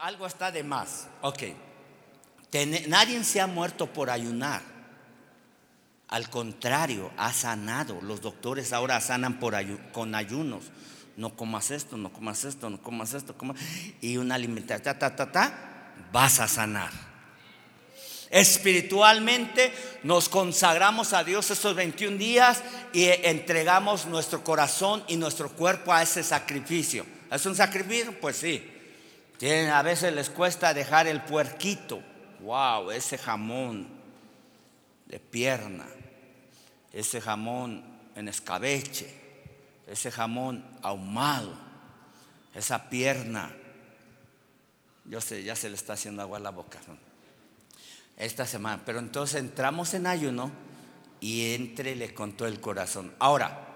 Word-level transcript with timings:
Algo 0.00 0.26
está 0.26 0.52
de 0.52 0.62
más. 0.62 1.08
Ok. 1.22 1.42
nadie 2.86 3.24
se 3.24 3.40
ha 3.40 3.48
muerto 3.48 3.92
por 3.92 4.10
ayunar. 4.10 4.62
Al 6.06 6.30
contrario, 6.30 7.10
ha 7.16 7.32
sanado. 7.32 8.00
Los 8.00 8.20
doctores 8.20 8.72
ahora 8.72 9.00
sanan 9.00 9.40
por 9.40 9.56
con 9.90 10.14
ayunos. 10.14 10.66
No 11.16 11.34
comas 11.34 11.72
esto, 11.72 11.96
no 11.96 12.12
comas 12.12 12.44
esto, 12.44 12.70
no 12.70 12.80
comas 12.80 13.12
esto, 13.14 13.36
comas. 13.36 13.58
y 14.00 14.18
una 14.18 14.36
alimentación, 14.36 14.84
ta, 14.84 14.98
ta, 14.98 15.16
ta, 15.16 15.32
ta, 15.32 15.92
vas 16.12 16.38
a 16.38 16.46
sanar. 16.46 16.92
Espiritualmente 18.30 19.74
nos 20.04 20.28
consagramos 20.28 21.12
a 21.12 21.24
Dios 21.24 21.50
estos 21.50 21.74
21 21.74 22.18
días 22.18 22.62
y 22.92 23.06
entregamos 23.06 24.06
nuestro 24.06 24.44
corazón 24.44 25.02
y 25.08 25.16
nuestro 25.16 25.50
cuerpo 25.50 25.92
a 25.92 26.02
ese 26.02 26.22
sacrificio. 26.22 27.04
¿Es 27.32 27.44
un 27.46 27.56
sacrificio? 27.56 28.18
Pues 28.20 28.36
sí. 28.36 28.71
A 29.50 29.82
veces 29.82 30.12
les 30.14 30.30
cuesta 30.30 30.72
dejar 30.72 31.06
el 31.06 31.22
puerquito. 31.22 32.02
Wow, 32.40 32.90
ese 32.90 33.18
jamón 33.18 33.88
de 35.06 35.18
pierna, 35.18 35.86
ese 36.92 37.20
jamón 37.20 37.84
en 38.14 38.28
escabeche, 38.28 39.12
ese 39.86 40.10
jamón 40.10 40.64
ahumado, 40.82 41.54
esa 42.54 42.88
pierna. 42.88 43.52
Yo 45.04 45.20
sé, 45.20 45.42
ya 45.42 45.56
se 45.56 45.68
le 45.68 45.74
está 45.74 45.94
haciendo 45.94 46.22
agua 46.22 46.38
a 46.38 46.40
la 46.40 46.50
boca 46.50 46.78
esta 48.16 48.46
semana. 48.46 48.82
Pero 48.86 49.00
entonces 49.00 49.40
entramos 49.40 49.94
en 49.94 50.06
ayuno 50.06 50.52
y 51.20 51.54
entrele 51.54 52.14
con 52.14 52.32
todo 52.32 52.48
el 52.48 52.60
corazón. 52.60 53.12
Ahora, 53.18 53.71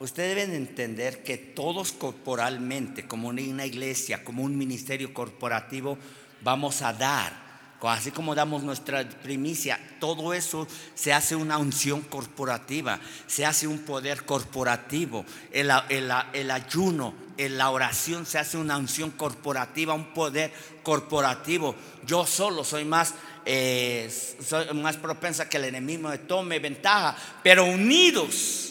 ustedes 0.00 0.34
deben 0.34 0.54
entender 0.54 1.22
que 1.22 1.36
todos 1.36 1.92
corporalmente, 1.92 3.06
como 3.06 3.28
una 3.28 3.66
iglesia, 3.66 4.24
como 4.24 4.42
un 4.42 4.56
ministerio 4.56 5.14
corporativo, 5.14 5.98
vamos 6.42 6.82
a 6.82 6.92
dar. 6.92 7.50
Así 7.82 8.10
como 8.10 8.34
damos 8.34 8.62
nuestra 8.62 9.08
primicia, 9.08 9.80
todo 10.00 10.34
eso 10.34 10.68
se 10.94 11.14
hace 11.14 11.34
una 11.34 11.56
unción 11.56 12.02
corporativa, 12.02 13.00
se 13.26 13.46
hace 13.46 13.66
un 13.66 13.78
poder 13.80 14.26
corporativo. 14.26 15.24
El, 15.50 15.70
el 15.88 16.50
ayuno, 16.50 17.14
en 17.38 17.56
la 17.56 17.70
oración 17.70 18.26
se 18.26 18.38
hace 18.38 18.58
una 18.58 18.76
unción 18.76 19.10
corporativa, 19.12 19.94
un 19.94 20.12
poder 20.12 20.52
corporativo. 20.82 21.74
Yo 22.04 22.26
solo 22.26 22.64
soy 22.64 22.84
más 22.84 23.14
eh, 23.46 24.10
soy 24.46 24.66
más 24.74 24.98
propensa 24.98 25.48
que 25.48 25.56
el 25.56 25.64
enemigo 25.64 26.10
me 26.10 26.18
tome 26.18 26.58
ventaja, 26.58 27.16
pero 27.42 27.64
unidos 27.64 28.69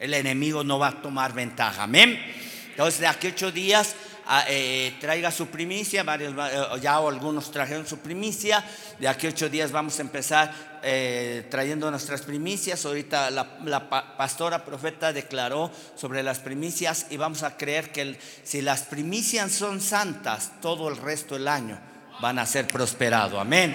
el 0.00 0.14
enemigo 0.14 0.64
no 0.64 0.78
va 0.80 0.88
a 0.88 1.02
tomar 1.02 1.32
ventaja. 1.32 1.84
Amén. 1.84 2.18
Entonces 2.70 3.00
de 3.00 3.06
aquí 3.06 3.28
ocho 3.28 3.52
días 3.52 3.94
ah, 4.26 4.44
eh, 4.48 4.96
traiga 5.00 5.30
su 5.30 5.46
primicia, 5.46 6.02
varios, 6.02 6.34
eh, 6.52 6.62
ya 6.80 6.96
algunos 6.96 7.52
trajeron 7.52 7.86
su 7.86 7.98
primicia, 7.98 8.64
de 8.98 9.06
aquí 9.06 9.28
ocho 9.28 9.48
días 9.48 9.70
vamos 9.70 9.98
a 9.98 10.02
empezar 10.02 10.70
trayendo 11.50 11.90
nuestras 11.90 12.22
primicias, 12.22 12.86
ahorita 12.86 13.30
la, 13.30 14.16
pastora 14.16 14.64
profeta 14.64 15.12
declaró 15.12 15.70
sobre 15.94 16.22
las 16.22 16.38
primicias 16.38 17.06
y 17.10 17.18
vamos 17.18 17.42
a 17.42 17.58
creer 17.58 17.92
que 17.92 18.18
si 18.44 18.62
las 18.62 18.84
primicias 18.84 19.52
son 19.52 19.82
santas, 19.82 20.52
todo 20.62 20.88
el 20.88 20.96
resto 20.96 21.34
del 21.34 21.48
año 21.48 21.78
van 22.20 22.38
a 22.38 22.46
ser 22.46 22.66
prosperados. 22.66 23.40
Amén. 23.40 23.74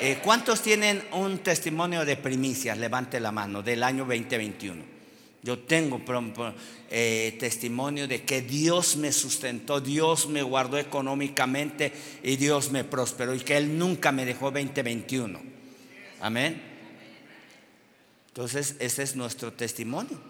Eh, 0.00 0.20
¿Cuántos 0.22 0.62
tienen 0.62 1.02
un 1.12 1.38
testimonio 1.38 2.04
de 2.04 2.16
primicias? 2.16 2.78
Levante 2.78 3.20
la 3.20 3.32
mano 3.32 3.62
del 3.62 3.82
año 3.82 4.04
2021. 4.04 4.87
Yo 5.48 5.60
tengo 5.60 6.02
eh, 6.90 7.34
testimonio 7.40 8.06
de 8.06 8.22
que 8.22 8.42
Dios 8.42 8.98
me 8.98 9.12
sustentó, 9.12 9.80
Dios 9.80 10.28
me 10.28 10.42
guardó 10.42 10.76
económicamente 10.76 11.90
y 12.22 12.36
Dios 12.36 12.70
me 12.70 12.84
prosperó 12.84 13.34
y 13.34 13.40
que 13.40 13.56
Él 13.56 13.78
nunca 13.78 14.12
me 14.12 14.26
dejó 14.26 14.50
2021. 14.50 15.40
Amén. 16.20 16.60
Entonces, 18.26 18.76
ese 18.78 19.02
es 19.02 19.16
nuestro 19.16 19.54
testimonio. 19.54 20.20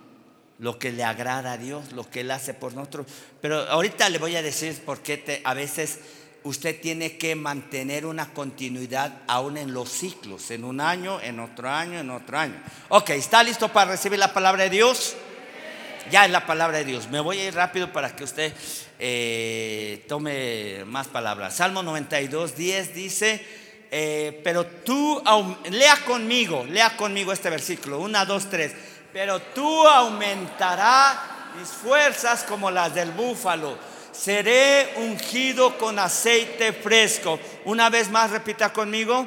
Lo 0.60 0.78
que 0.78 0.92
le 0.92 1.02
agrada 1.02 1.54
a 1.54 1.58
Dios, 1.58 1.90
lo 1.90 2.08
que 2.08 2.20
Él 2.20 2.30
hace 2.30 2.54
por 2.54 2.74
nosotros. 2.74 3.08
Pero 3.40 3.56
ahorita 3.56 4.08
le 4.10 4.18
voy 4.18 4.36
a 4.36 4.42
decir 4.42 4.72
por 4.86 5.00
qué 5.00 5.16
te, 5.16 5.40
a 5.42 5.52
veces 5.52 5.98
usted 6.44 6.80
tiene 6.80 7.16
que 7.16 7.34
mantener 7.34 8.06
una 8.06 8.32
continuidad 8.32 9.22
aún 9.26 9.56
en 9.56 9.72
los 9.72 9.88
ciclos, 9.88 10.50
en 10.50 10.64
un 10.64 10.80
año, 10.80 11.20
en 11.20 11.40
otro 11.40 11.68
año, 11.68 11.98
en 11.98 12.10
otro 12.10 12.38
año. 12.38 12.54
Ok, 12.88 13.10
¿está 13.10 13.42
listo 13.42 13.68
para 13.68 13.92
recibir 13.92 14.18
la 14.18 14.32
palabra 14.32 14.64
de 14.64 14.70
Dios? 14.70 15.16
Ya 16.10 16.24
es 16.24 16.30
la 16.30 16.46
palabra 16.46 16.78
de 16.78 16.84
Dios. 16.84 17.08
Me 17.08 17.20
voy 17.20 17.38
a 17.38 17.48
ir 17.48 17.54
rápido 17.54 17.92
para 17.92 18.16
que 18.16 18.24
usted 18.24 18.52
eh, 18.98 20.04
tome 20.08 20.84
más 20.86 21.08
palabras. 21.08 21.56
Salmo 21.56 21.82
92, 21.82 22.56
10 22.56 22.94
dice, 22.94 23.44
eh, 23.90 24.40
pero 24.42 24.64
tú, 24.66 25.22
lea 25.70 25.96
conmigo, 26.06 26.64
lea 26.64 26.96
conmigo 26.96 27.32
este 27.32 27.50
versículo, 27.50 28.00
1, 28.00 28.26
2, 28.26 28.50
3, 28.50 28.72
pero 29.12 29.40
tú 29.40 29.86
aumentarás 29.86 31.18
mis 31.58 31.68
fuerzas 31.68 32.44
como 32.44 32.70
las 32.70 32.94
del 32.94 33.10
búfalo 33.10 33.97
seré 34.18 34.94
ungido 34.96 35.78
con 35.78 35.98
aceite 35.98 36.72
fresco. 36.72 37.38
Una 37.64 37.88
vez 37.88 38.10
más, 38.10 38.30
repita 38.30 38.72
conmigo, 38.72 39.26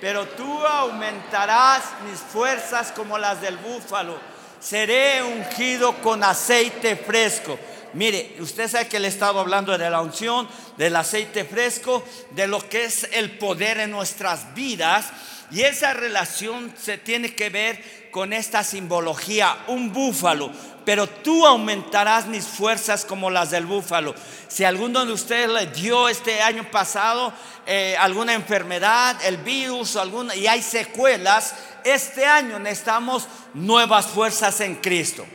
pero 0.00 0.26
tú 0.28 0.66
aumentarás 0.66 1.82
mis 2.08 2.20
fuerzas 2.20 2.92
como 2.92 3.16
las 3.18 3.40
del 3.40 3.56
búfalo. 3.56 4.18
Seré 4.60 5.22
ungido 5.22 5.94
con 6.02 6.22
aceite 6.22 6.96
fresco. 6.96 7.58
Mire, 7.94 8.36
usted 8.40 8.68
sabe 8.68 8.88
que 8.88 9.00
le 9.00 9.08
he 9.08 9.10
estado 9.10 9.40
hablando 9.40 9.76
de 9.76 9.88
la 9.88 10.02
unción, 10.02 10.46
del 10.76 10.96
aceite 10.96 11.44
fresco, 11.44 12.04
de 12.32 12.46
lo 12.46 12.58
que 12.68 12.84
es 12.84 13.08
el 13.12 13.38
poder 13.38 13.78
en 13.78 13.90
nuestras 13.90 14.54
vidas. 14.54 15.06
Y 15.50 15.62
esa 15.62 15.94
relación 15.94 16.72
se 16.76 16.98
tiene 16.98 17.34
que 17.34 17.50
ver 17.50 18.08
con 18.10 18.32
esta 18.32 18.64
simbología, 18.64 19.56
un 19.68 19.92
búfalo 19.92 20.50
pero 20.86 21.08
tú 21.08 21.44
aumentarás 21.44 22.26
mis 22.28 22.46
fuerzas 22.46 23.04
como 23.04 23.28
las 23.28 23.50
del 23.50 23.66
búfalo. 23.66 24.14
Si 24.46 24.62
alguno 24.62 25.04
de 25.04 25.12
ustedes 25.12 25.50
le 25.50 25.66
dio 25.66 26.08
este 26.08 26.40
año 26.40 26.70
pasado 26.70 27.32
eh, 27.66 27.96
alguna 27.98 28.34
enfermedad, 28.34 29.16
el 29.24 29.38
virus 29.38 29.96
alguna, 29.96 30.36
y 30.36 30.46
hay 30.46 30.62
secuelas, 30.62 31.56
este 31.82 32.24
año 32.24 32.60
necesitamos 32.60 33.26
nuevas 33.52 34.06
fuerzas 34.06 34.60
en 34.60 34.76
Cristo. 34.76 35.26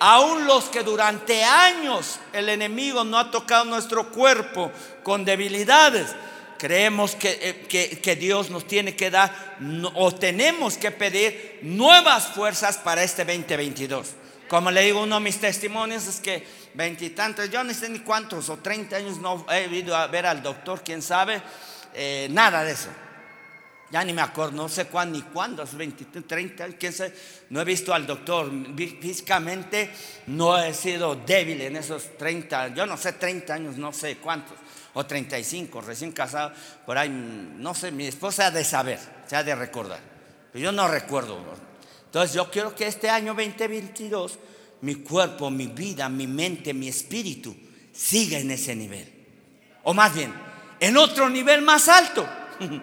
Aún 0.00 0.46
los 0.46 0.64
que 0.64 0.82
durante 0.82 1.44
años 1.44 2.18
el 2.32 2.48
enemigo 2.48 3.04
no 3.04 3.18
ha 3.18 3.30
tocado 3.30 3.66
nuestro 3.66 4.10
cuerpo 4.10 4.72
con 5.02 5.26
debilidades, 5.26 6.16
creemos 6.58 7.14
que, 7.14 7.38
eh, 7.40 7.66
que, 7.68 8.00
que, 8.00 8.16
Dios 8.16 8.50
nos 8.50 8.66
tiene 8.66 8.96
que 8.96 9.10
dar 9.10 9.56
o 9.94 10.14
tenemos 10.14 10.76
que 10.76 10.90
pedir 10.90 11.60
nuevas 11.62 12.28
fuerzas 12.28 12.78
para 12.78 13.02
este 13.02 13.24
2022. 13.24 14.14
Como 14.48 14.70
le 14.70 14.82
digo, 14.82 15.02
uno 15.02 15.16
de 15.16 15.20
mis 15.20 15.40
testimonios 15.40 16.06
es 16.06 16.20
que 16.20 16.44
veintitantos, 16.74 17.50
yo 17.50 17.64
no 17.64 17.72
sé 17.72 17.88
ni 17.88 18.00
cuántos 18.00 18.48
o 18.50 18.58
treinta 18.58 18.96
años 18.96 19.18
no 19.18 19.46
he 19.50 19.66
ido 19.74 19.96
a 19.96 20.06
ver 20.06 20.26
al 20.26 20.42
doctor, 20.42 20.82
quién 20.84 21.02
sabe, 21.02 21.40
eh, 21.94 22.28
nada 22.30 22.62
de 22.62 22.72
eso. 22.72 22.88
Ya 23.90 24.04
ni 24.04 24.12
me 24.12 24.22
acuerdo, 24.22 24.52
no 24.52 24.68
sé 24.68 24.86
cuándo 24.86 25.16
ni 25.16 25.22
cuándo, 25.22 25.62
hace 25.62 25.76
20, 25.76 26.22
30, 26.22 26.68
quién 26.78 26.92
sabe, 26.92 27.14
no 27.50 27.60
he 27.60 27.64
visto 27.64 27.94
al 27.94 28.06
doctor. 28.06 28.50
Físicamente 29.00 29.90
no 30.26 30.58
he 30.58 30.74
sido 30.74 31.14
débil 31.14 31.60
en 31.60 31.76
esos 31.76 32.18
30, 32.18 32.74
yo 32.74 32.86
no 32.86 32.96
sé, 32.96 33.12
30 33.12 33.54
años, 33.54 33.76
no 33.76 33.92
sé 33.92 34.16
cuántos, 34.16 34.56
o 34.94 35.04
35, 35.04 35.80
recién 35.80 36.12
casado, 36.12 36.52
por 36.86 36.96
ahí, 36.96 37.08
no 37.10 37.74
sé, 37.74 37.90
mi 37.90 38.06
esposa 38.06 38.46
ha 38.46 38.50
de 38.50 38.64
saber, 38.64 38.98
se 39.26 39.36
ha 39.36 39.42
de 39.44 39.54
recordar, 39.54 40.00
pero 40.52 40.64
yo 40.64 40.72
no 40.72 40.88
recuerdo. 40.88 41.38
Entonces 42.06 42.34
yo 42.34 42.50
quiero 42.50 42.74
que 42.74 42.86
este 42.86 43.10
año 43.10 43.34
2022 43.34 44.38
mi 44.82 44.96
cuerpo, 44.96 45.50
mi 45.50 45.66
vida, 45.68 46.08
mi 46.08 46.26
mente, 46.26 46.74
mi 46.74 46.88
espíritu 46.88 47.56
siga 47.92 48.38
en 48.38 48.50
ese 48.50 48.76
nivel. 48.76 49.10
O 49.82 49.94
más 49.94 50.14
bien, 50.14 50.32
en 50.78 50.96
otro 50.96 51.30
nivel 51.30 51.62
más 51.62 51.88
alto. 51.88 52.28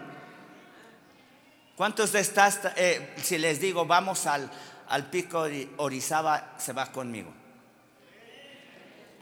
¿Cuántos 1.75 2.11
de 2.11 2.19
estas, 2.19 2.59
eh, 2.75 3.13
si 3.21 3.37
les 3.37 3.61
digo, 3.61 3.85
vamos 3.85 4.25
al, 4.25 4.49
al 4.89 5.09
pico 5.09 5.43
de 5.43 5.69
Orizaba, 5.77 6.55
se 6.57 6.73
va 6.73 6.91
conmigo? 6.91 7.31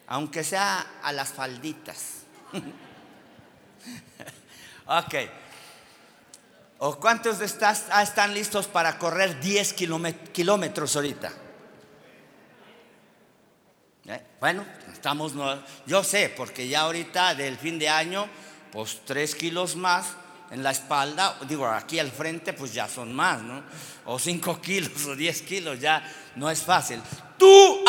Aunque 0.08 0.44
sea 0.44 1.00
a 1.04 1.12
las 1.12 1.30
falditas. 1.30 2.24
ok. 4.86 5.16
¿O 6.80 6.96
cuántos 6.96 7.40
de 7.40 7.46
estas 7.46 7.86
ah, 7.92 8.02
están 8.02 8.34
listos 8.34 8.68
para 8.68 8.98
correr 8.98 9.40
10 9.42 9.74
kilómetros 10.32 10.96
ahorita? 10.96 11.32
¿Eh? 14.06 14.22
Bueno, 14.40 14.66
estamos, 14.94 15.34
yo 15.86 16.04
sé, 16.04 16.34
porque 16.36 16.70
ya 16.70 16.82
ahorita 16.82 17.36
del 17.36 17.58
fin 17.58 17.78
de 17.78 17.90
año, 17.90 18.28
pues 18.72 19.02
3 19.06 19.36
kilos 19.36 19.76
más 19.76 20.06
en 20.52 20.64
la 20.64 20.72
espalda, 20.72 21.38
digo, 21.48 21.68
aquí 21.68 22.00
al 22.00 22.12
frente, 22.12 22.54
pues 22.54 22.74
ya 22.74 22.88
son 22.88 23.14
más, 23.14 23.42
¿no? 23.42 23.62
O 24.06 24.18
5 24.18 24.62
kilos 24.64 25.06
o 25.06 25.16
10 25.16 25.42
kilos, 25.42 25.80
ya 25.82 26.02
no 26.38 26.50
es 26.50 26.64
fácil. 26.64 27.02
Tú, 27.38 27.84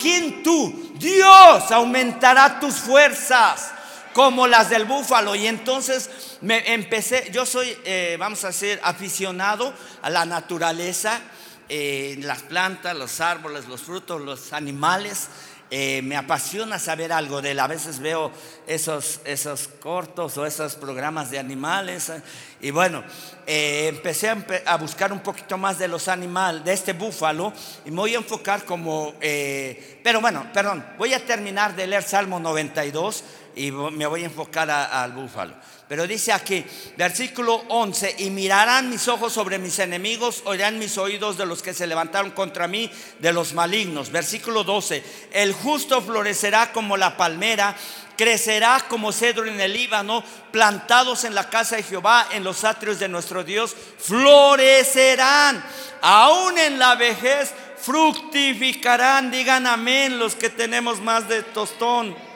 ¿quién 0.00 0.42
tú? 0.42 0.94
Dios 0.96 1.70
aumentará 1.70 2.58
tus 2.58 2.74
fuerzas 2.74 3.72
como 4.12 4.46
las 4.46 4.70
del 4.70 4.84
búfalo. 4.84 5.34
Y 5.34 5.46
entonces 5.46 6.10
me 6.40 6.72
empecé, 6.72 7.30
yo 7.32 7.46
soy, 7.46 7.76
eh, 7.84 8.16
vamos 8.18 8.44
a 8.44 8.48
decir, 8.48 8.80
aficionado 8.82 9.72
a 10.02 10.10
la 10.10 10.24
naturaleza, 10.24 11.20
eh, 11.68 12.16
las 12.20 12.42
plantas, 12.42 12.96
los 12.96 13.20
árboles, 13.20 13.66
los 13.68 13.82
frutos, 13.82 14.20
los 14.20 14.52
animales. 14.52 15.28
Eh, 15.74 16.02
me 16.02 16.18
apasiona 16.18 16.78
saber 16.78 17.14
algo 17.14 17.40
de 17.40 17.52
él. 17.52 17.60
A 17.60 17.66
veces 17.66 17.98
veo 17.98 18.30
esos, 18.66 19.20
esos 19.24 19.68
cortos 19.80 20.36
o 20.36 20.44
esos 20.44 20.74
programas 20.74 21.30
de 21.30 21.38
animales. 21.38 22.12
Y 22.60 22.70
bueno, 22.70 23.02
empecé 23.46 24.28
a, 24.66 24.76
buscar 24.76 25.14
un 25.14 25.20
poquito 25.20 25.56
más 25.56 25.78
de 25.78 25.88
los 25.88 26.08
animales, 26.08 26.62
de 26.62 26.74
este 26.74 26.92
búfalo, 26.92 27.54
y 27.86 27.90
me 27.90 27.96
voy 27.96 28.14
a 28.14 28.18
enfocar 28.18 28.66
como, 28.66 29.14
pero 29.18 30.20
bueno, 30.20 30.46
perdón, 30.52 30.84
voy 30.98 31.14
a 31.14 31.24
terminar 31.24 31.74
de 31.74 31.86
leer 31.86 32.02
Salmo 32.02 32.38
92 32.38 33.24
y 33.56 33.70
me 33.70 34.06
voy 34.06 34.22
a 34.22 34.26
enfocar 34.26 34.70
al 34.70 35.12
búfalo. 35.12 35.54
Pero 35.88 36.06
dice 36.06 36.32
aquí, 36.32 36.64
versículo 36.96 37.64
11, 37.68 38.16
y 38.20 38.30
mirarán 38.30 38.88
mis 38.88 39.08
ojos 39.08 39.32
sobre 39.32 39.58
mis 39.58 39.78
enemigos, 39.78 40.42
oirán 40.46 40.78
mis 40.78 40.96
oídos 40.96 41.36
de 41.36 41.44
los 41.44 41.62
que 41.62 41.74
se 41.74 41.86
levantaron 41.86 42.30
contra 42.30 42.66
mí, 42.66 42.90
de 43.18 43.30
los 43.30 43.52
malignos. 43.52 44.10
Versículo 44.10 44.64
12, 44.64 45.04
el 45.32 45.52
justo 45.52 46.00
florecerá 46.00 46.72
como 46.72 46.96
la 46.96 47.18
palmera, 47.18 47.76
crecerá 48.16 48.86
como 48.88 49.12
cedro 49.12 49.44
en 49.44 49.60
el 49.60 49.74
Líbano, 49.74 50.24
plantados 50.50 51.24
en 51.24 51.34
la 51.34 51.50
casa 51.50 51.76
de 51.76 51.82
Jehová, 51.82 52.26
en 52.32 52.42
los 52.42 52.64
atrios 52.64 52.98
de 52.98 53.08
nuestro 53.08 53.44
Dios, 53.44 53.76
florecerán, 53.98 55.62
aún 56.00 56.56
en 56.56 56.78
la 56.78 56.94
vejez 56.94 57.52
fructificarán, 57.82 59.30
digan 59.30 59.66
amén 59.66 60.18
los 60.18 60.36
que 60.36 60.48
tenemos 60.48 61.00
más 61.00 61.28
de 61.28 61.42
tostón. 61.42 62.31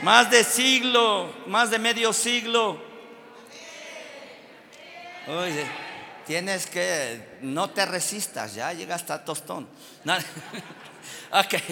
Más 0.00 0.30
de 0.30 0.44
siglo, 0.44 1.32
más 1.46 1.70
de 1.70 1.78
medio 1.78 2.12
siglo. 2.12 2.80
Oye, 5.26 5.66
tienes 6.24 6.66
que, 6.66 7.38
no 7.42 7.70
te 7.70 7.84
resistas, 7.84 8.54
ya 8.54 8.72
llega 8.72 8.94
hasta 8.94 9.24
tostón. 9.24 9.66
ok, 11.32 11.54
eh, 11.54 11.64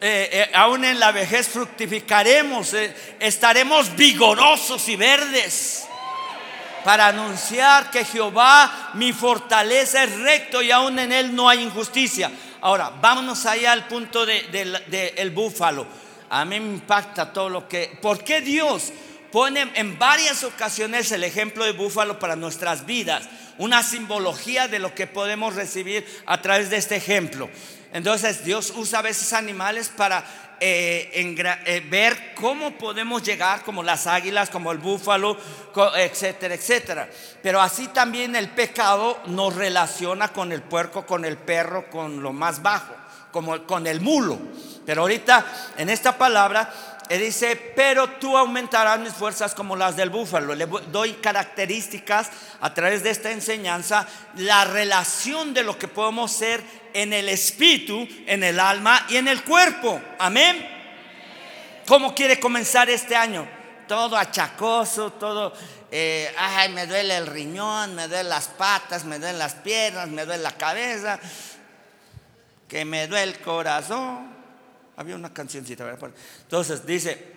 eh, 0.00 0.50
aún 0.54 0.84
en 0.84 0.98
la 0.98 1.12
vejez 1.12 1.48
fructificaremos, 1.48 2.72
eh, 2.72 3.16
estaremos 3.20 3.94
vigorosos 3.96 4.88
y 4.88 4.96
verdes 4.96 5.86
para 6.84 7.08
anunciar 7.08 7.90
que 7.90 8.04
Jehová 8.04 8.90
mi 8.94 9.12
fortaleza 9.12 10.04
es 10.04 10.18
recto 10.20 10.62
y 10.62 10.70
aún 10.70 10.98
en 10.98 11.12
él 11.12 11.34
no 11.34 11.48
hay 11.48 11.62
injusticia. 11.62 12.30
Ahora, 12.62 12.90
vámonos 13.00 13.44
allá 13.46 13.72
al 13.72 13.86
punto 13.88 14.24
del 14.24 14.50
de, 14.50 15.32
búfalo. 15.34 15.86
A 16.32 16.46
mí 16.46 16.58
me 16.58 16.66
impacta 16.66 17.30
todo 17.30 17.50
lo 17.50 17.68
que... 17.68 17.98
¿Por 18.00 18.24
qué 18.24 18.40
Dios 18.40 18.90
pone 19.30 19.70
en 19.74 19.98
varias 19.98 20.44
ocasiones 20.44 21.12
el 21.12 21.24
ejemplo 21.24 21.62
de 21.62 21.72
búfalo 21.72 22.18
para 22.18 22.36
nuestras 22.36 22.86
vidas? 22.86 23.28
Una 23.58 23.82
simbología 23.82 24.66
de 24.66 24.78
lo 24.78 24.94
que 24.94 25.06
podemos 25.06 25.54
recibir 25.54 26.06
a 26.24 26.40
través 26.40 26.70
de 26.70 26.78
este 26.78 26.96
ejemplo. 26.96 27.50
Entonces 27.92 28.46
Dios 28.46 28.72
usa 28.74 29.00
a 29.00 29.02
veces 29.02 29.34
animales 29.34 29.90
para 29.94 30.24
eh, 30.58 31.10
eh, 31.66 31.86
ver 31.90 32.32
cómo 32.34 32.78
podemos 32.78 33.22
llegar, 33.22 33.62
como 33.62 33.82
las 33.82 34.06
águilas, 34.06 34.48
como 34.48 34.72
el 34.72 34.78
búfalo, 34.78 35.36
etcétera, 35.96 36.54
etcétera. 36.54 37.10
Pero 37.42 37.60
así 37.60 37.88
también 37.88 38.36
el 38.36 38.48
pecado 38.48 39.20
nos 39.26 39.54
relaciona 39.54 40.28
con 40.28 40.50
el 40.50 40.62
puerco, 40.62 41.04
con 41.04 41.26
el 41.26 41.36
perro, 41.36 41.90
con 41.90 42.22
lo 42.22 42.32
más 42.32 42.62
bajo, 42.62 42.94
como 43.30 43.66
con 43.66 43.86
el 43.86 44.00
mulo. 44.00 44.38
Pero 44.84 45.02
ahorita 45.02 45.44
en 45.76 45.90
esta 45.90 46.16
palabra 46.18 46.72
él 47.08 47.20
dice, 47.20 47.56
pero 47.76 48.08
tú 48.08 48.38
aumentarás 48.38 48.98
mis 48.98 49.12
fuerzas 49.12 49.54
como 49.54 49.76
las 49.76 49.96
del 49.96 50.08
búfalo. 50.08 50.54
Le 50.54 50.66
doy 50.66 51.12
características 51.14 52.30
a 52.60 52.72
través 52.72 53.02
de 53.02 53.10
esta 53.10 53.30
enseñanza, 53.30 54.06
la 54.36 54.64
relación 54.64 55.52
de 55.52 55.62
lo 55.62 55.78
que 55.78 55.88
podemos 55.88 56.32
ser 56.32 56.62
en 56.94 57.12
el 57.12 57.28
espíritu, 57.28 58.08
en 58.26 58.42
el 58.42 58.58
alma 58.58 59.04
y 59.10 59.16
en 59.16 59.28
el 59.28 59.42
cuerpo. 59.44 60.00
Amén. 60.18 60.66
¿Cómo 61.86 62.14
quiere 62.14 62.40
comenzar 62.40 62.88
este 62.88 63.14
año? 63.14 63.46
Todo 63.86 64.16
achacoso, 64.16 65.12
todo, 65.12 65.52
eh, 65.90 66.34
ay, 66.38 66.70
me 66.70 66.86
duele 66.86 67.16
el 67.18 67.26
riñón, 67.26 67.94
me 67.94 68.08
duelen 68.08 68.30
las 68.30 68.48
patas, 68.48 69.04
me 69.04 69.18
duelen 69.18 69.38
las 69.38 69.54
piernas, 69.56 70.08
me 70.08 70.24
duele 70.24 70.42
la 70.42 70.56
cabeza, 70.56 71.18
que 72.68 72.86
me 72.86 73.06
duele 73.06 73.32
el 73.32 73.40
corazón. 73.40 74.31
Había 75.02 75.16
una 75.16 75.34
cancioncita. 75.34 75.98
Entonces 76.42 76.86
dice, 76.86 77.32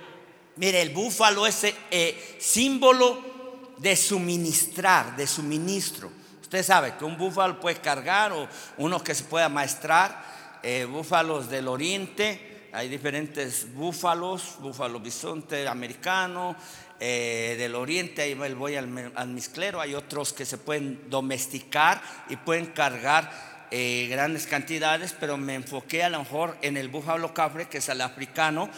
mire, 0.57 0.83
el 0.83 0.91
búfalo 0.91 1.47
es 1.47 1.63
eh, 1.63 2.37
símbolo 2.39 3.73
de 3.79 3.95
suministrar, 3.95 5.15
de 5.15 5.25
suministro. 5.25 6.11
Usted 6.43 6.61
sabe 6.61 6.93
que 6.95 7.03
un 7.03 7.17
búfalo 7.17 7.59
puede 7.59 7.77
cargar 7.77 8.33
o 8.33 8.47
uno 8.77 9.03
que 9.03 9.15
se 9.15 9.23
pueda 9.23 9.49
maestrar, 9.49 10.59
eh, 10.61 10.85
búfalos 10.85 11.49
del 11.49 11.67
oriente, 11.67 12.69
hay 12.71 12.87
diferentes 12.87 13.73
búfalos, 13.73 14.57
búfalo 14.59 14.99
bisonte 14.99 15.67
americano, 15.67 16.55
eh, 16.99 17.55
del 17.57 17.73
oriente, 17.73 18.21
ahí 18.21 18.35
voy 18.35 18.75
al 18.75 19.27
misclero, 19.29 19.81
hay 19.81 19.95
otros 19.95 20.33
que 20.33 20.45
se 20.45 20.59
pueden 20.59 21.09
domesticar 21.09 21.99
y 22.29 22.35
pueden 22.35 22.67
cargar 22.67 23.54
eh, 23.71 24.07
grandes 24.09 24.47
cantidades, 24.47 25.15
pero 25.19 25.37
me 25.37 25.55
enfoqué 25.55 26.03
a 26.03 26.09
lo 26.09 26.19
mejor 26.19 26.57
en 26.61 26.77
el 26.77 26.89
búfalo 26.89 27.33
cafre, 27.33 27.67
que 27.67 27.79
es 27.79 27.89
el 27.89 28.01
africano, 28.01 28.69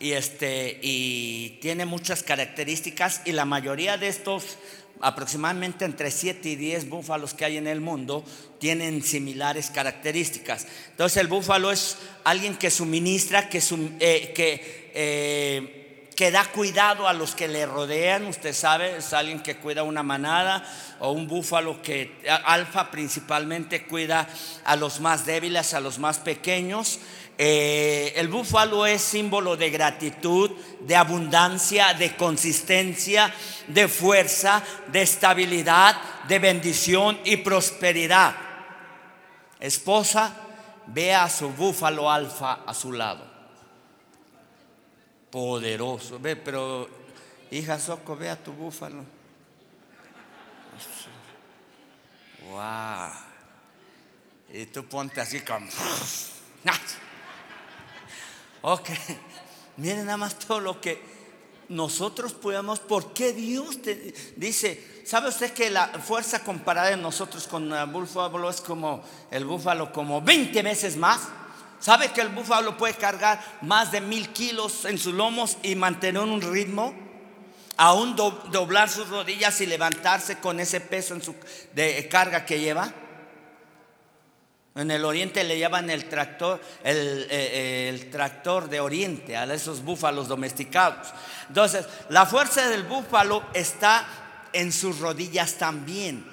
y, 0.00 0.12
este, 0.12 0.78
y 0.82 1.58
tiene 1.60 1.86
muchas 1.86 2.22
características, 2.22 3.22
y 3.24 3.32
la 3.32 3.44
mayoría 3.44 3.96
de 3.96 4.08
estos, 4.08 4.58
aproximadamente 5.00 5.84
entre 5.84 6.10
7 6.10 6.48
y 6.48 6.56
10 6.56 6.88
búfalos 6.88 7.34
que 7.34 7.44
hay 7.44 7.56
en 7.56 7.66
el 7.66 7.80
mundo, 7.80 8.24
tienen 8.58 9.02
similares 9.02 9.70
características. 9.70 10.66
Entonces 10.90 11.18
el 11.18 11.28
búfalo 11.28 11.70
es 11.72 11.98
alguien 12.24 12.56
que 12.56 12.70
suministra, 12.70 13.48
que, 13.48 13.58
eh, 14.00 14.32
que 14.34 14.90
eh, 14.94 15.81
que 16.14 16.30
da 16.30 16.44
cuidado 16.44 17.08
a 17.08 17.12
los 17.12 17.34
que 17.34 17.48
le 17.48 17.66
rodean, 17.66 18.26
usted 18.26 18.52
sabe, 18.52 18.96
es 18.96 19.12
alguien 19.12 19.42
que 19.42 19.56
cuida 19.56 19.82
una 19.82 20.02
manada 20.02 20.64
o 21.00 21.12
un 21.12 21.26
búfalo 21.26 21.80
que 21.82 22.20
alfa 22.44 22.90
principalmente 22.90 23.86
cuida 23.86 24.28
a 24.64 24.76
los 24.76 25.00
más 25.00 25.24
débiles, 25.24 25.74
a 25.74 25.80
los 25.80 25.98
más 25.98 26.18
pequeños. 26.18 26.98
Eh, 27.38 28.12
el 28.16 28.28
búfalo 28.28 28.86
es 28.86 29.00
símbolo 29.00 29.56
de 29.56 29.70
gratitud, 29.70 30.50
de 30.80 30.96
abundancia, 30.96 31.94
de 31.94 32.14
consistencia, 32.16 33.32
de 33.68 33.88
fuerza, 33.88 34.62
de 34.88 35.02
estabilidad, 35.02 35.96
de 36.28 36.38
bendición 36.38 37.18
y 37.24 37.38
prosperidad. 37.38 38.34
Esposa, 39.60 40.34
vea 40.86 41.24
a 41.24 41.30
su 41.30 41.48
búfalo 41.50 42.10
alfa 42.10 42.60
a 42.66 42.74
su 42.74 42.92
lado 42.92 43.31
poderoso. 45.32 46.20
Ve, 46.20 46.36
pero 46.36 46.88
hija 47.50 47.80
Soco, 47.80 48.14
ve 48.14 48.30
a 48.30 48.36
tu 48.36 48.52
búfalo. 48.52 49.04
Wow. 52.50 53.10
Y 54.52 54.66
tú 54.66 54.84
ponte 54.84 55.20
así 55.20 55.40
como. 55.40 55.66
Ok. 58.64 58.90
Miren 59.78 60.06
nada 60.06 60.18
más 60.18 60.38
todo 60.38 60.60
lo 60.60 60.80
que 60.80 61.02
nosotros 61.68 62.32
podemos. 62.32 62.78
¿Por 62.78 63.12
qué 63.12 63.32
Dios 63.32 63.82
te 63.82 64.14
dice? 64.36 65.02
¿Sabe 65.04 65.30
usted 65.30 65.52
que 65.52 65.68
la 65.68 65.88
fuerza 65.88 66.44
comparada 66.44 66.90
de 66.90 66.96
nosotros 66.96 67.48
con 67.48 67.72
el 67.72 67.86
búfalo 67.86 68.48
es 68.48 68.60
como 68.60 69.02
el 69.32 69.44
búfalo 69.44 69.92
como 69.92 70.22
20 70.22 70.62
veces 70.62 70.96
más? 70.96 71.22
¿Sabe 71.82 72.12
que 72.12 72.20
el 72.20 72.28
búfalo 72.28 72.76
puede 72.76 72.94
cargar 72.94 73.42
más 73.60 73.90
de 73.90 74.00
mil 74.00 74.28
kilos 74.28 74.84
en 74.84 74.98
sus 74.98 75.14
lomos 75.14 75.58
y 75.64 75.74
mantener 75.74 76.22
un 76.22 76.40
ritmo? 76.40 76.94
Aún 77.76 78.14
doblar 78.14 78.88
sus 78.88 79.08
rodillas 79.08 79.60
y 79.60 79.66
levantarse 79.66 80.38
con 80.38 80.60
ese 80.60 80.80
peso 80.80 81.14
en 81.14 81.22
su, 81.22 81.34
de 81.74 82.08
carga 82.08 82.46
que 82.46 82.60
lleva. 82.60 82.92
En 84.76 84.92
el 84.92 85.04
oriente 85.04 85.42
le 85.42 85.58
llaman 85.58 85.90
el 85.90 86.08
tractor, 86.08 86.60
el, 86.84 87.26
eh, 87.28 87.88
el, 87.88 88.10
tractor 88.10 88.68
de 88.68 88.78
oriente 88.78 89.36
a 89.36 89.52
esos 89.52 89.82
búfalos 89.82 90.28
domesticados. 90.28 91.08
Entonces, 91.48 91.84
la 92.10 92.26
fuerza 92.26 92.68
del 92.68 92.84
búfalo 92.84 93.42
está 93.54 94.06
en 94.52 94.70
sus 94.70 95.00
rodillas 95.00 95.54
también. 95.54 96.30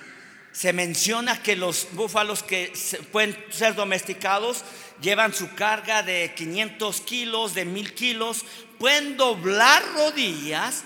Se 0.52 0.74
menciona 0.74 1.42
que 1.42 1.56
los 1.56 1.88
búfalos 1.94 2.44
que 2.44 2.72
pueden 3.12 3.36
ser 3.50 3.74
domesticados 3.76 4.64
llevan 5.02 5.34
su 5.34 5.54
carga 5.56 6.04
de 6.04 6.34
500 6.36 7.02
kilos, 7.02 7.54
de 7.54 7.66
1000 7.66 7.94
kilos, 7.94 8.46
pueden 8.78 9.18
doblar 9.18 9.84
rodillas 9.94 10.84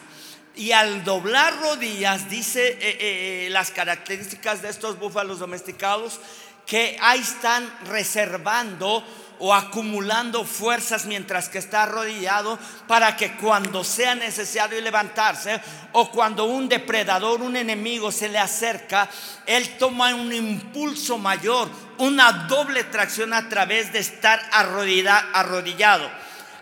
y 0.55 0.71
al 0.71 1.03
doblar 1.03 1.59
rodillas, 1.61 2.29
dice 2.29 2.67
eh, 2.67 2.77
eh, 2.79 3.45
eh, 3.45 3.49
las 3.49 3.71
características 3.71 4.61
de 4.61 4.69
estos 4.69 4.99
búfalos 4.99 5.39
domesticados, 5.39 6.19
que 6.65 6.97
ahí 7.01 7.19
están 7.19 7.71
reservando 7.85 9.03
o 9.39 9.53
acumulando 9.53 10.45
fuerzas 10.45 11.05
mientras 11.05 11.49
que 11.49 11.57
está 11.57 11.83
arrodillado 11.83 12.57
para 12.87 13.15
que 13.17 13.33
cuando 13.33 13.83
sea 13.83 14.15
necesario 14.15 14.79
levantarse 14.81 15.59
o 15.91 16.09
cuando 16.11 16.45
un 16.45 16.69
depredador, 16.69 17.41
un 17.41 17.55
enemigo 17.55 18.11
se 18.11 18.29
le 18.29 18.39
acerca, 18.39 19.09
él 19.45 19.77
toma 19.77 20.13
un 20.15 20.31
impulso 20.31 21.17
mayor, 21.17 21.69
una 21.97 22.31
doble 22.47 22.83
tracción 22.85 23.33
a 23.33 23.49
través 23.49 23.91
de 23.91 23.99
estar 23.99 24.41
arrodillado. 24.51 26.09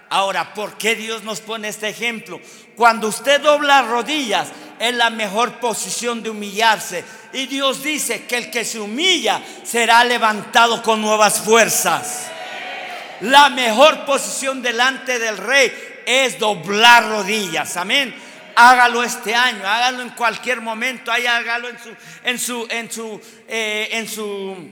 Ahora, 0.10 0.54
¿por 0.54 0.78
qué 0.78 0.96
Dios 0.96 1.24
nos 1.24 1.40
pone 1.40 1.70
este 1.70 1.88
ejemplo? 1.88 2.42
Cuando 2.76 3.08
usted 3.08 3.40
dobla 3.40 3.82
rodillas, 3.84 4.50
es 4.78 4.94
la 4.96 5.10
mejor 5.10 5.60
posición 5.60 6.24
de 6.24 6.32
humillarse. 6.32 7.06
Y 7.34 7.46
Dios 7.46 7.84
dice 7.84 8.26
que 8.26 8.36
el 8.36 8.52
que 8.52 8.66
se 8.66 8.80
humilla 8.80 9.42
será 9.64 10.04
levantado 10.04 10.82
con 10.82 11.02
nuevas 11.02 11.40
fuerzas. 11.40 12.32
La 13.22 13.50
mejor 13.50 14.06
posición 14.06 14.62
delante 14.62 15.20
del 15.20 15.38
rey 15.38 15.72
es 16.06 16.40
doblar 16.40 17.08
rodillas. 17.10 17.78
Amén. 17.78 18.14
Hágalo 18.56 19.04
este 19.04 19.34
año, 19.34 19.66
hágalo 19.66 20.02
en 20.02 20.10
cualquier 20.10 20.62
momento, 20.62 21.12
hágalo 21.12 21.70
en 21.70 21.80
su, 21.80 21.96
en 22.24 22.40
su, 22.40 22.68
en 22.70 22.92
su, 22.92 23.22
eh, 23.48 23.90
en 23.92 24.08
su 24.08 24.70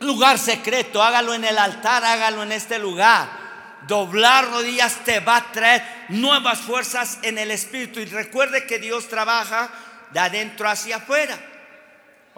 lugar 0.00 0.38
secreto, 0.38 1.02
hágalo 1.02 1.34
en 1.34 1.44
el 1.44 1.58
altar, 1.58 2.04
hágalo 2.04 2.42
en 2.42 2.52
este 2.52 2.78
lugar 2.78 3.48
doblar 3.88 4.50
rodillas 4.50 5.04
te 5.04 5.18
va 5.20 5.36
a 5.36 5.52
traer 5.52 5.82
nuevas 6.10 6.60
fuerzas 6.60 7.18
en 7.22 7.38
el 7.38 7.50
espíritu. 7.50 7.98
Y 7.98 8.04
recuerde 8.04 8.66
que 8.66 8.78
Dios 8.78 9.08
trabaja 9.08 9.70
de 10.12 10.20
adentro 10.20 10.68
hacia 10.68 10.96
afuera. 10.96 11.36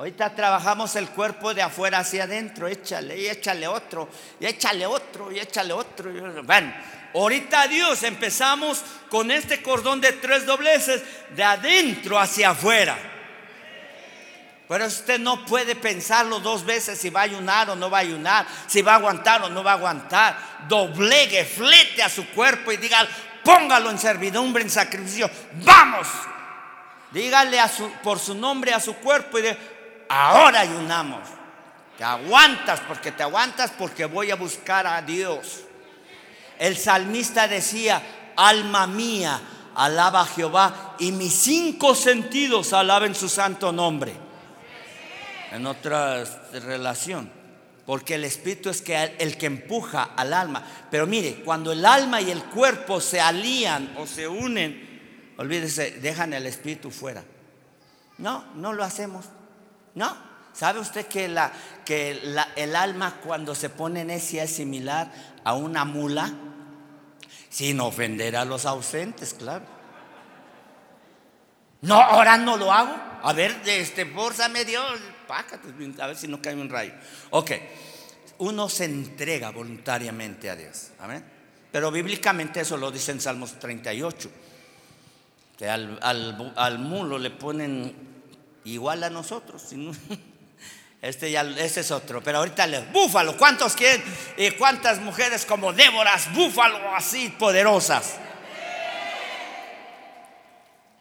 Ahorita 0.00 0.34
trabajamos 0.34 0.96
el 0.96 1.10
cuerpo 1.10 1.52
de 1.52 1.60
afuera 1.60 1.98
hacia 1.98 2.24
adentro, 2.24 2.66
échale 2.66 3.18
y 3.18 3.28
échale 3.28 3.68
otro, 3.68 4.08
y 4.40 4.46
échale 4.46 4.86
otro, 4.86 5.30
y 5.30 5.38
échale 5.38 5.74
otro. 5.74 6.10
Bueno, 6.42 6.72
ahorita 7.12 7.68
Dios 7.68 8.02
empezamos 8.04 8.82
con 9.10 9.30
este 9.30 9.60
cordón 9.60 10.00
de 10.00 10.12
tres 10.12 10.46
dobleces 10.46 11.02
de 11.36 11.44
adentro 11.44 12.18
hacia 12.18 12.48
afuera. 12.48 12.96
Pero 14.66 14.86
usted 14.86 15.20
no 15.20 15.44
puede 15.44 15.76
pensarlo 15.76 16.40
dos 16.40 16.64
veces 16.64 16.98
si 16.98 17.10
va 17.10 17.20
a 17.20 17.24
ayunar 17.24 17.68
o 17.68 17.76
no 17.76 17.90
va 17.90 17.98
a 17.98 18.00
ayunar, 18.00 18.46
si 18.68 18.80
va 18.80 18.92
a 18.92 18.96
aguantar 18.96 19.42
o 19.42 19.50
no 19.50 19.62
va 19.62 19.72
a 19.72 19.74
aguantar. 19.74 20.38
Doblegue, 20.66 21.44
flete 21.44 22.02
a 22.02 22.08
su 22.08 22.26
cuerpo 22.30 22.72
y 22.72 22.78
diga, 22.78 23.06
póngalo 23.44 23.90
en 23.90 23.98
servidumbre, 23.98 24.62
en 24.62 24.70
sacrificio. 24.70 25.30
Vamos. 25.56 26.08
Dígale 27.10 27.60
a 27.60 27.68
su, 27.68 27.90
por 28.02 28.18
su 28.18 28.34
nombre 28.34 28.72
a 28.72 28.80
su 28.80 28.94
cuerpo 28.94 29.38
y 29.38 29.42
de, 29.42 29.79
ahora 30.10 30.60
ayunamos. 30.60 31.20
Te 31.96 32.04
aguantas 32.04 32.80
porque 32.80 33.12
te 33.12 33.22
aguantas 33.22 33.72
porque 33.78 34.04
voy 34.04 34.30
a 34.30 34.36
buscar 34.36 34.86
a 34.86 35.00
Dios. 35.00 35.62
El 36.58 36.76
salmista 36.76 37.48
decía, 37.48 38.02
alma 38.36 38.86
mía, 38.86 39.40
alaba 39.74 40.22
a 40.22 40.26
Jehová 40.26 40.96
y 40.98 41.12
mis 41.12 41.32
cinco 41.32 41.94
sentidos 41.94 42.72
alaben 42.72 43.14
su 43.14 43.28
santo 43.28 43.72
nombre 43.72 44.12
en 45.52 45.66
otra 45.66 46.24
relación. 46.52 47.30
Porque 47.86 48.14
el 48.14 48.24
espíritu 48.24 48.70
es 48.70 48.82
que 48.82 49.16
el 49.18 49.36
que 49.36 49.46
empuja 49.46 50.10
al 50.16 50.32
alma. 50.32 50.64
Pero 50.90 51.06
mire, 51.06 51.42
cuando 51.44 51.72
el 51.72 51.84
alma 51.84 52.20
y 52.20 52.30
el 52.30 52.44
cuerpo 52.44 53.00
se 53.00 53.20
alían 53.20 53.94
o 53.96 54.06
se 54.06 54.28
unen, 54.28 55.34
olvídese, 55.38 55.92
dejan 55.92 56.32
el 56.32 56.46
espíritu 56.46 56.90
fuera. 56.90 57.24
No, 58.18 58.44
no 58.54 58.72
lo 58.72 58.84
hacemos. 58.84 59.24
No. 59.94 60.30
¿Sabe 60.52 60.80
usted 60.80 61.06
que, 61.06 61.26
el 62.56 62.76
alma 62.76 63.16
cuando 63.24 63.54
se 63.54 63.70
pone 63.70 64.04
necia 64.04 64.44
es 64.44 64.54
similar 64.54 65.10
a 65.44 65.54
una 65.54 65.84
mula? 65.84 66.32
Sin 67.48 67.80
ofender 67.80 68.36
a 68.36 68.44
los 68.44 68.66
ausentes, 68.66 69.34
claro. 69.34 69.64
No, 71.82 71.94
ahora 71.94 72.36
no 72.36 72.56
lo 72.56 72.72
hago. 72.72 72.94
A 73.22 73.32
ver, 73.32 73.60
este, 73.66 74.04
me 74.04 74.64
Dios 74.64 75.00
a 76.00 76.06
ver 76.06 76.16
si 76.16 76.28
no 76.28 76.42
cae 76.42 76.54
un 76.54 76.68
rayo. 76.68 76.92
Ok, 77.30 77.52
uno 78.38 78.68
se 78.68 78.84
entrega 78.84 79.50
voluntariamente 79.50 80.50
a 80.50 80.56
Dios. 80.56 80.90
Amén. 80.98 81.24
Pero 81.70 81.90
bíblicamente 81.90 82.60
eso 82.60 82.76
lo 82.76 82.90
dice 82.90 83.12
en 83.12 83.20
Salmos 83.20 83.58
38. 83.58 84.30
Que 85.56 85.68
al, 85.68 86.78
mulo 86.78 87.18
le 87.18 87.30
ponen 87.30 87.94
igual 88.64 89.02
a 89.04 89.10
nosotros. 89.10 89.62
Este, 91.02 91.30
ya, 91.30 91.40
este 91.56 91.80
es 91.80 91.90
otro. 91.92 92.22
Pero 92.22 92.36
ahorita 92.36 92.66
le 92.66 92.80
búfalo. 92.92 93.34
¿Cuántos 93.38 93.74
quieren? 93.74 94.04
¿Y 94.36 94.50
cuántas 94.50 95.00
mujeres 95.00 95.46
como 95.46 95.72
Déboras, 95.72 96.30
búfalo 96.34 96.94
así 96.94 97.30
poderosas? 97.38 98.18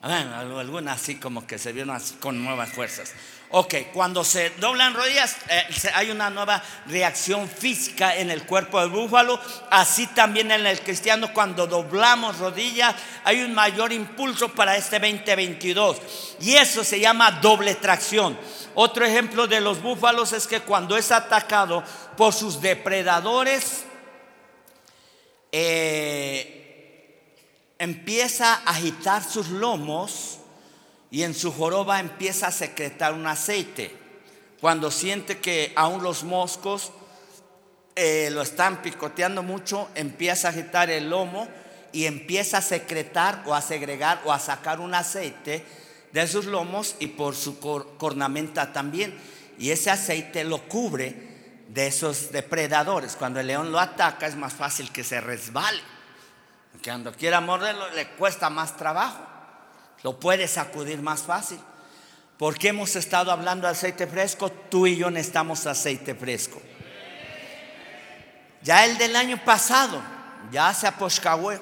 Algunas 0.01 1.01
así 1.01 1.15
como 1.15 1.45
que 1.45 1.57
se 1.57 1.73
vieron 1.73 1.95
así 1.95 2.15
con 2.15 2.41
nuevas 2.43 2.69
fuerzas. 2.69 3.13
Ok, 3.51 3.75
cuando 3.91 4.23
se 4.23 4.51
doblan 4.51 4.93
rodillas 4.93 5.35
eh, 5.49 5.65
hay 5.95 6.11
una 6.11 6.29
nueva 6.29 6.63
reacción 6.85 7.49
física 7.49 8.15
en 8.15 8.29
el 8.29 8.45
cuerpo 8.45 8.79
del 8.79 8.91
búfalo, 8.91 9.39
así 9.71 10.05
también 10.07 10.51
en 10.51 10.67
el 10.67 10.79
cristiano 10.81 11.33
cuando 11.33 11.65
doblamos 11.65 12.37
rodillas 12.37 12.95
hay 13.23 13.41
un 13.41 13.55
mayor 13.55 13.91
impulso 13.91 14.49
para 14.49 14.77
este 14.77 14.99
2022 14.99 16.37
y 16.41 16.55
eso 16.55 16.83
se 16.83 16.99
llama 16.99 17.31
doble 17.31 17.75
tracción. 17.75 18.37
Otro 18.75 19.03
ejemplo 19.03 19.47
de 19.47 19.59
los 19.59 19.81
búfalos 19.81 20.31
es 20.31 20.45
que 20.45 20.61
cuando 20.61 20.95
es 20.95 21.11
atacado 21.11 21.83
por 22.15 22.33
sus 22.33 22.61
depredadores, 22.61 23.83
eh, 25.51 26.58
empieza 27.79 28.55
a 28.55 28.71
agitar 28.71 29.23
sus 29.23 29.47
lomos 29.49 30.39
y 31.09 31.23
en 31.23 31.33
su 31.33 31.51
joroba 31.51 31.99
empieza 31.99 32.47
a 32.47 32.51
secretar 32.51 33.13
un 33.13 33.25
aceite. 33.25 33.95
Cuando 34.59 34.91
siente 34.91 35.39
que 35.39 35.71
aún 35.75 36.03
los 36.03 36.23
moscos 36.23 36.91
eh, 37.95 38.29
lo 38.31 38.41
están 38.41 38.81
picoteando 38.81 39.41
mucho, 39.41 39.89
empieza 39.95 40.49
a 40.49 40.51
agitar 40.51 40.89
el 40.91 41.09
lomo 41.09 41.47
y 41.91 42.05
empieza 42.05 42.57
a 42.57 42.61
secretar 42.61 43.43
o 43.45 43.55
a 43.55 43.61
segregar 43.61 44.21
o 44.25 44.33
a 44.33 44.39
sacar 44.39 44.81
un 44.81 44.93
aceite 44.93 45.65
de 46.11 46.27
sus 46.27 46.45
lomos 46.45 46.95
y 46.99 47.07
por 47.07 47.35
su 47.35 47.59
cornamenta 47.97 48.73
también. 48.73 49.17
Y 49.57 49.71
ese 49.71 49.89
aceite 49.89 50.43
lo 50.43 50.67
cubre 50.67 51.15
de 51.69 51.87
esos 51.87 52.31
depredadores. 52.31 53.15
Cuando 53.15 53.39
el 53.39 53.47
león 53.47 53.71
lo 53.71 53.79
ataca 53.79 54.27
es 54.27 54.35
más 54.35 54.53
fácil 54.53 54.91
que 54.91 55.03
se 55.03 55.21
resbale. 55.21 55.81
Porque 56.71 56.89
cuando 56.89 57.11
quiera 57.11 57.41
morderlo 57.41 57.89
le 57.91 58.07
cuesta 58.09 58.49
más 58.49 58.77
trabajo 58.77 59.29
lo 60.03 60.19
puedes 60.19 60.51
sacudir 60.51 61.01
más 61.01 61.21
fácil. 61.21 61.59
Porque 62.37 62.69
hemos 62.69 62.95
estado 62.95 63.31
hablando 63.31 63.67
de 63.67 63.73
aceite 63.73 64.07
fresco, 64.07 64.49
tú 64.49 64.87
y 64.87 64.95
yo 64.95 65.11
necesitamos 65.11 65.65
aceite 65.65 66.15
fresco. 66.15 66.61
Ya 68.61 68.85
el 68.85 68.97
del 68.97 69.15
año 69.15 69.43
pasado, 69.43 70.01
ya 70.51 70.73
se 70.73 70.87
aposcahue, 70.87 71.59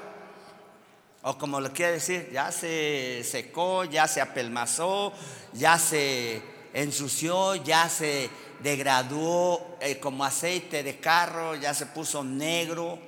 o 1.23 1.37
como 1.37 1.59
lo 1.59 1.73
quiere 1.73 1.93
decir, 1.93 2.29
ya 2.31 2.51
se 2.51 3.23
secó, 3.23 3.85
ya 3.85 4.07
se 4.07 4.21
apelmazó, 4.21 5.13
ya 5.53 5.79
se 5.79 6.41
ensució, 6.73 7.55
ya 7.55 7.89
se 7.89 8.29
degradó 8.59 9.77
eh, 9.81 9.99
como 9.99 10.23
aceite 10.23 10.83
de 10.83 10.99
carro, 10.99 11.55
ya 11.55 11.73
se 11.73 11.87
puso 11.87 12.23
negro 12.23 12.99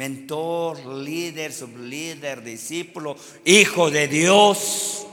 mentor, 0.00 0.86
líder, 0.86 1.52
sublíder, 1.52 2.42
discípulo, 2.42 3.14
hijo 3.44 3.90
de 3.90 4.08
Dios, 4.08 5.06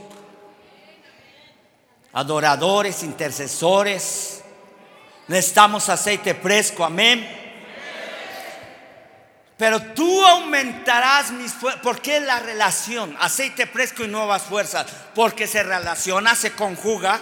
adoradores, 2.14 3.04
intercesores. 3.04 4.44
Necesitamos 5.28 5.90
aceite 5.90 6.34
fresco, 6.36 6.86
amén. 6.86 7.28
Pero 9.58 9.82
tú 9.94 10.26
aumentarás 10.26 11.32
mis 11.32 11.52
fuerzas. 11.52 11.82
¿Por 11.82 12.00
qué 12.00 12.22
la 12.22 12.40
relación? 12.40 13.14
Aceite 13.20 13.68
fresco 13.68 14.06
y 14.06 14.08
nuevas 14.08 14.44
fuerzas. 14.44 14.88
Porque 15.14 15.48
se 15.48 15.64
relaciona, 15.64 16.34
se 16.34 16.54
conjuga 16.54 17.20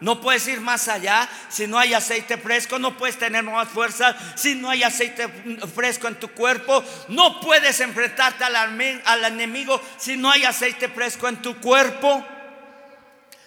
no 0.00 0.20
puedes 0.20 0.46
ir 0.48 0.60
más 0.60 0.88
allá 0.88 1.28
si 1.48 1.66
no 1.66 1.78
hay 1.78 1.94
aceite 1.94 2.36
fresco, 2.36 2.78
no 2.78 2.96
puedes 2.96 3.18
tener 3.18 3.42
más 3.42 3.68
fuerza 3.68 4.16
si 4.34 4.54
no 4.54 4.70
hay 4.70 4.82
aceite 4.82 5.28
fresco 5.74 6.08
en 6.08 6.16
tu 6.16 6.28
cuerpo, 6.28 6.82
no 7.08 7.40
puedes 7.40 7.80
enfrentarte 7.80 8.44
al, 8.44 8.56
al 8.56 9.24
enemigo 9.24 9.80
si 9.96 10.16
no 10.16 10.30
hay 10.30 10.44
aceite 10.44 10.88
fresco 10.88 11.28
en 11.28 11.42
tu 11.42 11.60
cuerpo. 11.60 12.24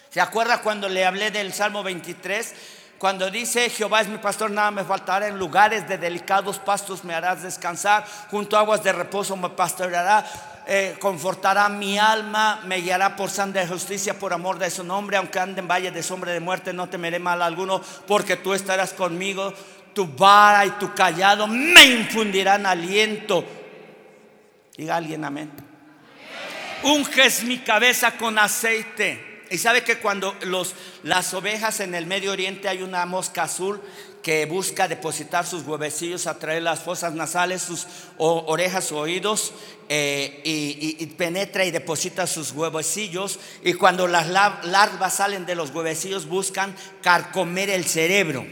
¿Se 0.10 0.20
acuerda 0.20 0.62
cuando 0.62 0.89
le 0.89 1.05
hablé 1.05 1.31
del 1.31 1.53
Salmo 1.53 1.84
23? 1.84 2.53
Cuando 3.01 3.31
dice, 3.31 3.70
Jehová 3.70 4.01
es 4.01 4.10
mi 4.10 4.20
pastor, 4.20 4.51
nada 4.51 4.70
me 4.70 4.84
faltará, 4.84 5.27
en 5.27 5.39
lugares 5.39 5.88
de 5.88 5.98
delicados 5.98 6.60
pastos 6.60 7.03
me 7.03 7.15
harás 7.15 7.41
descansar, 7.41 8.05
junto 8.29 8.55
a 8.55 8.60
aguas 8.60 8.84
de 8.84 8.91
reposo 8.91 9.36
me 9.36 9.50
pastoreará, 9.50 10.24
eh, 10.67 10.95
confortará 10.99 11.69
mi 11.69 11.97
alma, 11.97 12.61
me 12.65 12.77
guiará 12.77 13.15
por 13.15 13.29
santa 13.29 13.65
justicia, 13.67 14.17
por 14.17 14.33
amor 14.33 14.59
de 14.59 14.69
su 14.69 14.83
nombre, 14.83 15.17
aunque 15.17 15.39
ande 15.39 15.61
en 15.61 15.67
valle 15.67 15.91
de 15.91 16.03
sombra 16.03 16.31
de 16.31 16.39
muerte, 16.39 16.73
no 16.73 16.89
temeré 16.89 17.19
mal 17.19 17.41
alguno, 17.41 17.81
porque 18.07 18.37
tú 18.37 18.53
estarás 18.53 18.93
conmigo, 18.93 19.53
tu 19.93 20.07
vara 20.07 20.65
y 20.65 20.71
tu 20.71 20.93
callado 20.93 21.47
me 21.47 21.83
infundirán 21.85 22.65
aliento. 22.65 23.43
Diga 24.77 24.97
alguien 24.97 25.25
amén. 25.25 25.51
Unges 26.83 27.43
mi 27.43 27.59
cabeza 27.59 28.17
con 28.17 28.39
aceite. 28.39 29.43
Y 29.49 29.57
sabe 29.57 29.83
que 29.83 29.97
cuando 29.97 30.33
los, 30.43 30.75
las 31.03 31.33
ovejas 31.33 31.81
en 31.81 31.93
el 31.93 32.05
Medio 32.05 32.31
Oriente 32.31 32.69
hay 32.69 32.81
una 32.81 33.05
mosca 33.05 33.43
azul 33.43 33.81
que 34.21 34.45
busca 34.45 34.87
depositar 34.87 35.45
sus 35.45 35.65
huevecillos, 35.65 36.27
atraer 36.27 36.61
las 36.61 36.79
fosas 36.79 37.13
nasales, 37.13 37.61
sus 37.61 37.87
orejas 38.17 38.91
oídos, 38.91 39.53
eh, 39.89 40.41
y, 40.43 41.05
penetra 41.07 41.65
y 41.65 41.71
deposita 41.71 42.27
sus 42.27 42.51
huevecillos. 42.51 43.39
Y 43.63 43.73
cuando 43.73 44.07
las 44.07 44.27
larvas 44.27 45.15
salen 45.15 45.45
de 45.45 45.55
los 45.55 45.71
huevecillos, 45.71 46.27
buscan 46.27 46.75
carcomer 47.01 47.69
el 47.69 47.85
cerebro. 47.85 48.45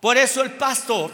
Por 0.00 0.16
eso 0.16 0.42
el 0.42 0.52
pastor, 0.52 1.10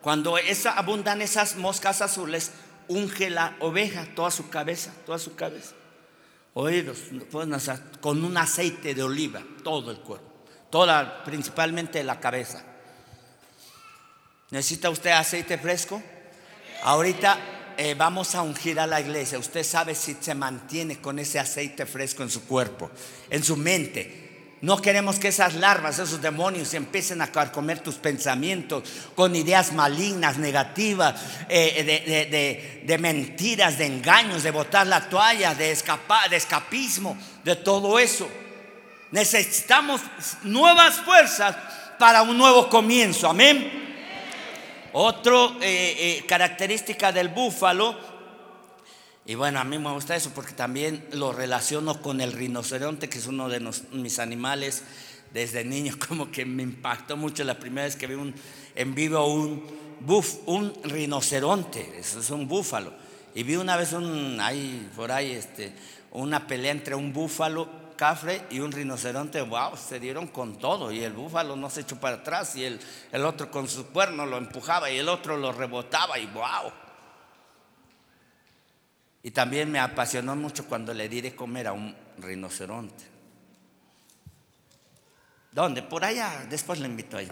cuando 0.00 0.36
abundan 0.74 1.22
esas 1.22 1.56
moscas 1.56 2.00
azules, 2.00 2.52
unge 2.88 3.30
la 3.30 3.56
oveja, 3.60 4.06
toda 4.16 4.30
su 4.30 4.48
cabeza, 4.48 4.92
toda 5.06 5.18
su 5.18 5.36
cabeza. 5.36 5.74
Oídos, 6.54 6.98
con 8.00 8.24
un 8.24 8.36
aceite 8.36 8.94
de 8.94 9.02
oliva, 9.02 9.42
todo 9.62 9.90
el 9.90 9.98
cuerpo 9.98 10.31
toda, 10.72 11.22
principalmente 11.22 12.02
la 12.02 12.18
cabeza. 12.18 12.64
¿Necesita 14.50 14.88
usted 14.88 15.10
aceite 15.10 15.58
fresco? 15.58 16.02
Ahorita 16.82 17.38
eh, 17.76 17.94
vamos 17.94 18.34
a 18.34 18.40
ungir 18.40 18.80
a 18.80 18.86
la 18.86 18.98
iglesia. 18.98 19.38
Usted 19.38 19.64
sabe 19.64 19.94
si 19.94 20.16
se 20.18 20.34
mantiene 20.34 20.98
con 20.98 21.18
ese 21.18 21.38
aceite 21.38 21.84
fresco 21.84 22.22
en 22.22 22.30
su 22.30 22.46
cuerpo, 22.46 22.90
en 23.28 23.44
su 23.44 23.56
mente. 23.56 24.22
No 24.62 24.80
queremos 24.80 25.18
que 25.18 25.28
esas 25.28 25.54
larvas, 25.54 25.98
esos 25.98 26.22
demonios 26.22 26.72
empiecen 26.72 27.20
a 27.20 27.30
comer 27.30 27.80
tus 27.80 27.96
pensamientos 27.96 28.84
con 29.14 29.36
ideas 29.36 29.72
malignas, 29.72 30.38
negativas, 30.38 31.20
eh, 31.50 32.80
de, 32.86 32.98
mentiras, 32.98 33.76
de 33.76 33.86
engaños, 33.86 34.42
de 34.42 34.52
botar 34.52 34.86
la 34.86 35.08
toalla, 35.10 35.54
de, 35.54 35.70
escapar, 35.70 36.30
de 36.30 36.36
escapismo, 36.36 37.18
de 37.44 37.56
todo 37.56 37.98
eso. 37.98 38.26
Necesitamos 39.12 40.00
nuevas 40.42 41.00
fuerzas 41.00 41.54
para 41.98 42.22
un 42.22 42.36
nuevo 42.36 42.68
comienzo. 42.68 43.28
Amén. 43.28 43.70
Otra 44.94 45.52
eh, 45.60 46.18
eh, 46.20 46.24
característica 46.26 47.12
del 47.12 47.28
búfalo, 47.28 47.96
y 49.24 49.36
bueno, 49.36 49.60
a 49.60 49.64
mí 49.64 49.78
me 49.78 49.92
gusta 49.92 50.16
eso 50.16 50.30
porque 50.34 50.52
también 50.52 51.06
lo 51.12 51.32
relaciono 51.32 52.02
con 52.02 52.20
el 52.20 52.32
rinoceronte, 52.32 53.08
que 53.08 53.18
es 53.18 53.26
uno 53.26 53.48
de 53.48 53.60
mis 53.92 54.18
animales 54.18 54.82
desde 55.32 55.64
niño, 55.64 55.94
como 56.08 56.30
que 56.30 56.44
me 56.44 56.62
impactó 56.62 57.16
mucho 57.16 57.44
la 57.44 57.58
primera 57.58 57.86
vez 57.86 57.96
que 57.96 58.06
vi 58.06 58.14
un, 58.14 58.34
en 58.74 58.94
vivo 58.94 59.26
un, 59.26 59.62
un 60.46 60.72
rinoceronte, 60.84 61.98
eso 61.98 62.20
es 62.20 62.30
un 62.30 62.48
búfalo. 62.48 62.92
Y 63.34 63.44
vi 63.44 63.56
una 63.56 63.76
vez 63.76 63.92
un, 63.92 64.40
ahí, 64.40 64.90
por 64.96 65.12
ahí, 65.12 65.32
este, 65.32 65.72
una 66.10 66.46
pelea 66.46 66.72
entre 66.72 66.94
un 66.94 67.12
búfalo 67.12 67.81
cafre 68.02 68.42
y 68.50 68.58
un 68.58 68.72
rinoceronte, 68.72 69.40
wow, 69.42 69.76
se 69.76 70.00
dieron 70.00 70.26
con 70.26 70.58
todo. 70.58 70.90
Y 70.90 71.04
el 71.04 71.12
búfalo 71.12 71.54
no 71.54 71.70
se 71.70 71.82
echó 71.82 72.00
para 72.00 72.16
atrás 72.16 72.56
y 72.56 72.64
el, 72.64 72.80
el 73.12 73.24
otro 73.24 73.48
con 73.48 73.68
su 73.68 73.86
cuerno 73.92 74.26
lo 74.26 74.38
empujaba 74.38 74.90
y 74.90 74.98
el 74.98 75.08
otro 75.08 75.36
lo 75.36 75.52
rebotaba 75.52 76.18
y 76.18 76.26
wow. 76.26 76.72
Y 79.22 79.30
también 79.30 79.70
me 79.70 79.78
apasionó 79.78 80.34
mucho 80.34 80.66
cuando 80.66 80.92
le 80.92 81.08
di 81.08 81.20
de 81.20 81.36
comer 81.36 81.68
a 81.68 81.74
un 81.74 81.94
rinoceronte. 82.18 83.04
¿Dónde? 85.52 85.84
Por 85.84 86.04
allá, 86.04 86.44
después 86.50 86.80
le 86.80 86.88
invito 86.88 87.18
ahí. 87.18 87.30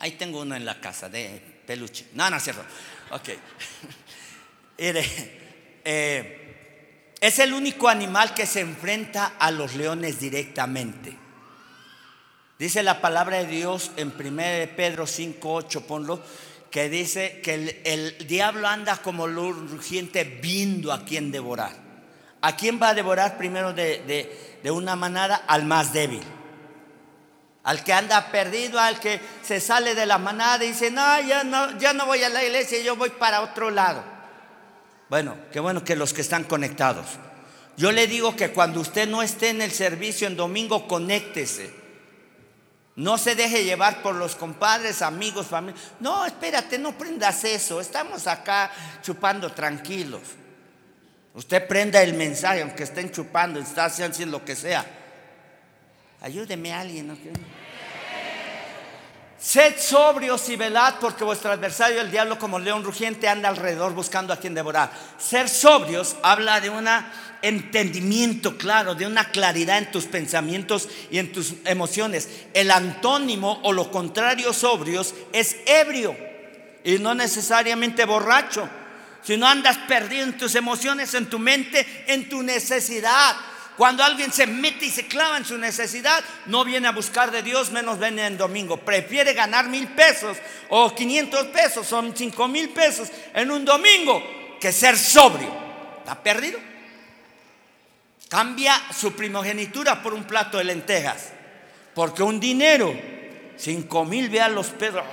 Ahí 0.00 0.12
tengo 0.16 0.40
uno 0.40 0.56
en 0.56 0.64
la 0.64 0.80
casa 0.80 1.08
de 1.08 1.60
peluche. 1.64 2.08
No, 2.14 2.28
no, 2.28 2.40
cierto. 2.40 2.64
Ok. 3.12 3.28
Mire, 4.78 5.80
eh, 5.84 6.37
es 7.20 7.38
el 7.38 7.52
único 7.52 7.88
animal 7.88 8.34
que 8.34 8.46
se 8.46 8.60
enfrenta 8.60 9.34
a 9.38 9.50
los 9.50 9.74
leones 9.74 10.20
directamente. 10.20 11.16
Dice 12.58 12.82
la 12.82 13.00
palabra 13.00 13.38
de 13.38 13.46
Dios 13.46 13.92
en 13.96 14.08
1 14.08 14.76
Pedro 14.76 15.06
5, 15.06 15.52
8, 15.52 15.86
ponlo, 15.86 16.20
que 16.70 16.88
dice 16.88 17.40
que 17.40 17.82
el, 17.84 18.26
diablo 18.26 18.68
anda 18.68 18.96
como 18.98 19.26
lo 19.26 19.52
rugiente 19.52 20.24
viendo 20.24 20.92
a 20.92 21.04
quién 21.04 21.30
devorar. 21.30 21.72
¿A 22.40 22.56
quién 22.56 22.80
va 22.80 22.90
a 22.90 22.94
devorar 22.94 23.36
primero 23.36 23.72
de, 23.72 24.60
una 24.64 24.96
manada? 24.96 25.44
Al 25.46 25.64
más 25.64 25.92
débil. 25.92 26.22
Al 27.64 27.82
que 27.82 27.92
anda 27.92 28.30
perdido, 28.30 28.78
al 28.78 29.00
que 29.00 29.20
se 29.42 29.60
sale 29.60 29.94
de 29.94 30.06
la 30.06 30.18
manada 30.18 30.64
y 30.64 30.68
dice, 30.68 30.90
no, 30.90 31.20
ya 31.20 31.44
no, 31.44 31.78
ya 31.78 31.92
no 31.92 32.06
voy 32.06 32.22
a 32.22 32.28
la 32.28 32.44
iglesia, 32.44 32.80
yo 32.80 32.96
voy 32.96 33.10
para 33.10 33.40
otro 33.40 33.70
lado. 33.70 34.17
Bueno, 35.08 35.36
qué 35.52 35.60
bueno 35.60 35.84
que 35.84 35.96
los 35.96 36.12
que 36.12 36.20
están 36.20 36.44
conectados. 36.44 37.06
Yo 37.76 37.92
le 37.92 38.06
digo 38.06 38.36
que 38.36 38.50
cuando 38.50 38.80
usted 38.80 39.08
no 39.08 39.22
esté 39.22 39.50
en 39.50 39.62
el 39.62 39.70
servicio 39.70 40.26
en 40.26 40.36
domingo, 40.36 40.86
conéctese. 40.88 41.72
No 42.96 43.16
se 43.16 43.36
deje 43.36 43.62
llevar 43.62 44.02
por 44.02 44.16
los 44.16 44.34
compadres, 44.34 45.02
amigos, 45.02 45.46
familia. 45.46 45.80
No, 46.00 46.26
espérate, 46.26 46.78
no 46.78 46.98
prendas 46.98 47.44
eso. 47.44 47.80
Estamos 47.80 48.26
acá 48.26 48.72
chupando 49.02 49.52
tranquilos. 49.52 50.22
Usted 51.34 51.68
prenda 51.68 52.02
el 52.02 52.14
mensaje, 52.14 52.62
aunque 52.62 52.82
estén 52.82 53.12
chupando, 53.12 53.60
está 53.60 53.84
haciendo 53.84 54.38
lo 54.38 54.44
que 54.44 54.56
sea. 54.56 54.84
Ayúdeme 56.20 56.72
a 56.72 56.80
alguien. 56.80 57.06
¿no? 57.06 57.16
Sed 59.40 59.76
sobrios 59.78 60.48
y 60.48 60.56
velad 60.56 60.96
porque 61.00 61.22
vuestro 61.22 61.52
adversario, 61.52 62.00
el 62.00 62.10
diablo, 62.10 62.38
como 62.38 62.58
león 62.58 62.82
rugiente, 62.82 63.28
anda 63.28 63.48
alrededor 63.48 63.94
buscando 63.94 64.32
a 64.32 64.36
quien 64.36 64.52
devorar. 64.52 64.90
Ser 65.16 65.48
sobrios 65.48 66.16
habla 66.22 66.60
de 66.60 66.70
un 66.70 66.88
entendimiento 67.40 68.58
claro, 68.58 68.96
de 68.96 69.06
una 69.06 69.30
claridad 69.30 69.78
en 69.78 69.92
tus 69.92 70.06
pensamientos 70.06 70.88
y 71.12 71.18
en 71.18 71.32
tus 71.32 71.54
emociones. 71.64 72.28
El 72.52 72.72
antónimo 72.72 73.60
o 73.62 73.72
lo 73.72 73.92
contrario 73.92 74.52
sobrios 74.52 75.14
es 75.32 75.56
ebrio 75.66 76.16
y 76.82 76.98
no 76.98 77.14
necesariamente 77.14 78.04
borracho, 78.06 78.68
sino 79.22 79.46
andas 79.46 79.78
perdido 79.86 80.24
en 80.24 80.36
tus 80.36 80.56
emociones, 80.56 81.14
en 81.14 81.26
tu 81.26 81.38
mente, 81.38 81.86
en 82.08 82.28
tu 82.28 82.42
necesidad. 82.42 83.36
Cuando 83.78 84.02
alguien 84.02 84.32
se 84.32 84.44
mete 84.48 84.86
y 84.86 84.90
se 84.90 85.06
clava 85.06 85.36
en 85.36 85.44
su 85.44 85.56
necesidad, 85.56 86.24
no 86.46 86.64
viene 86.64 86.88
a 86.88 86.92
buscar 86.92 87.30
de 87.30 87.44
Dios, 87.44 87.70
menos 87.70 88.00
viene 88.00 88.26
en 88.26 88.36
domingo. 88.36 88.78
Prefiere 88.78 89.34
ganar 89.34 89.68
mil 89.68 89.86
pesos 89.86 90.36
o 90.68 90.92
500 90.92 91.46
pesos, 91.46 91.86
son 91.86 92.12
cinco 92.16 92.48
mil 92.48 92.70
pesos 92.70 93.08
en 93.32 93.52
un 93.52 93.64
domingo 93.64 94.20
que 94.60 94.72
ser 94.72 94.98
sobrio. 94.98 95.54
¿Está 95.98 96.20
perdido? 96.20 96.58
Cambia 98.28 98.74
su 98.92 99.12
primogenitura 99.12 100.02
por 100.02 100.12
un 100.12 100.24
plato 100.24 100.58
de 100.58 100.64
lentejas. 100.64 101.28
Porque 101.94 102.24
un 102.24 102.40
dinero, 102.40 102.92
cinco 103.56 104.04
mil, 104.04 104.28
vean 104.28 104.56
los 104.56 104.70
pesos. 104.70 105.04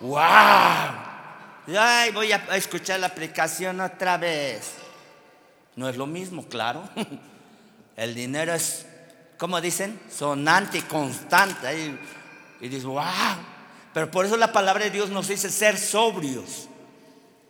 ¡Wow! 0.00 0.22
Ay, 1.78 2.12
voy 2.14 2.32
a 2.32 2.38
escuchar 2.56 2.98
la 2.98 3.08
aplicación 3.08 3.78
otra 3.78 4.16
vez. 4.16 4.72
No 5.74 5.86
es 5.86 5.98
lo 5.98 6.06
mismo, 6.06 6.46
claro. 6.48 6.88
El 7.96 8.14
dinero 8.14 8.52
es, 8.52 8.86
¿cómo 9.38 9.60
dicen? 9.60 9.98
Sonante 10.14 10.78
y 10.78 10.82
constante. 10.82 11.78
Y, 11.78 12.64
y 12.66 12.68
dices, 12.68 12.84
wow. 12.84 13.02
Pero 13.94 14.10
por 14.10 14.26
eso 14.26 14.36
la 14.36 14.52
palabra 14.52 14.84
de 14.84 14.90
Dios 14.90 15.08
nos 15.08 15.28
dice 15.28 15.50
ser 15.50 15.78
sobrios. 15.78 16.68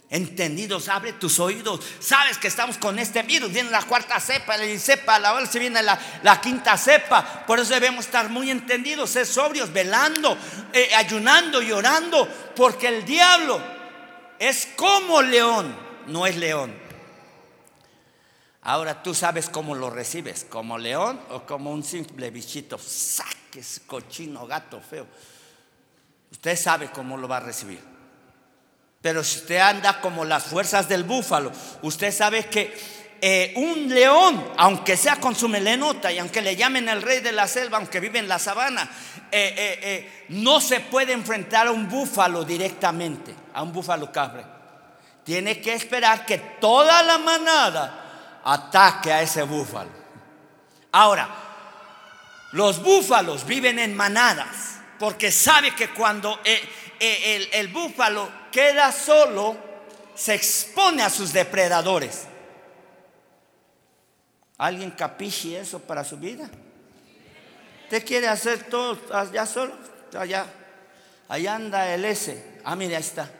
Entendidos, 0.08 0.88
abre 0.88 1.14
tus 1.14 1.40
oídos. 1.40 1.80
Sabes 1.98 2.38
que 2.38 2.46
estamos 2.46 2.78
con 2.78 3.00
este 3.00 3.22
virus. 3.22 3.52
Viene 3.52 3.70
la 3.70 3.82
cuarta 3.82 4.20
cepa, 4.20 4.56
la 4.56 4.78
cepa, 4.78 5.18
la 5.18 5.34
hora 5.34 5.46
se 5.46 5.58
viene 5.58 5.82
la, 5.82 5.98
la, 6.22 6.40
quinta 6.40 6.78
cepa. 6.78 7.44
Por 7.44 7.58
eso 7.58 7.74
debemos 7.74 8.04
estar 8.04 8.28
muy 8.28 8.50
entendidos, 8.50 9.10
ser 9.10 9.26
sobrios, 9.26 9.72
velando, 9.72 10.38
eh, 10.72 10.90
ayunando 10.94 11.60
y 11.60 11.72
orando. 11.72 12.28
Porque 12.54 12.86
el 12.86 13.04
diablo 13.04 13.60
es 14.38 14.68
como 14.76 15.22
león, 15.22 15.76
no 16.06 16.24
es 16.24 16.36
león. 16.36 16.85
Ahora 18.68 19.00
tú 19.00 19.14
sabes 19.14 19.48
cómo 19.48 19.76
lo 19.76 19.90
recibes, 19.90 20.44
como 20.50 20.76
león 20.76 21.20
o 21.30 21.42
como 21.42 21.70
un 21.70 21.84
simple 21.84 22.30
bichito, 22.30 22.76
saques, 22.76 23.82
cochino, 23.86 24.44
gato 24.44 24.80
feo. 24.80 25.06
Usted 26.32 26.56
sabe 26.56 26.90
cómo 26.90 27.16
lo 27.16 27.28
va 27.28 27.36
a 27.36 27.40
recibir. 27.40 27.78
Pero 29.00 29.22
si 29.22 29.38
usted 29.38 29.58
anda 29.58 30.00
como 30.00 30.24
las 30.24 30.46
fuerzas 30.46 30.88
del 30.88 31.04
búfalo, 31.04 31.52
usted 31.82 32.12
sabe 32.12 32.46
que 32.46 32.76
eh, 33.20 33.52
un 33.54 33.88
león, 33.88 34.44
aunque 34.56 34.96
sea 34.96 35.20
con 35.20 35.36
su 35.36 35.48
melenota 35.48 36.10
y 36.10 36.18
aunque 36.18 36.42
le 36.42 36.56
llamen 36.56 36.88
el 36.88 37.02
rey 37.02 37.20
de 37.20 37.30
la 37.30 37.46
selva, 37.46 37.78
aunque 37.78 38.00
vive 38.00 38.18
en 38.18 38.26
la 38.26 38.40
sabana, 38.40 38.90
eh, 39.30 39.78
eh, 39.80 40.26
no 40.30 40.60
se 40.60 40.80
puede 40.80 41.12
enfrentar 41.12 41.68
a 41.68 41.70
un 41.70 41.88
búfalo 41.88 42.42
directamente, 42.42 43.32
a 43.54 43.62
un 43.62 43.72
búfalo 43.72 44.10
cabre. 44.10 44.44
Tiene 45.22 45.60
que 45.60 45.72
esperar 45.72 46.26
que 46.26 46.38
toda 46.38 47.00
la 47.04 47.18
manada 47.18 48.02
ataque 48.46 49.12
a 49.12 49.22
ese 49.22 49.42
búfalo. 49.42 49.90
Ahora, 50.92 51.28
los 52.52 52.82
búfalos 52.82 53.44
viven 53.44 53.78
en 53.78 53.94
manadas. 53.94 54.72
porque 54.98 55.30
sabe 55.30 55.74
que 55.74 55.90
cuando 55.90 56.40
eh, 56.42 56.58
eh, 56.98 57.50
el, 57.52 57.68
búfalo 57.68 58.30
queda 58.50 58.90
solo, 58.90 59.54
se 60.14 60.34
expone 60.34 61.02
a 61.02 61.10
sus 61.10 61.34
depredadores. 61.34 62.24
¿Alguien 64.56 64.92
capiche 64.92 65.60
eso 65.60 65.80
para 65.80 66.02
su 66.02 66.16
vida? 66.16 66.48
¿Usted 67.82 68.06
quiere 68.06 68.26
hacer 68.26 68.70
todo 68.70 68.98
allá 69.14 69.44
solo? 69.44 69.74
Allá. 70.18 70.46
Allá 71.28 71.56
anda 71.56 71.92
el 71.92 72.06
S. 72.06 72.60
Ah, 72.64 72.74
mire, 72.74 72.96
ahí 72.96 73.02
está. 73.02 73.30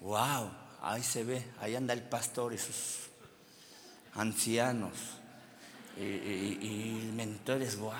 Wow, 0.00 0.50
ahí 0.82 1.04
se 1.04 1.22
ve. 1.22 1.46
Ahí 1.60 1.76
anda 1.76 1.94
el 1.94 2.02
pastor 2.02 2.52
y 2.54 2.58
sus 2.58 2.99
ancianos 4.14 4.92
y, 5.96 7.10
mentores. 7.14 7.76
Wow. 7.76 7.92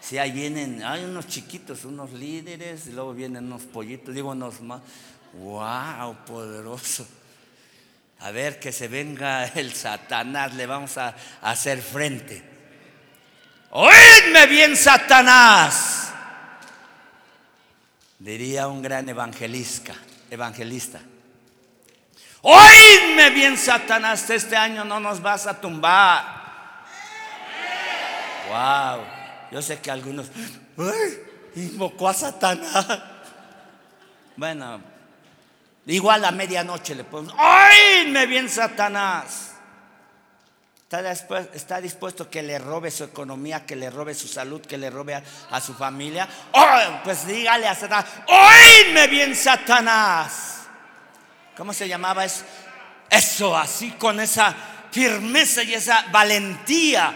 Sí, 0.00 0.18
ahí 0.18 0.32
vienen, 0.32 0.82
hay 0.82 1.04
unos 1.04 1.28
chiquitos, 1.28 1.84
unos 1.84 2.12
líderes, 2.12 2.88
y 2.88 2.92
luego 2.92 3.14
vienen 3.14 3.44
unos 3.44 3.62
pollitos, 3.62 4.14
digo 4.14 4.30
unos 4.30 4.60
más. 4.60 4.82
Wow, 5.34 6.16
poderoso. 6.26 7.06
A 8.20 8.30
ver 8.30 8.58
que 8.58 8.72
se 8.72 8.88
venga 8.88 9.46
el 9.46 9.72
Satanás, 9.72 10.54
le 10.54 10.66
vamos 10.66 10.98
a, 10.98 11.08
a 11.40 11.50
hacer 11.50 11.80
frente. 11.80 12.42
Oídme 13.70 14.46
bien, 14.46 14.76
Satanás. 14.76 16.12
Diría 18.18 18.68
un 18.68 18.82
gran 18.82 19.08
evangelista, 19.08 19.94
evangelista. 20.30 21.00
Oídme 22.42 23.30
bien, 23.30 23.56
Satanás, 23.56 24.28
este 24.28 24.56
año 24.56 24.84
no 24.84 24.98
nos 24.98 25.22
vas 25.22 25.46
a 25.46 25.60
tumbar. 25.60 26.42
Wow, 28.48 29.04
yo 29.52 29.62
sé 29.62 29.78
que 29.78 29.90
algunos, 29.90 30.26
¡ay! 30.76 31.22
Invocó 31.54 32.08
a 32.08 32.14
Satanás. 32.14 32.86
Bueno, 34.36 34.80
igual 35.86 36.24
a 36.24 36.32
medianoche 36.32 36.94
le 36.96 37.04
podemos, 37.04 37.34
oídme 37.34 38.26
bien, 38.26 38.48
Satanás. 38.48 39.50
Está, 41.54 41.80
dispuesto 41.80 42.28
que 42.28 42.42
le 42.42 42.58
robe 42.58 42.90
su 42.90 43.04
economía, 43.04 43.64
que 43.64 43.76
le 43.76 43.88
robe 43.88 44.14
su 44.14 44.28
salud, 44.28 44.60
que 44.60 44.76
le 44.76 44.90
robe 44.90 45.22
a, 45.50 45.60
su 45.60 45.72
familia. 45.74 46.28
Oh, 46.52 47.00
pues 47.02 47.26
dígale 47.26 47.66
a 47.66 47.74
Satanás, 47.74 48.06
oídme 48.26 49.06
bien 49.06 49.34
Satanás. 49.34 50.61
¿Cómo 51.56 51.72
se 51.72 51.88
llamaba 51.88 52.24
eso? 52.24 52.44
Eso, 53.10 53.56
así 53.56 53.90
con 53.92 54.20
esa 54.20 54.54
firmeza 54.90 55.62
y 55.62 55.74
esa 55.74 56.06
valentía. 56.10 57.14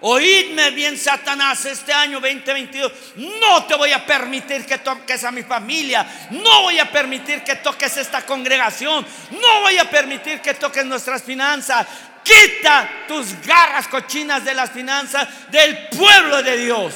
Oídme 0.00 0.70
bien, 0.70 0.96
Satanás, 0.96 1.64
este 1.64 1.92
año 1.92 2.20
2022 2.20 2.92
no 3.16 3.64
te 3.64 3.74
voy 3.74 3.92
a 3.92 4.06
permitir 4.06 4.64
que 4.64 4.78
toques 4.78 5.24
a 5.24 5.32
mi 5.32 5.42
familia, 5.42 6.06
no 6.30 6.62
voy 6.62 6.78
a 6.78 6.88
permitir 6.88 7.42
que 7.42 7.56
toques 7.56 7.96
esta 7.96 8.24
congregación, 8.24 9.04
no 9.32 9.60
voy 9.62 9.76
a 9.76 9.90
permitir 9.90 10.40
que 10.40 10.54
toques 10.54 10.84
nuestras 10.84 11.22
finanzas, 11.22 11.84
Quita 12.28 13.06
tus 13.06 13.40
garras 13.40 13.88
cochinas 13.88 14.44
de 14.44 14.52
las 14.52 14.70
finanzas 14.70 15.26
del 15.50 15.88
pueblo 15.88 16.42
de 16.42 16.58
Dios. 16.58 16.94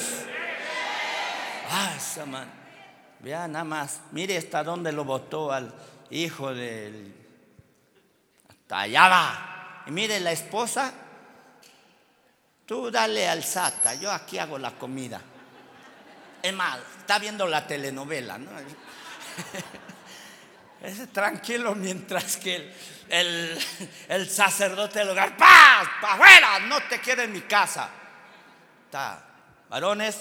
Ah, 1.71 1.91
esa 1.97 2.25
man. 2.27 2.47
Vea 3.19 3.47
nada 3.47 3.63
más. 3.63 4.01
Mire 4.11 4.37
hasta 4.37 4.63
dónde 4.63 4.91
lo 4.91 5.03
botó 5.05 5.51
al 5.51 5.73
hijo 6.21 6.53
del. 6.53 7.13
Hasta 8.49 8.87
va. 8.87 9.83
Y 9.87 9.91
mire 9.91 10.19
la 10.19 10.31
esposa. 10.31 10.93
Tú 12.65 12.89
dale 12.89 13.27
al 13.27 13.43
SATA. 13.43 13.95
Yo 13.95 14.11
aquí 14.11 14.37
hago 14.37 14.57
la 14.57 14.71
comida. 14.71 15.21
Es 16.41 16.53
más, 16.53 16.79
está 16.99 17.19
viendo 17.19 17.47
la 17.47 17.65
telenovela, 17.65 18.37
¿no? 18.37 18.51
Es 20.83 21.13
tranquilo 21.13 21.75
mientras 21.75 22.35
que 22.35 22.73
el, 23.07 24.29
sacerdote 24.29 24.99
del 24.99 25.11
hogar, 25.11 25.37
¡paz! 25.37 25.87
¡Para 26.01 26.13
afuera! 26.15 26.59
No 26.59 26.83
te 26.89 26.99
quiero 26.99 27.21
en 27.21 27.31
mi 27.31 27.39
casa. 27.41 27.89
Está. 28.83 29.23
¿Varones? 29.69 30.17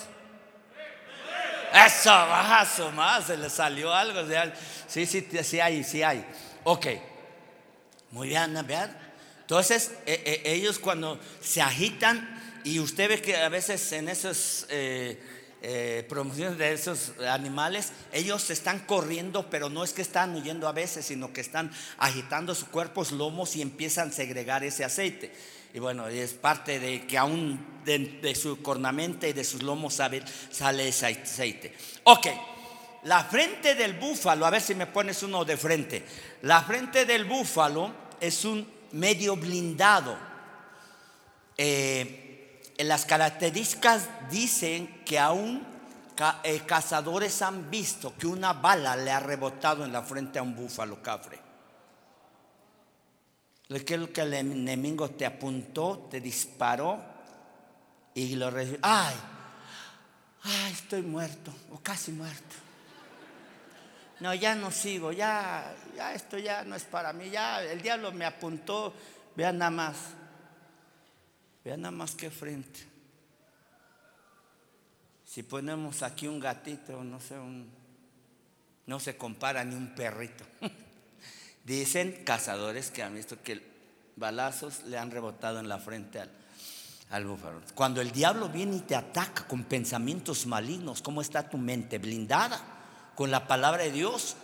Eso, 1.73 2.11
bajazo 2.11 2.91
más, 2.93 3.27
se 3.27 3.37
le 3.37 3.49
salió 3.49 3.93
algo. 3.93 4.21
Sí, 4.87 5.07
sí, 5.07 5.27
sí 5.43 5.61
hay, 5.61 5.85
sí 5.85 6.03
hay. 6.03 6.25
Ok. 6.65 6.87
Muy 8.11 8.29
bien, 8.29 8.59
vean. 8.67 8.97
Entonces, 9.41 9.93
eh, 10.07 10.23
eh, 10.25 10.43
ellos 10.45 10.79
cuando 10.79 11.19
se 11.41 11.63
agitan, 11.63 12.41
y 12.65 12.79
usted 12.79 13.09
ve 13.09 13.21
que 13.21 13.37
a 13.37 13.49
veces 13.49 13.91
en 13.93 14.09
esos 14.09 14.67
eh, 14.69 15.21
eh, 15.63 16.05
promociones 16.09 16.59
de 16.59 16.73
esos 16.73 17.13
animales, 17.29 17.93
ellos 18.13 18.51
están 18.51 18.81
corriendo, 18.81 19.49
pero 19.51 19.69
no 19.69 19.83
es 19.83 19.93
que 19.93 20.03
están 20.03 20.35
huyendo 20.35 20.69
a 20.69 20.73
veces, 20.73 21.07
sino 21.07 21.33
que 21.33 21.41
están 21.41 21.73
agitando 21.99 22.55
sus 22.55 22.69
cuerpos 22.69 23.13
lomos 23.13 23.57
y 23.57 23.63
empiezan 23.63 24.11
a 24.11 24.13
segregar 24.13 24.63
ese 24.65 24.85
aceite. 24.85 25.33
Y 25.75 25.79
bueno, 25.79 26.07
es 26.09 26.35
parte 26.35 26.79
de 26.79 27.07
que 27.07 27.17
aún 27.17 27.73
de, 27.85 28.35
su 28.35 28.61
cornamenta 28.63 29.27
y 29.27 29.33
de 29.33 29.45
sus 29.45 29.63
lomos 29.63 29.95
sale, 29.95 30.23
ese 30.89 31.07
aceite. 31.07 31.75
Ok, 32.05 32.27
la 33.05 33.25
frente 33.25 33.75
del 33.75 33.95
búfalo, 33.95 34.45
a 34.45 34.51
ver 34.51 34.61
si 34.61 34.75
me 34.75 34.87
pones 34.87 35.23
uno 35.23 35.45
de 35.45 35.57
frente. 35.57 36.05
La 36.43 36.63
frente 36.63 37.07
del 37.07 37.25
búfalo 37.25 37.93
es 38.21 38.45
un 38.45 38.67
medio 38.93 39.37
blindado. 39.37 40.17
Eh, 41.57 42.73
las 42.79 43.07
características 43.07 44.09
dicen 44.31 45.03
que 45.05 45.19
aún 45.19 45.67
eh, 46.45 46.61
cazadores 46.67 47.41
han 47.43 47.71
visto 47.71 48.15
que 48.17 48.27
una 48.27 48.53
bala 48.53 48.97
le 48.97 49.11
ha 49.11 49.21
rebotado 49.21 49.85
en 49.85 49.93
la 49.93 50.03
frente 50.03 50.39
a 50.39 50.43
un 50.43 50.55
búfalo 50.55 51.03
cafre. 51.03 51.42
Que 53.85 53.95
el 53.95 54.13
que 54.13 54.21
el 54.21 54.35
enemigo 54.35 55.11
te 55.11 55.25
apuntó, 55.25 56.09
te 56.11 56.21
disparó 56.21 57.03
y 58.15 58.35
lo 58.35 58.51
recibió. 58.51 58.81
¡Ay! 58.83 59.15
¡Ay! 60.43 60.73
Estoy 60.73 61.03
muerto 61.03 61.53
o 61.71 61.79
casi 61.79 62.13
muerto. 62.13 62.57
No, 64.21 64.35
ya 64.35 64.55
no 64.55 64.71
sigo, 64.71 65.11
ya, 65.11 65.75
ya 65.97 66.15
esto 66.15 66.39
ya 66.39 66.63
no 66.63 66.77
es 66.77 66.85
para 66.85 67.13
mí, 67.13 67.31
ya 67.31 67.61
el 67.63 67.83
diablo 67.83 68.13
me 68.13 68.25
apuntó, 68.25 68.95
vean 69.35 69.59
nada 69.59 69.71
más. 69.71 69.97
Vean 71.65 71.81
nada 71.81 71.91
más 71.91 72.15
que 72.15 72.31
frente. 72.31 72.81
Si 75.25 75.43
ponemos 75.43 76.03
aquí 76.03 76.29
un 76.29 76.39
gatito, 76.39 77.03
no 77.03 77.21
sé, 77.21 77.39
un, 77.39 77.69
no 78.87 79.01
se 79.01 79.17
compara 79.17 79.65
ni 79.65 79.75
un 79.75 79.95
perrito. 79.95 80.45
Dicen 81.65 82.23
cazadores 82.25 82.91
que 82.91 83.03
han 83.03 83.15
visto 83.15 83.41
que 83.43 83.63
balazos 84.17 84.83
le 84.85 84.99
han 84.99 85.11
rebotado 85.11 85.61
en 85.61 85.69
la 85.69 85.79
frente 85.79 86.21
al, 86.21 86.31
al 87.11 87.27
búfalo. 87.27 87.61
Cuando 87.75 88.01
el 88.01 88.11
diablo 88.11 88.49
viene 88.49 88.77
y 88.77 88.81
te 88.81 88.97
ataca 88.97 89.47
con 89.47 89.65
pensamientos 89.65 90.47
malignos, 90.47 91.03
¿cómo 91.03 91.21
está 91.21 91.49
tu 91.49 91.59
mente? 91.59 91.99
Blindada 91.99 92.61
con 93.15 93.31
la 93.31 93.47
palabra 93.47 93.85
de 93.85 93.93
Dios. 93.93 94.37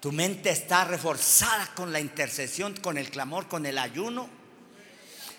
Tu 0.00 0.12
mente 0.12 0.50
está 0.50 0.84
reforzada 0.84 1.70
con 1.74 1.92
la 1.92 2.00
intercesión, 2.00 2.74
con 2.74 2.98
el 2.98 3.10
clamor, 3.10 3.48
con 3.48 3.64
el 3.66 3.78
ayuno. 3.78 4.28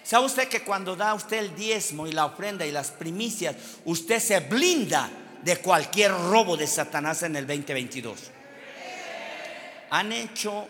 ¿Sabe 0.04 0.25
usted 0.25 0.47
que 0.47 0.63
cuando 0.63 0.95
da 0.95 1.13
usted 1.13 1.38
el 1.38 1.56
diezmo 1.56 2.08
y 2.08 2.12
la 2.12 2.25
ofrenda 2.25 2.65
y 2.65 2.71
las 2.71 2.91
primicias, 2.91 3.56
usted 3.86 4.19
se 4.19 4.39
blinda 4.39 5.10
de 5.43 5.58
cualquier 5.58 6.12
robo 6.12 6.58
de 6.58 6.67
Satanás 6.67 7.23
en 7.23 7.36
el 7.36 7.47
2022? 7.47 8.32
Han 9.91 10.12
hecho 10.12 10.67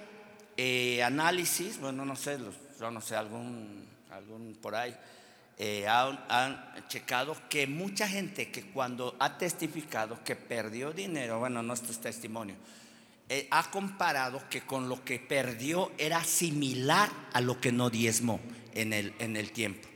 eh, 0.58 1.04
análisis, 1.04 1.80
bueno, 1.80 2.06
no 2.06 2.15
sé, 2.15 2.38
yo 2.80 2.91
no 2.91 3.02
sé, 3.02 3.15
algún, 3.15 3.86
algún 4.12 4.58
por 4.62 4.76
ahí, 4.76 4.96
eh, 5.58 5.88
han, 5.88 6.76
checado 6.88 7.36
que 7.50 7.65
mucha 7.65 8.08
gente 8.08 8.52
que 8.52 8.63
cuando 8.72 9.15
ha 9.20 9.38
testificado 9.38 10.24
que 10.24 10.36
perdió 10.36 10.91
dinero, 10.91 11.39
bueno, 11.39 11.63
no 11.63 11.74
es 11.74 11.82
testimonio, 11.82 12.56
eh, 13.30 13.48
ha 13.52 13.72
comparado 13.72 14.41
que 14.50 14.62
con 14.62 14.88
lo 14.88 15.04
que 15.04 15.20
perdió 15.20 15.91
era 15.98 16.24
similar 16.24 17.10
a 17.34 17.41
lo 17.41 17.60
que 17.60 17.72
no 17.72 17.89
diezmó 17.89 18.39
en 18.74 18.94
el, 18.94 19.13
en 19.20 19.36
el 19.36 19.52
tiempo. 19.52 19.88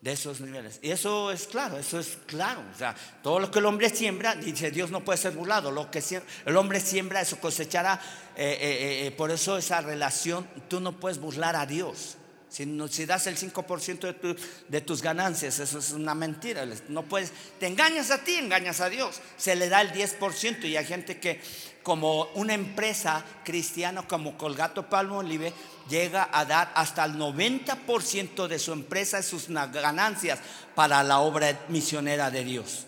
De 0.00 0.12
esos 0.12 0.40
niveles. 0.40 0.78
Y 0.82 0.90
eso 0.90 1.30
es 1.30 1.46
claro, 1.46 1.76
eso 1.78 1.98
es 1.98 2.18
claro. 2.26 2.62
O 2.74 2.78
sea, 2.78 2.94
todo 3.22 3.38
lo 3.38 3.50
que 3.50 3.58
el 3.58 3.66
hombre 3.66 3.90
siembra, 3.90 4.34
dice 4.34 4.70
Dios 4.70 4.90
no 4.90 5.04
puede 5.04 5.18
ser 5.18 5.32
burlado. 5.32 5.70
Lo 5.70 5.90
que 5.90 6.02
el 6.46 6.56
hombre 6.56 6.80
siembra, 6.80 7.20
eso 7.20 7.38
cosechará. 7.38 8.00
Eh, 8.34 9.06
eh, 9.06 9.10
por 9.10 9.30
eso 9.30 9.58
esa 9.58 9.82
relación, 9.82 10.48
tú 10.68 10.80
no 10.80 10.98
puedes 10.98 11.18
burlar 11.18 11.54
a 11.54 11.66
Dios. 11.66 12.16
Si, 12.50 12.66
si 12.90 13.06
das 13.06 13.28
el 13.28 13.36
5% 13.36 14.00
de, 14.00 14.36
de, 14.68 14.80
tus 14.80 15.02
ganancias, 15.02 15.60
eso 15.60 15.78
es 15.78 15.92
una 15.92 16.16
mentira. 16.16 16.66
No 16.88 17.04
puedes, 17.04 17.32
te 17.60 17.68
engañas 17.68 18.10
a 18.10 18.24
ti, 18.24 18.34
engañas 18.34 18.80
a 18.80 18.90
Dios. 18.90 19.20
Se 19.36 19.54
le 19.54 19.68
da 19.68 19.80
el 19.80 19.92
10% 19.92 20.64
y 20.64 20.76
hay 20.76 20.84
gente 20.84 21.20
que, 21.20 21.40
como 21.84 22.24
una 22.34 22.54
empresa 22.54 23.24
cristiana 23.44 24.02
como 24.02 24.36
Colgato 24.36 24.90
Palmolive, 24.90 25.52
llega 25.88 26.28
a 26.32 26.44
dar 26.44 26.72
hasta 26.74 27.04
el 27.04 27.14
90% 27.14 28.48
de 28.48 28.58
su 28.58 28.72
empresa 28.72 29.20
y 29.20 29.22
sus 29.22 29.48
ganancias 29.48 30.40
para 30.74 31.04
la 31.04 31.20
obra 31.20 31.66
misionera 31.68 32.32
de 32.32 32.42
Dios. 32.42 32.86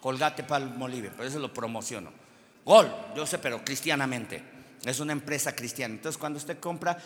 Colgate 0.00 0.42
Palmolive, 0.42 1.10
por 1.10 1.26
eso 1.26 1.38
lo 1.38 1.52
promociono. 1.52 2.12
Gol, 2.64 2.90
yo 3.14 3.26
sé, 3.26 3.38
pero 3.38 3.62
cristianamente. 3.62 4.42
Es 4.84 5.00
una 5.00 5.12
empresa 5.12 5.54
cristiana. 5.54 5.94
Entonces, 5.94 6.18
cuando 6.18 6.38
usted 6.38 6.60
compra 6.60 6.96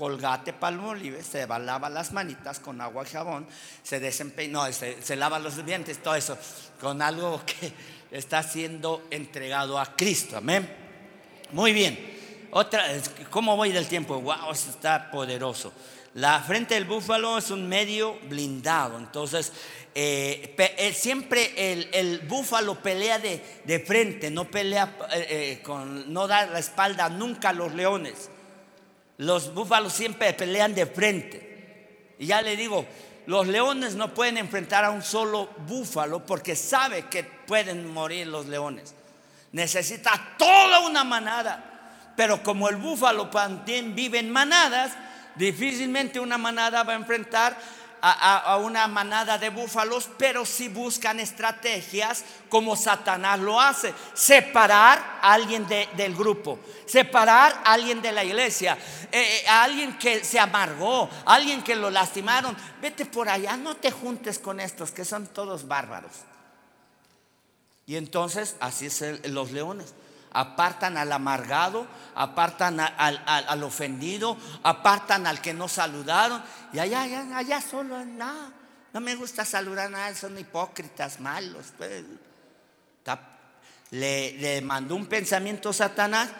Colgate 0.00 0.54
Palmolive, 0.54 1.22
se 1.22 1.46
lava 1.46 1.90
las 1.90 2.10
manitas 2.14 2.58
con 2.58 2.80
agua 2.80 3.04
y 3.06 3.10
jabón, 3.10 3.46
se 3.82 4.00
desempeña, 4.00 4.52
no, 4.52 4.72
se, 4.72 5.14
lava 5.14 5.38
los 5.38 5.62
dientes, 5.66 6.02
todo 6.02 6.14
eso, 6.14 6.38
con 6.80 7.02
algo 7.02 7.42
que 7.46 7.70
está 8.10 8.42
siendo 8.42 9.06
entregado 9.10 9.78
a 9.78 9.94
Cristo. 9.94 10.38
Amén. 10.38 10.74
Muy 11.52 11.74
bien. 11.74 12.48
Otra, 12.50 12.82
¿cómo 13.28 13.58
voy 13.58 13.72
del 13.72 13.88
tiempo? 13.88 14.18
Wow, 14.22 14.52
está 14.52 15.10
poderoso. 15.10 15.70
La 16.14 16.40
frente 16.40 16.76
del 16.76 16.86
búfalo 16.86 17.36
es 17.36 17.50
un 17.50 17.68
medio 17.68 18.18
blindado, 18.22 18.96
entonces 18.96 19.52
eh, 19.94 20.56
eh, 20.56 20.94
siempre 20.94 21.52
el, 21.92 22.20
búfalo 22.20 22.82
pelea 22.82 23.18
de, 23.18 23.84
frente, 23.86 24.30
no 24.30 24.46
pelea 24.50 24.96
eh, 25.12 25.60
con, 25.62 26.10
no 26.10 26.26
da 26.26 26.46
la 26.46 26.58
espalda 26.58 27.10
nunca 27.10 27.50
a 27.50 27.52
los 27.52 27.74
leones. 27.74 28.30
Los 29.20 29.52
búfalos 29.52 29.92
siempre 29.92 30.32
pelean 30.32 30.74
de 30.74 30.86
frente. 30.86 32.14
Y 32.18 32.24
ya 32.24 32.40
le 32.40 32.56
digo, 32.56 32.86
los 33.26 33.46
leones 33.46 33.94
no 33.94 34.14
pueden 34.14 34.38
enfrentar 34.38 34.82
a 34.82 34.90
un 34.90 35.02
solo 35.02 35.50
búfalo 35.66 36.24
porque 36.24 36.56
sabe 36.56 37.04
que 37.10 37.22
pueden 37.22 37.86
morir 37.92 38.28
los 38.28 38.46
leones. 38.46 38.94
Necesita 39.52 40.10
toda 40.38 40.86
una 40.88 41.04
manada. 41.04 42.12
Pero 42.16 42.42
como 42.42 42.70
el 42.70 42.76
búfalo 42.76 43.28
también 43.28 43.94
vive 43.94 44.20
en 44.20 44.30
manadas, 44.30 44.92
difícilmente 45.34 46.18
una 46.18 46.38
manada 46.38 46.82
va 46.82 46.94
a 46.94 46.96
enfrentar 46.96 47.58
a, 48.02 48.56
una 48.58 48.86
manada 48.88 49.38
de 49.38 49.50
búfalos, 49.50 50.08
pero 50.16 50.44
si 50.44 50.68
buscan 50.68 51.20
estrategias 51.20 52.24
como 52.48 52.76
Satanás 52.76 53.38
lo 53.40 53.60
hace, 53.60 53.94
separar 54.14 55.18
a 55.22 55.32
alguien 55.32 55.66
del 55.68 56.14
grupo, 56.14 56.58
separar 56.86 57.60
a 57.64 57.72
alguien 57.72 58.02
de 58.02 58.12
la 58.12 58.24
iglesia, 58.24 58.76
eh, 59.12 59.42
eh, 59.42 59.48
a 59.48 59.64
alguien 59.64 59.98
que 59.98 60.24
se 60.24 60.38
amargó, 60.38 61.08
a 61.24 61.34
alguien 61.34 61.62
que 61.62 61.76
lo 61.76 61.90
lastimaron, 61.90 62.56
vete 62.80 63.06
por 63.06 63.28
allá, 63.28 63.56
no 63.56 63.76
te 63.76 63.90
juntes 63.90 64.38
con 64.38 64.60
estos 64.60 64.90
que 64.90 65.04
son 65.04 65.26
todos 65.26 65.68
bárbaros. 65.68 66.12
Y 67.86 67.96
entonces 67.96 68.56
así 68.60 68.86
es 68.86 69.28
los 69.28 69.50
leones 69.50 69.94
apartan 70.32 70.96
al 70.96 71.10
amargado, 71.12 71.86
apartan 72.14 72.80
al, 72.80 73.62
ofendido, 73.62 74.36
apartan 74.62 75.26
al 75.26 75.40
que 75.40 75.54
no 75.54 75.68
saludaron. 75.68 76.42
Y 76.72 76.78
allá, 76.78 77.02
allá, 77.02 77.36
allá 77.36 77.60
solo, 77.60 78.04
no, 78.04 78.52
no 78.92 79.00
me 79.00 79.14
gusta 79.14 79.44
saludar 79.44 79.86
a 79.86 79.90
nadie, 79.90 80.14
son 80.14 80.38
hipócritas, 80.38 81.20
malos. 81.20 81.72
Pues. 81.76 82.04
Le, 83.90 84.60
mandó 84.62 84.94
un 84.94 85.06
pensamiento 85.06 85.70
a 85.70 85.72
Satanás, 85.72 86.30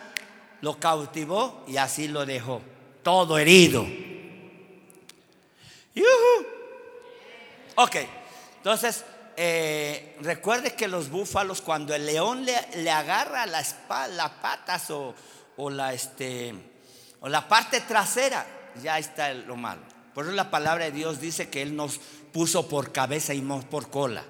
lo 0.60 0.78
cautivó 0.78 1.64
y 1.66 1.78
así 1.78 2.06
lo 2.06 2.24
dejó, 2.24 2.62
todo 3.02 3.38
herido. 3.38 3.84
Ok, 7.74 7.96
entonces 8.58 9.04
eh, 9.36 10.16
recuerde 10.20 10.74
que 10.74 10.88
los 10.88 11.10
búfalos, 11.10 11.60
cuando 11.60 11.94
el 11.94 12.06
león 12.06 12.44
le, 12.44 12.90
agarra 12.90 13.46
la 13.46 13.60
espalda, 13.60 14.16
las 14.16 14.30
patas 14.30 14.90
o, 14.90 15.14
la, 15.70 15.92
este, 15.92 16.54
o 17.20 17.28
la 17.28 17.48
parte 17.48 17.80
trasera, 17.80 18.46
ya 18.82 18.98
está 18.98 19.32
lo 19.32 19.56
malo. 19.56 19.82
Por 20.14 20.24
eso 20.24 20.34
la 20.34 20.50
palabra 20.50 20.84
de 20.84 20.92
Dios 20.92 21.20
dice 21.20 21.48
que 21.48 21.62
Él 21.62 21.76
nos 21.76 21.98
puso 22.32 22.68
por 22.68 22.92
cabeza 22.92 23.34
y 23.34 23.40
por 23.42 23.90
cola. 23.90 24.24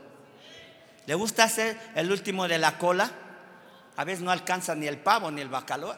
¿Le 1.06 1.14
gusta 1.14 1.48
ser 1.48 1.78
el 1.94 2.10
último 2.12 2.46
de 2.46 2.58
la 2.58 2.78
cola? 2.78 3.10
A 3.96 4.04
veces 4.04 4.22
no 4.22 4.30
alcanza 4.30 4.74
ni 4.74 4.86
el 4.86 4.98
pavo 4.98 5.30
ni 5.30 5.40
el 5.40 5.48
bacalao. 5.48 5.96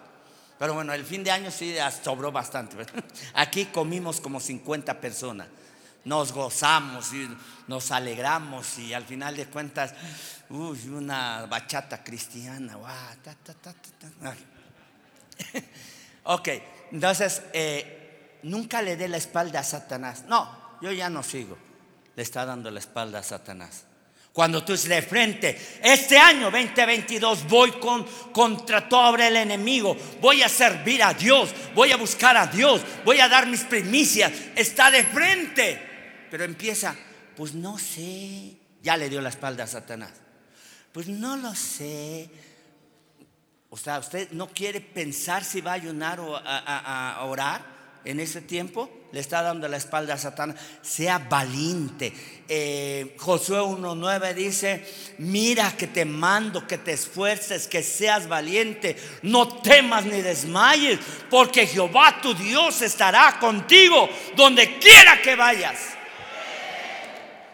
Pero 0.58 0.74
bueno, 0.74 0.92
el 0.92 1.04
fin 1.04 1.24
de 1.24 1.30
año 1.32 1.50
sí 1.50 1.74
sobró 2.02 2.30
bastante. 2.30 2.76
Aquí 3.34 3.66
comimos 3.66 4.20
como 4.20 4.38
50 4.38 5.00
personas 5.00 5.48
nos 6.04 6.32
gozamos 6.32 7.12
y 7.12 7.28
nos 7.68 7.90
alegramos 7.90 8.78
y 8.78 8.92
al 8.92 9.04
final 9.04 9.36
de 9.36 9.46
cuentas, 9.46 9.94
uy, 10.50 10.88
una 10.88 11.46
bachata 11.46 12.02
cristiana. 12.02 12.76
ok, 16.24 16.48
entonces, 16.90 17.42
eh, 17.52 18.38
nunca 18.42 18.82
le 18.82 18.96
dé 18.96 19.08
la 19.08 19.16
espalda 19.16 19.60
a 19.60 19.64
Satanás. 19.64 20.24
No, 20.26 20.76
yo 20.80 20.92
ya 20.92 21.08
no 21.08 21.22
sigo. 21.22 21.56
Le 22.14 22.22
está 22.22 22.44
dando 22.44 22.70
la 22.70 22.80
espalda 22.80 23.20
a 23.20 23.22
Satanás. 23.22 23.84
Cuando 24.32 24.64
tú 24.64 24.74
de 24.74 25.02
frente, 25.02 25.78
este 25.82 26.18
año 26.18 26.50
2022 26.50 27.46
voy 27.48 27.70
con, 27.72 28.04
contra 28.32 28.88
todo 28.88 29.14
el 29.16 29.36
enemigo, 29.36 29.94
voy 30.22 30.42
a 30.42 30.48
servir 30.48 31.02
a 31.02 31.12
Dios, 31.12 31.50
voy 31.74 31.92
a 31.92 31.98
buscar 31.98 32.38
a 32.38 32.46
Dios, 32.46 32.80
voy 33.04 33.20
a 33.20 33.28
dar 33.28 33.46
mis 33.46 33.60
primicias, 33.60 34.32
está 34.56 34.90
de 34.90 35.04
frente 35.04 35.91
pero 36.32 36.44
empieza, 36.44 36.96
pues 37.36 37.52
no 37.52 37.78
sé, 37.78 38.56
ya 38.82 38.96
le 38.96 39.10
dio 39.10 39.20
la 39.20 39.28
espalda 39.28 39.64
a 39.64 39.66
Satanás. 39.66 40.12
Pues 40.90 41.06
no 41.06 41.36
lo 41.36 41.54
sé. 41.54 42.30
O 43.68 43.76
sea, 43.76 43.98
usted 43.98 44.30
no 44.30 44.48
quiere 44.48 44.80
pensar 44.80 45.44
si 45.44 45.60
va 45.60 45.72
a 45.72 45.74
ayunar 45.74 46.20
o 46.20 46.34
a, 46.34 47.22
orar 47.26 47.62
en 48.06 48.18
ese 48.18 48.40
tiempo. 48.40 48.88
Le 49.12 49.20
está 49.20 49.42
dando 49.42 49.68
la 49.68 49.76
espalda 49.76 50.14
a 50.14 50.18
Satanás. 50.18 50.56
Sea 50.80 51.18
valiente. 51.18 52.14
Eh, 52.48 53.14
Josué 53.18 53.58
1.9 53.58 54.32
dice, 54.32 54.86
mira 55.18 55.76
que 55.76 55.86
te 55.86 56.06
mando, 56.06 56.66
que 56.66 56.78
te 56.78 56.92
esfuerces, 56.92 57.68
que 57.68 57.82
seas 57.82 58.26
valiente. 58.26 58.96
No 59.20 59.60
temas 59.60 60.06
ni 60.06 60.22
desmayes, 60.22 60.98
porque 61.28 61.66
Jehová 61.66 62.22
tu 62.22 62.32
Dios 62.32 62.80
estará 62.80 63.38
contigo 63.38 64.08
donde 64.34 64.78
quiera 64.78 65.20
que 65.20 65.36
vayas. 65.36 65.98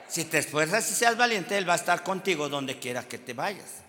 Si 0.08 0.24
te 0.24 0.38
esfuerzas 0.38 0.90
y 0.90 0.94
seas 0.94 1.16
valiente, 1.16 1.58
Él 1.58 1.68
va 1.68 1.74
a 1.74 1.76
estar 1.76 2.02
contigo 2.02 2.48
donde 2.48 2.78
quiera 2.78 3.06
que 3.06 3.18
te 3.18 3.34
vayas. 3.34 3.82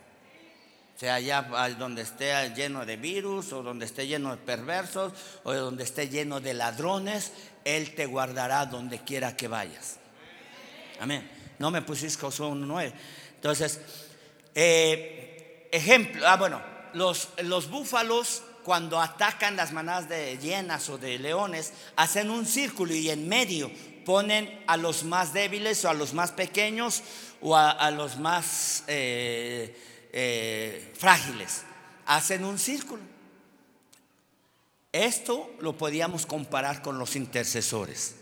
Sea 0.97 1.15
allá 1.15 1.43
donde 1.77 2.01
esté 2.01 2.53
lleno 2.53 2.86
de 2.86 2.97
virus, 2.97 3.53
o 3.53 3.63
donde 3.63 3.86
esté 3.86 4.05
lleno 4.05 4.32
de 4.32 4.38
perversos, 4.38 5.13
o 5.43 5.53
donde 5.53 5.86
esté 5.86 6.10
lleno 6.10 6.41
de 6.41 6.53
ladrones, 6.53 7.32
Él 7.63 7.95
te 7.95 8.05
guardará 8.05 8.65
donde 8.65 8.99
quiera 8.99 9.38
que 9.38 9.47
vayas. 9.47 9.97
Amén. 10.99 11.29
No 11.58 11.71
me 11.71 11.82
pusiste 11.82 12.19
Josué 12.19 12.47
1.9. 12.47 12.93
Entonces, 13.36 13.79
eh, 14.53 15.69
ejemplo, 15.71 16.27
ah, 16.27 16.36
bueno, 16.36 16.62
los, 16.93 17.29
los 17.43 17.69
búfalos 17.69 18.43
cuando 18.63 18.99
atacan 19.01 19.55
las 19.55 19.71
manadas 19.71 20.10
de 20.10 20.38
hienas 20.38 20.89
o 20.89 20.97
de 20.97 21.17
leones, 21.17 21.73
hacen 21.95 22.29
un 22.29 22.45
círculo 22.45 22.93
y 22.93 23.10
en 23.10 23.27
medio 23.27 23.71
ponen 24.09 24.49
a 24.65 24.75
los 24.75 25.03
más 25.03 25.33
débiles 25.33 25.85
o 25.85 25.89
a 25.91 25.93
los 25.93 26.15
más 26.15 26.31
pequeños 26.31 27.03
o 27.41 27.55
a, 27.55 27.91
los 27.91 28.17
más 28.17 28.83
eh, 28.87 29.79
eh, 30.11 30.91
frágiles. 30.97 31.61
Hacen 32.07 32.43
un 32.43 32.57
círculo. 32.57 33.03
Esto 34.91 35.55
lo 35.59 35.77
podíamos 35.77 36.25
comparar 36.25 36.81
con 36.81 36.97
los 36.97 37.15
intercesores. 37.15 38.15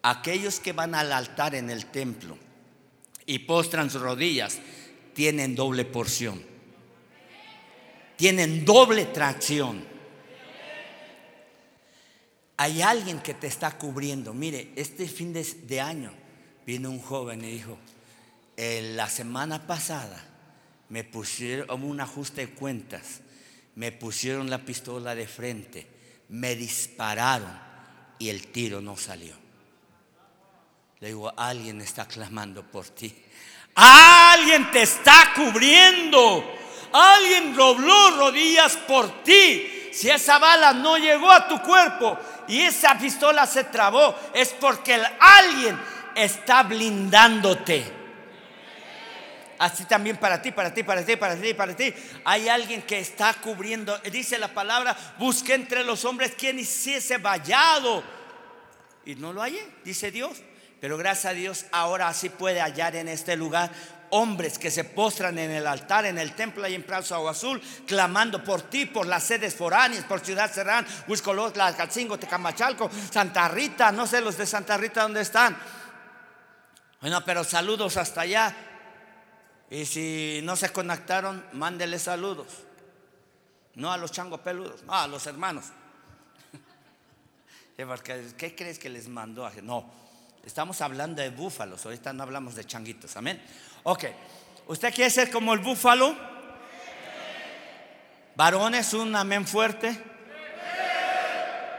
Aquellos 0.00 0.60
que 0.60 0.72
van 0.72 0.94
al 0.94 1.12
altar 1.12 1.54
en 1.54 1.68
el 1.68 1.84
templo 1.84 2.38
y 3.26 3.40
postran 3.40 3.90
sus 3.90 4.00
rodillas 4.00 4.56
tienen 5.12 5.54
doble 5.54 5.84
porción. 5.84 6.42
Tienen 8.16 8.64
doble 8.64 9.04
tracción 9.04 9.84
hay 12.58 12.82
alguien 12.82 13.20
que 13.20 13.34
te 13.34 13.46
está 13.46 13.78
cubriendo. 13.78 14.34
Mire, 14.34 14.72
este 14.74 15.06
fin 15.06 15.32
de, 15.32 15.80
año 15.80 16.12
vino 16.66 16.90
un 16.90 17.00
joven 17.00 17.44
y 17.44 17.52
dijo, 17.52 17.78
la 18.56 19.08
semana 19.08 19.64
pasada 19.66 20.22
me 20.88 21.04
pusieron 21.04 21.84
un 21.84 22.00
ajuste 22.00 22.46
de 22.46 22.52
cuentas, 22.54 23.20
me 23.76 23.92
pusieron 23.92 24.50
la 24.50 24.58
pistola 24.58 25.14
de 25.14 25.28
frente, 25.28 25.86
me 26.30 26.56
dispararon 26.56 27.56
y 28.18 28.28
el 28.28 28.48
tiro 28.48 28.80
no 28.80 28.96
salió. 28.96 29.36
Le 30.98 31.08
digo, 31.08 31.32
alguien 31.36 31.80
está 31.80 32.06
clamando 32.06 32.64
por 32.64 32.88
ti. 32.88 33.14
Alguien 33.76 34.68
te 34.72 34.82
está 34.82 35.32
cubriendo. 35.36 36.44
Alguien 36.92 37.54
dobló 37.54 38.16
rodillas 38.16 38.76
por 38.78 39.22
ti. 39.22 39.90
Si 39.92 40.10
esa 40.10 40.38
bala 40.38 40.72
no 40.72 40.98
llegó 40.98 41.30
a 41.30 41.46
tu 41.46 41.60
cuerpo, 41.62 42.18
y 42.48 42.62
esa 42.62 42.98
pistola 42.98 43.46
se 43.46 43.64
trabó, 43.64 44.14
es 44.34 44.48
porque 44.50 45.00
alguien 45.20 45.78
está 46.14 46.62
blindándote. 46.62 47.98
Así 49.58 49.84
también 49.84 50.16
para 50.16 50.40
ti, 50.40 50.52
para 50.52 50.72
ti, 50.72 50.82
para 50.82 51.04
ti, 51.04 51.16
para 51.16 51.36
ti, 51.36 51.54
para 51.54 51.76
ti. 51.76 51.92
Hay 52.24 52.48
alguien 52.48 52.82
que 52.82 53.00
está 53.00 53.34
cubriendo. 53.34 53.98
Dice 53.98 54.38
la 54.38 54.48
palabra, 54.54 54.96
busque 55.18 55.54
entre 55.54 55.82
los 55.82 56.04
hombres 56.04 56.34
quien 56.36 56.58
hiciese 56.58 57.18
vallado. 57.18 58.04
Y 59.04 59.16
no 59.16 59.32
lo 59.32 59.42
hallé, 59.42 59.66
dice 59.84 60.10
Dios. 60.10 60.38
Pero 60.80 60.96
gracias 60.96 61.32
a 61.32 61.34
Dios 61.34 61.66
ahora 61.72 62.12
sí 62.14 62.28
puede 62.28 62.60
hallar 62.60 62.94
en 62.94 63.08
este 63.08 63.36
lugar 63.36 63.70
hombres 64.10 64.58
que 64.58 64.70
se 64.70 64.84
postran 64.84 65.38
en 65.38 65.50
el 65.50 65.66
altar, 65.66 66.06
en 66.06 66.18
el 66.18 66.34
templo 66.34 66.66
y 66.66 66.74
en 66.74 66.82
Plaza 66.82 67.16
Agua 67.16 67.32
Azul, 67.32 67.60
clamando 67.86 68.42
por 68.42 68.62
ti, 68.62 68.86
por 68.86 69.06
las 69.06 69.24
sedes 69.24 69.54
foráneas, 69.54 70.04
por 70.04 70.20
Ciudad 70.20 70.52
Serrán, 70.52 70.86
Huiscolotla, 71.06 71.76
Calcingo, 71.76 72.18
Tecamachalco, 72.18 72.90
Santa 73.10 73.48
Rita, 73.48 73.92
no 73.92 74.06
sé 74.06 74.20
los 74.20 74.36
de 74.36 74.46
Santa 74.46 74.76
Rita 74.76 75.02
dónde 75.02 75.20
están. 75.20 75.56
Bueno, 77.00 77.24
pero 77.24 77.44
saludos 77.44 77.96
hasta 77.96 78.22
allá. 78.22 78.54
Y 79.70 79.84
si 79.84 80.40
no 80.42 80.56
se 80.56 80.70
conectaron, 80.70 81.44
mándele 81.52 81.98
saludos. 81.98 82.46
No 83.74 83.92
a 83.92 83.96
los 83.96 84.10
changos 84.10 84.40
peludos, 84.40 84.82
no 84.84 84.94
a 84.94 85.06
los 85.06 85.26
hermanos. 85.26 85.66
¿Qué 87.76 88.54
crees 88.56 88.78
que 88.78 88.88
les 88.88 89.08
mandó? 89.08 89.48
No, 89.62 89.88
estamos 90.44 90.80
hablando 90.80 91.22
de 91.22 91.30
búfalos, 91.30 91.84
ahorita 91.84 92.12
no 92.12 92.24
hablamos 92.24 92.54
de 92.56 92.64
changuitos, 92.64 93.16
amén. 93.16 93.40
Ok, 93.82 94.04
¿usted 94.66 94.94
quiere 94.94 95.10
ser 95.10 95.30
como 95.30 95.54
el 95.54 95.60
búfalo? 95.60 96.16
Varones, 98.34 98.94
un 98.94 99.16
amén 99.16 99.46
fuerte. 99.46 99.96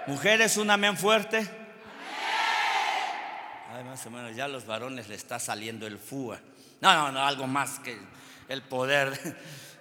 Mujeres, 0.08 0.58
un 0.58 0.70
amén 0.72 0.98
fuerte. 0.98 1.48
Ay, 3.72 3.84
más 3.84 4.06
o 4.06 4.10
menos, 4.10 4.36
ya 4.36 4.46
a 4.46 4.48
los 4.48 4.66
varones 4.66 5.08
le 5.08 5.16
está 5.16 5.40
saliendo 5.40 5.86
el 5.88 5.98
fúa. 5.98 6.40
No, 6.82 6.94
no, 6.94 7.12
no, 7.12 7.26
algo 7.26 7.48
más 7.48 7.80
que 7.80 7.98
el 8.48 8.62
poder. 8.64 9.18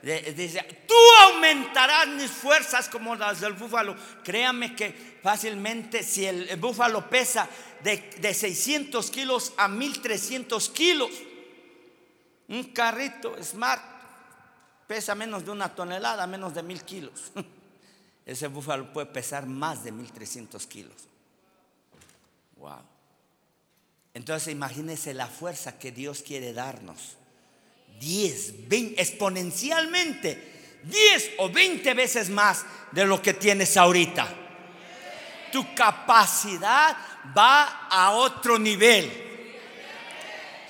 Dice, 0.03 0.63
tú 0.87 0.95
aumentarás 1.25 2.07
mis 2.09 2.31
fuerzas 2.31 2.89
como 2.89 3.17
las 3.17 3.41
del 3.41 3.55
búfalo. 3.55 3.97
Créame 4.23 4.77
que 4.77 5.19
fácilmente 5.23 6.05
si 6.05 6.27
el, 6.27 6.57
búfalo 6.57 7.11
pesa 7.11 7.49
de, 7.83 8.11
de 8.19 8.35
600 8.35 9.11
kilos 9.11 9.53
a 9.57 9.67
1300 9.67 10.69
kilos, 10.71 11.11
un 12.49 12.65
carrito 12.73 13.37
Smart 13.43 13.83
pesa 14.87 15.15
menos 15.15 15.45
de 15.45 15.51
una 15.51 15.75
tonelada, 15.75 16.27
menos 16.27 16.55
de 16.55 16.63
mil 16.63 16.83
kilos. 16.83 17.31
Ese 18.27 18.49
búfalo 18.49 18.93
puede 18.93 19.07
pesar 19.07 19.47
más 19.47 19.85
de 19.85 19.93
1300 19.93 20.67
kilos. 20.67 20.95
Wow. 22.57 22.83
Entonces 24.15 24.53
imagínese 24.53 25.15
la 25.15 25.29
fuerza 25.29 25.79
que 25.79 25.93
Dios 25.93 26.23
quiere 26.23 26.53
darnos. 26.53 27.17
10, 28.01 28.69
20, 28.69 29.01
exponencialmente, 29.01 30.81
10 30.85 31.31
o 31.39 31.51
20 31.51 31.95
veces 31.95 32.31
más 32.31 32.65
de 32.93 33.05
lo 33.05 33.21
que 33.21 33.35
tienes 33.35 33.77
ahorita. 33.77 34.29
Tu 35.53 35.75
capacidad 35.75 36.97
va 37.37 37.87
a 37.89 38.13
otro 38.13 38.59
nivel. 38.59 39.28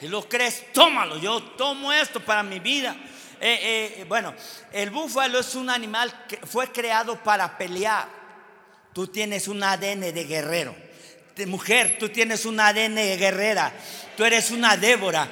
Si 0.01 0.09
lo 0.09 0.29
crees, 0.29 0.73
tómalo. 0.73 1.19
Yo 1.19 1.43
tomo 1.43 1.93
esto 1.93 2.21
para 2.21 2.43
mi 2.43 2.61
vida. 2.61 2.97
Eh, 3.41 3.97
eh, 4.01 4.05
bueno, 4.09 4.35
el 4.73 4.91
búfalo 4.91 5.39
es 5.39 5.55
un 5.55 5.71
animal 5.71 6.27
que 6.27 6.39
fue 6.39 6.71
creado 6.71 7.23
para 7.23 7.57
pelear. 7.57 8.09
Tú 8.93 9.07
tienes 9.07 9.49
un 9.49 9.63
ADN 9.63 10.13
de 10.13 10.25
guerrero. 10.25 10.75
De 11.37 11.47
mujer, 11.47 11.97
tú 11.99 12.09
tienes 12.09 12.45
un 12.47 12.59
ADN 12.59 12.97
de 12.97 13.17
guerrera. 13.17 13.73
Tú 14.17 14.25
eres 14.25 14.51
una 14.51 14.77
Débora 14.77 15.29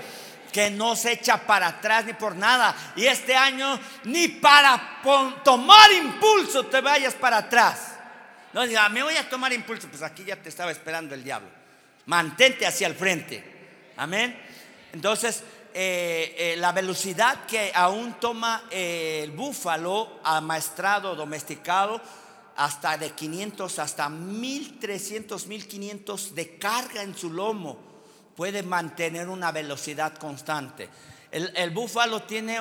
que 0.53 0.71
no 0.71 0.97
se 0.97 1.13
echa 1.13 1.37
para 1.47 1.67
atrás 1.67 2.05
ni 2.07 2.13
por 2.13 2.37
nada. 2.37 2.75
Y 2.97 3.07
este 3.07 3.35
año 3.37 3.79
ni 4.05 4.29
para 4.29 5.01
tomar 5.45 5.93
impulso 5.93 6.67
te 6.67 6.81
vayas 6.81 7.15
para 7.15 7.39
atrás. 7.39 7.95
No 8.53 8.67
diga, 8.67 8.89
me 8.89 9.03
voy 9.03 9.17
a 9.17 9.29
tomar 9.29 9.53
impulso. 9.53 9.89
Pues 9.89 10.03
aquí 10.03 10.25
ya 10.25 10.37
te 10.37 10.49
estaba 10.49 10.71
esperando 10.71 11.15
el 11.15 11.23
diablo. 11.23 11.49
Mantente 12.07 12.67
hacia 12.67 12.87
el 12.87 12.95
frente. 12.95 13.45
Amén. 13.97 14.46
Entonces, 14.97 15.43
eh, 15.75 16.35
eh, 16.39 16.57
la 16.57 16.73
velocidad 16.73 17.45
que 17.45 17.71
aún 17.75 18.15
toma 18.19 18.65
eh, 18.71 19.21
el 19.25 19.31
búfalo 19.33 20.21
amaestrado, 20.25 21.15
domesticado, 21.15 22.01
hasta 22.57 22.97
de 22.97 23.11
500, 23.11 23.79
hasta 23.79 24.09
1300, 24.09 25.49
1500 25.49 26.35
de 26.35 26.57
carga 26.57 27.03
en 27.03 27.15
su 27.15 27.31
lomo, 27.31 27.79
puede 28.35 28.63
mantener 28.63 29.29
una 29.29 29.53
velocidad 29.53 30.15
constante. 30.17 30.89
El, 31.31 31.71
búfalo 31.73 32.23
tiene, 32.23 32.59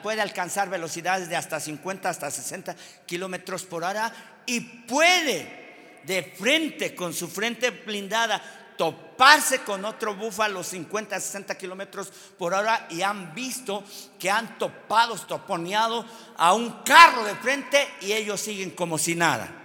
puede 0.00 0.20
alcanzar 0.20 0.70
velocidades 0.70 1.28
de 1.28 1.34
hasta 1.34 1.58
50, 1.58 2.08
hasta 2.08 2.30
60 2.30 2.76
kilómetros 3.04 3.64
por 3.64 3.82
hora 3.82 4.12
y 4.46 4.60
puede 4.60 6.00
de 6.04 6.22
frente, 6.22 6.94
con 6.94 7.12
su 7.12 7.26
frente 7.26 7.70
blindada, 7.70 8.63
toparse 8.76 9.60
con 9.60 9.84
otro 9.84 10.14
búfalo 10.14 10.62
50, 10.62 11.18
60 11.18 11.56
kilómetros 11.56 12.12
por 12.38 12.54
hora 12.54 12.86
y 12.90 13.02
han 13.02 13.34
visto 13.34 13.84
que 14.18 14.30
han 14.30 14.58
topado, 14.58 15.16
toponeado 15.16 16.04
a 16.36 16.54
un 16.54 16.82
carro 16.82 17.24
de 17.24 17.34
frente 17.36 17.88
y 18.00 18.12
ellos 18.12 18.40
siguen 18.40 18.70
como 18.70 18.98
si 18.98 19.14
nada. 19.14 19.60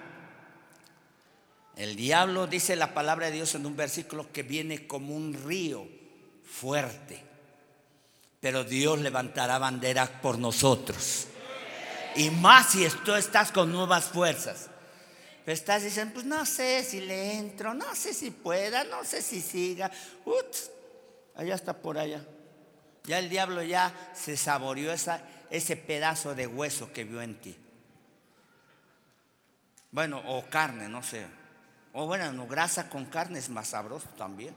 El 1.76 1.95
diablo 1.95 2.45
dice 2.45 2.76
la 2.76 2.93
palabra 2.93 3.28
de 3.28 3.34
Dios 3.34 3.56
en 3.56 3.65
un 3.65 3.76
versículo 3.76 4.32
que 4.32 4.43
viene 4.43 4.86
como 4.86 5.15
un 5.15 5.34
río 5.34 5.88
fuerte, 6.43 7.24
pero 8.41 8.63
Dios 8.63 9.00
levantará 9.00 9.58
bandera 9.58 10.22
por 10.22 10.38
nosotros. 10.38 11.28
Y 12.15 12.32
más 12.32 12.72
si 12.72 12.88
tú 13.06 13.13
estás 13.13 13.52
con 13.52 13.72
nuevas 13.72 14.06
fuerzas 14.06 14.68
estás 15.45 15.84
diciendo, 15.84 16.13
pues 16.13 16.25
no 16.25 16.45
sé 16.45 16.84
si 16.84 17.02
le 17.02 17.34
entro, 17.34 17.73
no 17.73 17.95
sé 17.95 18.13
si 18.13 18.32
pueda, 18.32 18.84
no 18.84 19.04
sé 19.04 19.21
si 19.21 19.41
siga. 19.41 19.91
allá 21.36 21.56
está 21.56 21.73
por 21.73 21.97
allá. 21.97 22.23
Ya 23.04 23.19
el 23.19 23.30
diablo 23.30 23.63
ya 23.63 24.12
se 24.13 24.38
saboreó 24.38 24.91
esa, 24.91 25.21
ese 25.49 25.75
pedazo 25.75 26.36
de 26.36 26.45
hueso 26.45 26.91
que 26.93 27.04
vio 27.04 27.21
en 27.21 27.39
ti. 27.39 27.56
Bueno, 29.91 30.21
o 30.28 30.45
carne, 30.47 30.88
no 30.88 31.02
sé. 31.02 31.25
O 31.93 32.06
bueno, 32.06 32.32
no, 32.32 32.45
grasa 32.45 32.89
con 32.89 33.06
carne 33.06 33.39
es 33.39 33.49
más 33.49 33.69
sabroso 33.69 34.08
también. 34.17 34.54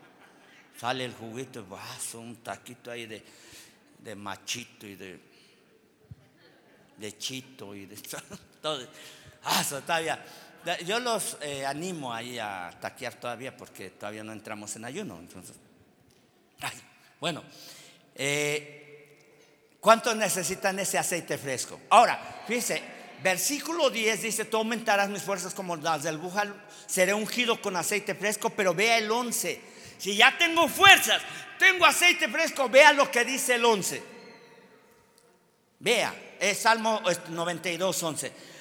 Sale 0.78 1.04
el 1.04 1.14
juguito, 1.14 1.64
vas, 1.66 2.14
un 2.14 2.36
taquito 2.36 2.90
ahí 2.90 3.06
de, 3.06 3.24
de 3.98 4.14
machito 4.14 4.86
y 4.86 4.96
de, 4.96 5.20
de 6.98 7.18
chito 7.18 7.74
y 7.74 7.86
de 7.86 7.96
todo. 8.62 8.86
Ah, 9.44 9.64
todavía 9.68 10.22
yo 10.84 11.00
los 11.00 11.36
eh, 11.40 11.66
animo 11.66 12.12
ahí 12.12 12.38
a 12.38 12.70
taquear 12.80 13.14
todavía 13.14 13.56
porque 13.56 13.90
todavía 13.90 14.24
no 14.24 14.32
entramos 14.32 14.74
en 14.76 14.84
ayuno. 14.84 15.18
Entonces, 15.18 15.56
bueno, 17.20 17.42
eh, 18.14 19.18
¿cuántos 19.80 20.16
necesitan 20.16 20.78
ese 20.78 20.98
aceite 20.98 21.38
fresco? 21.38 21.80
Ahora, 21.90 22.44
fíjense, 22.46 22.82
versículo 23.22 23.90
10 23.90 24.22
dice, 24.22 24.44
tú 24.44 24.58
aumentarás 24.58 25.08
mis 25.08 25.22
fuerzas 25.22 25.54
como 25.54 25.76
las 25.76 26.02
del 26.02 26.18
búfalo, 26.18 26.54
seré 26.86 27.14
ungido 27.14 27.60
con 27.60 27.76
aceite 27.76 28.14
fresco, 28.14 28.50
pero 28.50 28.74
vea 28.74 28.98
el 28.98 29.10
11. 29.10 29.60
Si 29.98 30.16
ya 30.16 30.36
tengo 30.36 30.68
fuerzas, 30.68 31.22
tengo 31.58 31.86
aceite 31.86 32.28
fresco, 32.28 32.68
vea 32.68 32.92
lo 32.92 33.10
que 33.10 33.24
dice 33.24 33.54
el 33.54 33.64
11. 33.64 34.02
Vea, 35.78 36.14
es 36.38 36.58
Salmo 36.58 37.02
92, 37.30 38.02
11. 38.02 38.51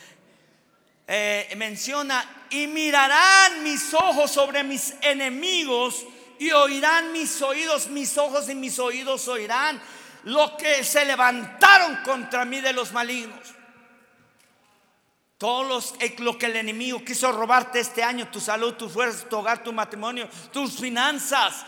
Eh, 1.13 1.54
menciona, 1.58 2.24
y 2.52 2.67
mirarán 2.67 3.63
mis 3.63 3.93
ojos 3.93 4.32
sobre 4.32 4.63
mis 4.63 4.93
enemigos 5.02 6.06
y 6.39 6.52
oirán 6.52 7.12
mis 7.12 7.41
oídos, 7.41 7.88
mis 7.88 8.17
ojos 8.17 8.47
y 8.47 8.56
mis 8.56 8.80
oídos 8.80 9.28
oirán 9.28 9.82
lo 10.24 10.56
que 10.56 10.86
se 10.86 11.04
levantaron 11.04 11.97
contra 12.06 12.45
mí 12.45 12.62
de 12.62 12.71
los 12.71 12.93
malignos. 12.93 13.39
Todos 15.38 15.95
eh, 16.00 16.15
lo 16.19 16.38
que 16.38 16.45
el 16.45 16.56
enemigo 16.56 17.04
quiso 17.04 17.30
robarte 17.34 17.82
este 17.82 18.02
año, 18.02 18.30
tu 18.30 18.39
salud, 18.39 18.76
tu 18.76 18.88
fuerza, 18.88 19.28
tu 19.28 19.36
hogar, 19.36 19.62
tu 19.62 19.74
matrimonio, 19.74 20.30
tus 20.54 20.80
finanzas, 20.80 21.65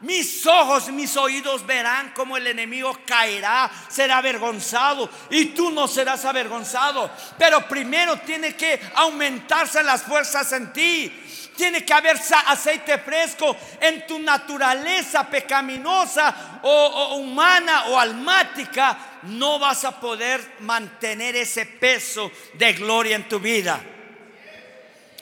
mis 0.00 0.46
ojos 0.46 0.88
mis 0.88 1.16
oídos 1.16 1.64
verán 1.64 2.12
cómo 2.14 2.36
el 2.36 2.46
enemigo 2.46 2.98
caerá, 3.06 3.70
será 3.88 4.18
avergonzado 4.18 5.08
y 5.30 5.46
tú 5.46 5.70
no 5.70 5.88
serás 5.88 6.24
avergonzado. 6.24 7.10
Pero 7.38 7.66
primero 7.66 8.18
tiene 8.18 8.54
que 8.54 8.78
aumentarse 8.94 9.82
las 9.82 10.02
fuerzas 10.02 10.52
en 10.52 10.72
ti. 10.72 11.22
Tiene 11.56 11.86
que 11.86 11.94
haber 11.94 12.20
aceite 12.46 12.98
fresco 12.98 13.56
en 13.80 14.06
tu 14.06 14.18
naturaleza 14.18 15.26
pecaminosa 15.26 16.60
o, 16.62 17.16
humana 17.16 17.86
o 17.86 17.98
almática. 17.98 18.98
No 19.22 19.58
vas 19.58 19.84
a 19.86 19.98
poder 19.98 20.56
mantener 20.60 21.36
ese 21.36 21.64
peso 21.64 22.30
de 22.52 22.74
gloria 22.74 23.16
en 23.16 23.26
tu 23.26 23.40
vida. 23.40 23.80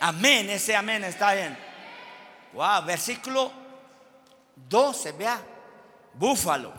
Amén, 0.00 0.50
ese 0.50 0.74
amén 0.74 1.04
está 1.04 1.34
bien. 1.34 1.56
Wow, 2.52 2.84
versículo 2.84 3.63
12, 4.56 5.12
vea, 5.12 5.40
búfalo, 6.14 6.72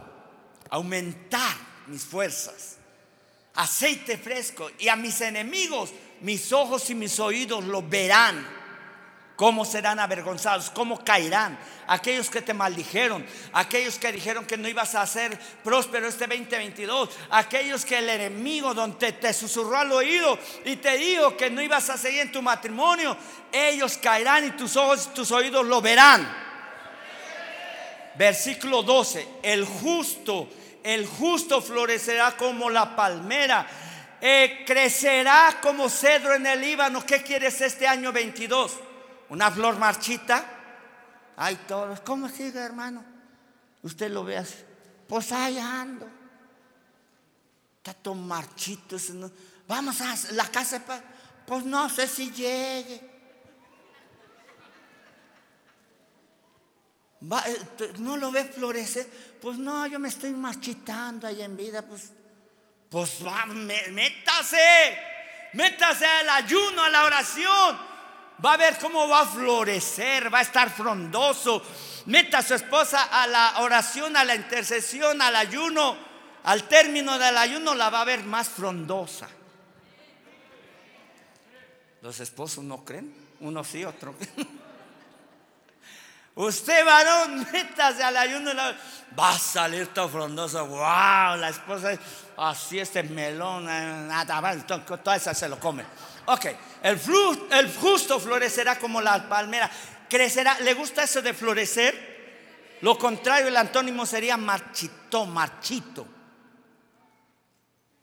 aumentar 0.69 1.55
mis 1.88 2.03
fuerzas, 2.03 2.78
aceite 3.53 4.17
fresco 4.17 4.69
y 4.80 4.88
a 4.88 4.95
mis 4.95 5.21
enemigos 5.21 5.93
mis 6.21 6.51
ojos 6.53 6.89
y 6.89 6.95
mis 6.95 7.19
oídos 7.19 7.63
lo 7.63 7.82
verán. 7.82 8.65
¿Cómo 9.36 9.65
serán 9.65 9.99
avergonzados? 9.99 10.69
¿Cómo 10.69 11.03
caerán? 11.03 11.59
Aquellos 11.88 12.30
que 12.30 12.41
te 12.41 12.53
maldijeron, 12.53 13.26
aquellos 13.51 13.99
que 13.99 14.13
dijeron 14.13 14.45
que 14.45 14.55
no 14.55 14.69
ibas 14.69 14.95
a 14.95 15.05
ser 15.05 15.38
próspero 15.61 16.07
este 16.07 16.26
2022, 16.26 17.09
aquellos 17.32 17.84
que 17.84 17.97
el 17.97 18.09
enemigo 18.09 18.73
donde 18.73 19.11
te 19.11 19.34
susurró 19.34 19.78
al 19.78 19.91
oído 19.91 20.39
y 20.63 20.78
te 20.78 20.97
dijo 20.97 21.36
que 21.36 21.49
no 21.49 21.61
ibas 21.61 21.89
a 21.89 21.97
seguir 21.97 22.21
en 22.21 22.32
tu 22.32 22.41
matrimonio, 22.41 23.17
ellos 23.51 23.97
caerán 23.97 24.47
y 24.47 24.51
tus 24.51 24.78
ojos, 24.78 25.13
tus 25.13 25.30
oídos 25.32 25.65
lo 25.65 25.82
verán. 25.82 26.44
Versículo 28.18 28.84
12, 28.84 29.28
el 29.43 29.66
justo, 29.66 30.49
el 30.84 31.05
justo 31.05 31.61
florecerá 31.61 32.38
como 32.38 32.70
la 32.70 32.95
palmera, 32.95 33.68
eh, 34.22 34.63
crecerá 34.66 35.59
como 35.61 35.89
cedro 35.89 36.34
en 36.34 36.45
el 36.45 36.61
Líbano. 36.61 37.05
¿Qué 37.05 37.22
quieres 37.22 37.59
este 37.61 37.88
año 37.88 38.11
22? 38.11 38.72
una 39.30 39.51
flor 39.51 39.78
marchita. 39.78 40.45
Ay, 41.38 41.59
todos, 41.68 41.99
¿cómo 42.01 42.30
sigue, 42.30 42.59
hermano? 42.59 43.03
Usted 43.84 44.09
lo 44.11 44.24
ve 44.24 44.38
así. 44.38 44.55
Pues 45.07 45.32
ahí 45.32 45.59
ando. 45.59 46.07
Está 47.78 47.93
todo 47.93 48.16
marchito. 48.16 48.97
Vamos 49.68 50.01
a 50.01 50.16
la 50.32 50.47
casa. 50.47 50.82
Pues 51.45 51.66
no 51.66 51.89
sé 51.89 52.07
si 52.07 52.32
llegue. 52.32 53.14
Eh, 57.45 57.93
¿No 57.99 58.17
lo 58.17 58.32
ve 58.32 58.45
florecer? 58.45 59.07
Pues 59.41 59.57
no, 59.57 59.88
yo 59.88 59.99
me 59.99 60.09
estoy 60.09 60.32
marchitando 60.32 61.28
ahí 61.28 61.41
en 61.41 61.57
vida. 61.57 61.82
Pues, 61.82 62.11
pues 62.89 63.26
va, 63.26 63.45
métase. 63.45 64.97
Métase 65.53 66.05
al 66.05 66.30
ayuno, 66.30 66.84
a 66.84 66.89
la 66.89 67.05
oración 67.05 67.95
va 68.43 68.53
a 68.53 68.57
ver 68.57 68.78
cómo 68.80 69.07
va 69.07 69.21
a 69.21 69.26
florecer, 69.26 70.34
va 70.34 70.39
a 70.39 70.41
estar 70.41 70.69
frondoso. 70.69 71.61
Meta 72.07 72.39
a 72.39 72.43
su 72.43 72.53
esposa 72.53 73.03
a 73.03 73.28
la 73.28 73.59
oración, 73.59 74.15
a 74.15 74.23
la 74.23 74.36
intercesión, 74.36 75.21
al 75.21 75.36
ayuno. 75.36 75.97
Al 76.43 76.67
término 76.67 77.17
del 77.17 77.38
ayuno 77.38 77.73
la 77.73 77.89
va 77.89 78.01
a 78.01 78.05
ver 78.05 78.23
más 78.23 78.49
frondosa. 78.49 79.28
Los 82.01 82.19
esposos 82.19 82.63
no 82.63 82.86
creen, 82.86 83.13
uno 83.39 83.63
sí, 83.63 83.84
otro. 83.84 84.13
Usted, 86.36 86.83
varón, 86.83 87.47
métase 87.53 88.03
al 88.03 88.17
ayuno, 88.17 88.51
va 89.17 89.29
a 89.29 89.39
salir 89.39 89.88
todo 89.88 90.09
frondoso. 90.09 90.65
¡Wow! 90.65 91.38
La 91.38 91.49
esposa, 91.49 91.97
así 92.38 92.77
este 92.77 93.03
melón, 93.03 93.65
nada 93.65 94.41
más, 94.41 94.67
toda 94.67 95.15
esa 95.15 95.33
se 95.33 95.47
lo 95.47 95.57
come. 95.59 95.86
Ok, 96.25 96.45
el, 96.83 96.99
el 97.51 97.75
justo 97.75 98.19
florecerá 98.19 98.77
como 98.77 99.01
la 99.01 99.29
palmera. 99.29 99.71
Crecerá. 100.09 100.59
¿Le 100.59 100.73
gusta 100.73 101.03
eso 101.03 101.21
de 101.21 101.33
florecer? 101.33 102.15
Lo 102.81 102.97
contrario, 102.97 103.47
el 103.47 103.57
antónimo 103.57 104.05
sería 104.05 104.36
marchito, 104.36 105.25
marchito. 105.25 106.05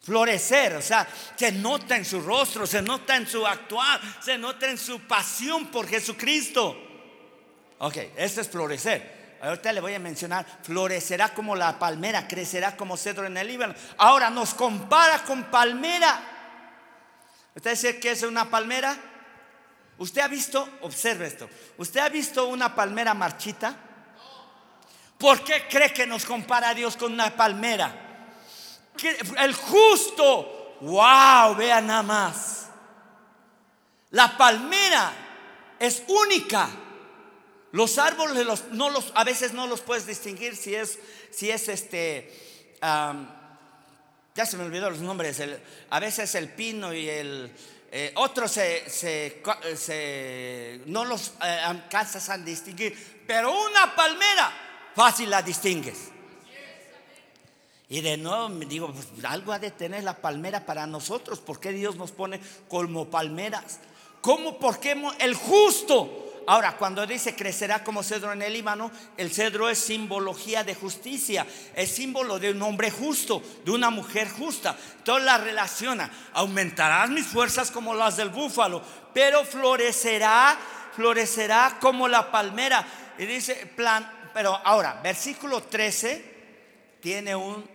Florecer, 0.01 0.77
o 0.77 0.83
sea, 0.83 1.07
se 1.37 1.53
nota 1.53 1.97
en 1.97 2.05
su 2.05 2.21
rostro, 2.23 2.67
se 2.67 2.83
nota 2.83 3.15
en 3.15 3.27
su 3.27 3.47
actuar, 3.47 4.01
se 4.21 4.37
nota 4.39 4.69
en 4.69 4.79
su 4.79 5.01
pasión 5.01 5.67
por 5.67 5.87
Jesucristo. 5.87 6.92
Ok, 7.85 7.97
esto 8.17 8.41
es 8.41 8.49
florecer. 8.49 9.39
Ahorita 9.43 9.73
le 9.73 9.81
voy 9.81 9.93
a 9.93 9.99
mencionar, 9.99 10.47
florecerá 10.63 11.35
como 11.35 11.57
la 11.57 11.81
palmera, 11.81 12.29
crecerá 12.29 12.77
como 12.77 12.97
cedro 12.97 13.27
en 13.27 13.37
el 13.37 13.49
Líbano. 13.49 13.75
Ahora 13.99 14.31
nos 14.31 14.55
compara 14.55 15.25
con 15.25 15.51
palmera. 15.51 16.21
¿Usted 17.57 17.73
dice 17.73 17.99
que 17.99 18.13
es 18.13 18.23
una 18.23 18.49
palmera? 18.49 18.97
¿Usted 19.99 20.21
ha 20.21 20.29
visto, 20.29 20.79
observe 20.83 21.27
esto, 21.27 21.51
¿usted 21.77 21.99
ha 21.99 22.09
visto 22.09 22.47
una 22.47 22.73
palmera 22.73 23.15
marchita? 23.15 23.75
¿Por 25.19 25.43
qué 25.43 25.67
cree 25.69 25.93
que 25.93 26.07
nos 26.07 26.25
compara 26.25 26.69
a 26.69 26.75
Dios 26.75 26.97
con 26.97 27.13
una 27.13 27.35
palmera? 27.35 27.93
El 29.39 29.55
justo, 29.55 30.79
wow, 30.83 31.57
vea 31.57 31.81
nada 31.81 32.03
más. 32.05 32.69
La 34.11 34.37
palmera 34.37 35.13
es 35.81 36.05
única. 36.07 36.69
Los 37.73 37.97
árboles 37.97 38.47
los, 38.47 38.65
no 38.71 38.91
los, 38.91 39.13
a 39.15 39.25
veces 39.25 39.55
no 39.55 39.67
los 39.67 39.81
puedes 39.81 40.07
distinguir 40.07 40.57
si 40.57 40.75
es, 40.75 40.99
si 41.31 41.51
es 41.51 41.69
este, 41.69 42.31
ya 42.81 44.47
se 44.47 44.57
me 44.59 44.65
olvidó 44.65 44.91
los 44.91 45.01
nombres, 45.01 45.43
a 45.89 46.01
veces 46.01 46.35
el 46.35 46.51
pino 46.51 46.93
y 46.93 47.09
el 47.09 47.51
eh, 47.91 48.13
otro 48.17 48.47
se, 48.47 49.43
no 50.87 51.05
los 51.07 51.33
eh, 51.43 51.45
alcanzas 51.45 52.29
a 52.29 52.37
distinguir, 52.37 53.25
pero 53.27 53.51
una 53.67 53.95
palmera 53.97 54.53
fácil 54.95 55.31
la 55.31 55.43
distingues. 55.43 56.11
Y 57.89 58.01
de 58.01 58.17
nuevo 58.17 58.49
me 58.51 58.65
digo, 58.67 58.93
pues, 58.93 59.07
algo 59.25 59.53
ha 59.53 59.59
de 59.59 59.71
tener 59.71 60.05
la 60.05 60.17
palmera 60.17 60.65
para 60.65 60.87
nosotros, 60.87 61.41
¿por 61.41 61.61
qué 61.61 61.73
Dios 61.73 61.97
nos 61.97 62.13
pone 62.13 62.41
como 62.69 63.11
palmeras? 63.11 63.79
¿Cómo? 64.23 64.59
Porque 64.59 64.95
el 65.19 65.35
justo 65.35 66.32
Ahora, 66.47 66.77
cuando 66.77 67.07
dice 67.07 67.35
crecerá 67.35 67.85
como 67.85 68.03
cedro 68.03 68.33
en 68.33 68.43
el 68.43 68.53
Líbano, 68.53 68.91
el 69.17 69.33
cedro 69.33 69.69
es 69.69 69.79
simbología 69.79 70.65
de 70.65 70.75
justicia, 70.75 71.47
es 71.75 71.95
símbolo 71.95 72.39
de 72.39 72.51
un 72.51 72.63
hombre 72.63 72.91
justo, 72.91 73.43
de 73.65 73.71
una 73.71 73.91
mujer 73.91 74.29
justa. 74.29 74.77
Todo 75.05 75.19
la 75.19 75.39
relaciona. 75.39 76.11
Aumentarán 76.35 77.15
mis 77.15 77.27
fuerzas 77.27 77.71
como 77.71 77.95
las 77.95 78.17
del 78.17 78.31
búfalo, 78.31 78.83
pero 79.15 79.45
florecerá, 79.45 80.59
florecerá 80.97 81.79
como 81.81 82.09
la 82.09 82.31
palmera. 82.31 82.87
Y 83.19 83.27
dice, 83.27 83.71
plan, 83.77 84.31
pero 84.35 84.59
ahora, 84.65 85.01
versículo 85.03 85.63
13 85.63 86.33
tiene 87.01 87.35
un, 87.35 87.69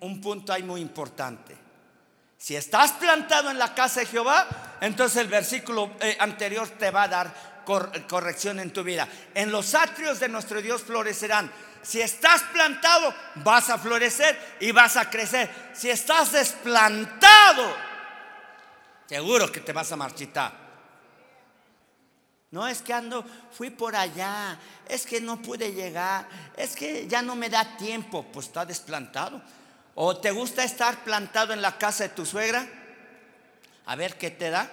un 0.00 0.20
punto 0.20 0.52
ahí 0.52 0.62
muy 0.62 0.80
importante. 0.80 1.62
Si 2.42 2.56
estás 2.56 2.92
plantado 2.94 3.50
en 3.50 3.58
la 3.58 3.72
casa 3.72 4.00
de 4.00 4.06
Jehová, 4.06 4.48
entonces 4.80 5.22
el 5.22 5.28
versículo 5.28 5.92
eh, 6.00 6.16
anterior 6.18 6.68
te 6.70 6.90
va 6.90 7.04
a 7.04 7.08
dar 7.08 7.51
corrección 7.64 8.60
en 8.60 8.72
tu 8.72 8.82
vida. 8.82 9.08
En 9.34 9.50
los 9.50 9.74
atrios 9.74 10.20
de 10.20 10.28
nuestro 10.28 10.60
Dios 10.62 10.82
florecerán. 10.82 11.50
Si 11.82 12.00
estás 12.00 12.42
plantado, 12.44 13.12
vas 13.36 13.68
a 13.68 13.78
florecer 13.78 14.56
y 14.60 14.70
vas 14.70 14.96
a 14.96 15.10
crecer. 15.10 15.50
Si 15.74 15.90
estás 15.90 16.32
desplantado, 16.32 17.76
seguro 19.06 19.50
que 19.50 19.60
te 19.60 19.72
vas 19.72 19.90
a 19.90 19.96
marchitar. 19.96 20.62
No 22.52 22.68
es 22.68 22.82
que 22.82 22.92
ando, 22.92 23.24
fui 23.50 23.70
por 23.70 23.96
allá, 23.96 24.58
es 24.86 25.06
que 25.06 25.20
no 25.20 25.40
pude 25.40 25.72
llegar, 25.72 26.28
es 26.56 26.76
que 26.76 27.08
ya 27.08 27.22
no 27.22 27.34
me 27.34 27.48
da 27.48 27.76
tiempo, 27.78 28.26
pues 28.30 28.46
está 28.46 28.64
desplantado. 28.64 29.42
¿O 29.94 30.18
te 30.18 30.30
gusta 30.30 30.62
estar 30.62 31.02
plantado 31.02 31.52
en 31.52 31.62
la 31.62 31.78
casa 31.78 32.04
de 32.04 32.10
tu 32.10 32.24
suegra? 32.24 32.66
A 33.86 33.96
ver 33.96 34.16
qué 34.18 34.30
te 34.30 34.50
da. 34.50 34.70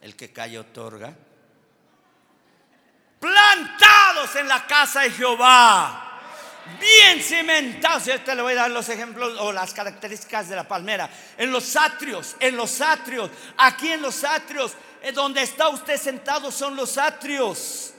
El 0.00 0.16
que 0.16 0.32
cae 0.32 0.58
otorga 0.58 1.14
plantados 3.20 4.36
en 4.36 4.48
la 4.48 4.66
casa 4.66 5.02
de 5.02 5.10
Jehová. 5.10 6.04
Bien 6.78 7.22
cimentados. 7.22 8.04
Yo 8.04 8.20
te 8.20 8.34
le 8.34 8.42
voy 8.42 8.52
a 8.52 8.56
dar 8.56 8.70
los 8.70 8.88
ejemplos 8.88 9.38
o 9.40 9.52
las 9.52 9.72
características 9.72 10.48
de 10.48 10.56
la 10.56 10.68
palmera. 10.68 11.08
En 11.36 11.50
los 11.50 11.76
atrios, 11.76 12.36
en 12.40 12.56
los 12.56 12.80
atrios, 12.80 13.30
aquí 13.56 13.90
en 13.90 14.02
los 14.02 14.22
atrios, 14.24 14.72
en 15.02 15.14
donde 15.14 15.42
está 15.42 15.68
usted 15.68 15.96
sentado 15.96 16.50
son 16.50 16.76
los 16.76 16.98
atrios. 16.98 17.94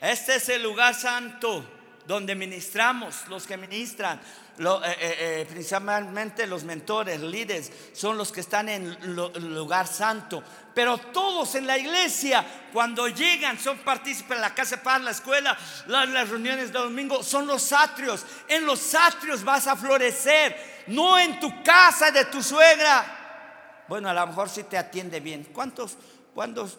Este 0.00 0.36
es 0.36 0.48
el 0.48 0.62
lugar 0.62 0.94
santo 0.94 1.79
donde 2.06 2.34
ministramos, 2.34 3.28
los 3.28 3.46
que 3.46 3.56
ministran, 3.56 4.20
lo, 4.58 4.84
eh, 4.84 4.90
eh, 4.90 5.16
eh, 5.18 5.46
principalmente 5.48 6.46
los 6.46 6.64
mentores, 6.64 7.20
líderes, 7.20 7.72
son 7.94 8.18
los 8.18 8.30
que 8.30 8.40
están 8.40 8.68
en 8.68 8.86
el 8.86 9.54
lugar 9.54 9.86
santo. 9.86 10.42
Pero 10.74 10.98
todos 10.98 11.54
en 11.54 11.66
la 11.66 11.78
iglesia, 11.78 12.44
cuando 12.72 13.08
llegan, 13.08 13.58
son 13.58 13.78
partícipes 13.78 14.32
en 14.32 14.42
la 14.42 14.54
casa 14.54 14.76
de 14.76 14.82
paz, 14.82 15.00
la 15.00 15.10
escuela, 15.12 15.56
las, 15.86 16.28
reuniones 16.28 16.72
de 16.72 16.78
domingo, 16.78 17.22
son 17.22 17.46
los 17.46 17.72
atrios. 17.72 18.24
En 18.48 18.66
los 18.66 18.94
atrios 18.94 19.42
vas 19.42 19.66
a 19.66 19.76
florecer, 19.76 20.84
no 20.88 21.18
en 21.18 21.40
tu 21.40 21.62
casa 21.62 22.10
de 22.10 22.26
tu 22.26 22.42
suegra. 22.42 23.84
Bueno, 23.88 24.08
a 24.08 24.14
lo 24.14 24.26
mejor 24.26 24.48
sí 24.48 24.64
te 24.64 24.78
atiende 24.78 25.20
bien. 25.20 25.44
¿Cuántos, 25.52 25.96
cuántos, 26.34 26.78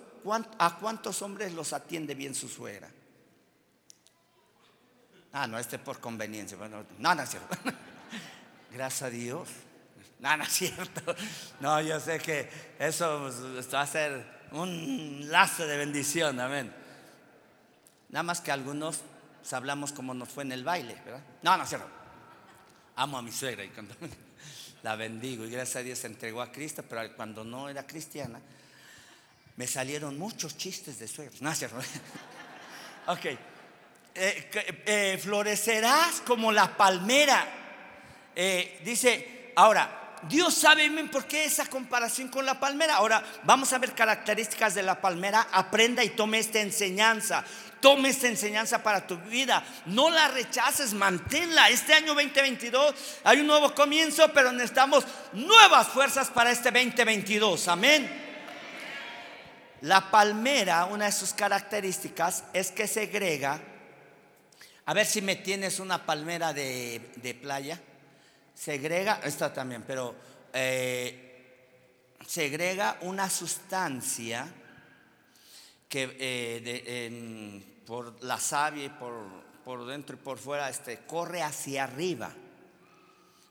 a 0.59 0.77
cuántos 0.77 1.21
hombres 1.21 1.53
los 1.53 1.73
atiende 1.73 2.15
bien 2.15 2.35
su 2.35 2.47
suegra? 2.47 2.89
Ah, 5.33 5.47
no, 5.47 5.57
este 5.57 5.79
por 5.79 5.99
conveniencia. 5.99 6.57
Bueno, 6.57 6.85
no, 6.99 7.15
no 7.15 7.21
es 7.21 7.29
cierto. 7.29 7.57
Gracias 8.71 9.01
a 9.03 9.09
Dios. 9.09 9.49
No, 10.19 10.37
no 10.37 10.43
es 10.43 10.51
cierto. 10.51 11.15
No, 11.59 11.81
yo 11.81 11.99
sé 11.99 12.19
que 12.19 12.49
eso 12.77 13.31
va 13.73 13.81
a 13.81 13.87
ser 13.87 14.41
un 14.51 15.29
lazo 15.29 15.65
de 15.65 15.77
bendición. 15.77 16.39
Amén. 16.39 16.73
Nada 18.09 18.23
más 18.23 18.41
que 18.41 18.51
algunos 18.51 19.01
hablamos 19.51 19.91
como 19.91 20.13
nos 20.13 20.29
fue 20.29 20.43
en 20.43 20.51
el 20.51 20.63
baile, 20.63 20.95
¿verdad? 21.05 21.23
No, 21.41 21.57
no 21.57 21.63
es 21.63 21.69
cierto. 21.69 21.87
Amo 22.95 23.17
a 23.17 23.21
mi 23.21 23.31
suegra 23.31 23.63
y 23.63 23.69
cuando 23.69 23.95
la 24.83 24.95
bendigo 24.95 25.45
y 25.45 25.49
gracias 25.49 25.77
a 25.77 25.83
Dios 25.83 25.99
se 25.99 26.07
entregó 26.07 26.41
a 26.41 26.51
Cristo, 26.51 26.83
pero 26.87 27.15
cuando 27.15 27.43
no 27.43 27.69
era 27.69 27.85
cristiana, 27.85 28.39
Me 29.57 29.67
salieron 29.67 30.17
muchos 30.17 30.57
chistes 30.57 30.97
de 30.97 31.07
suegros. 31.07 31.41
No, 31.41 31.53
cierto. 31.53 31.77
ok. 33.07 33.50
Eh, 34.13 34.49
eh, 34.85 35.19
florecerás 35.21 36.21
como 36.25 36.51
la 36.51 36.75
palmera. 36.75 37.47
Eh, 38.35 38.81
dice, 38.83 39.53
ahora, 39.55 40.19
Dios 40.23 40.53
sabe 40.53 40.89
por 41.11 41.25
qué 41.25 41.45
esa 41.45 41.65
comparación 41.65 42.27
con 42.27 42.45
la 42.45 42.59
palmera. 42.59 42.95
Ahora, 42.95 43.23
vamos 43.43 43.71
a 43.71 43.79
ver 43.79 43.93
características 43.93 44.75
de 44.75 44.83
la 44.83 44.99
palmera. 44.99 45.47
Aprenda 45.51 46.03
y 46.03 46.09
tome 46.09 46.39
esta 46.39 46.59
enseñanza. 46.59 47.43
Tome 47.79 48.09
esta 48.09 48.27
enseñanza 48.27 48.83
para 48.83 49.07
tu 49.07 49.17
vida. 49.17 49.63
No 49.87 50.09
la 50.09 50.27
rechaces, 50.27 50.93
manténla. 50.93 51.69
Este 51.69 51.93
año 51.93 52.13
2022 52.13 52.93
hay 53.23 53.39
un 53.39 53.47
nuevo 53.47 53.73
comienzo, 53.73 54.31
pero 54.33 54.51
necesitamos 54.51 55.05
nuevas 55.33 55.87
fuerzas 55.87 56.29
para 56.29 56.51
este 56.51 56.69
2022. 56.69 57.67
Amén. 57.69 58.21
La 59.81 60.11
palmera, 60.11 60.85
una 60.85 61.05
de 61.05 61.11
sus 61.11 61.33
características 61.33 62.43
es 62.53 62.71
que 62.71 62.87
segrega. 62.87 63.70
A 64.85 64.93
ver 64.93 65.05
si 65.05 65.21
me 65.21 65.35
tienes 65.37 65.79
una 65.79 66.05
palmera 66.05 66.53
de, 66.53 67.39
playa. 67.41 67.79
Segrega, 68.53 69.21
esta 69.23 69.53
también, 69.53 69.83
pero 69.87 70.15
eh, 70.53 71.77
segrega 72.25 72.97
una 73.01 73.29
sustancia 73.29 74.47
que 75.87 76.15
eh, 76.19 77.81
por 77.85 78.23
la 78.23 78.39
savia 78.39 78.85
y 78.85 78.89
por, 78.89 79.13
por, 79.63 79.85
dentro 79.85 80.15
y 80.15 80.19
por 80.19 80.37
fuera 80.37 80.69
este, 80.69 81.05
corre 81.05 81.41
hacia 81.41 81.85
arriba. 81.85 82.31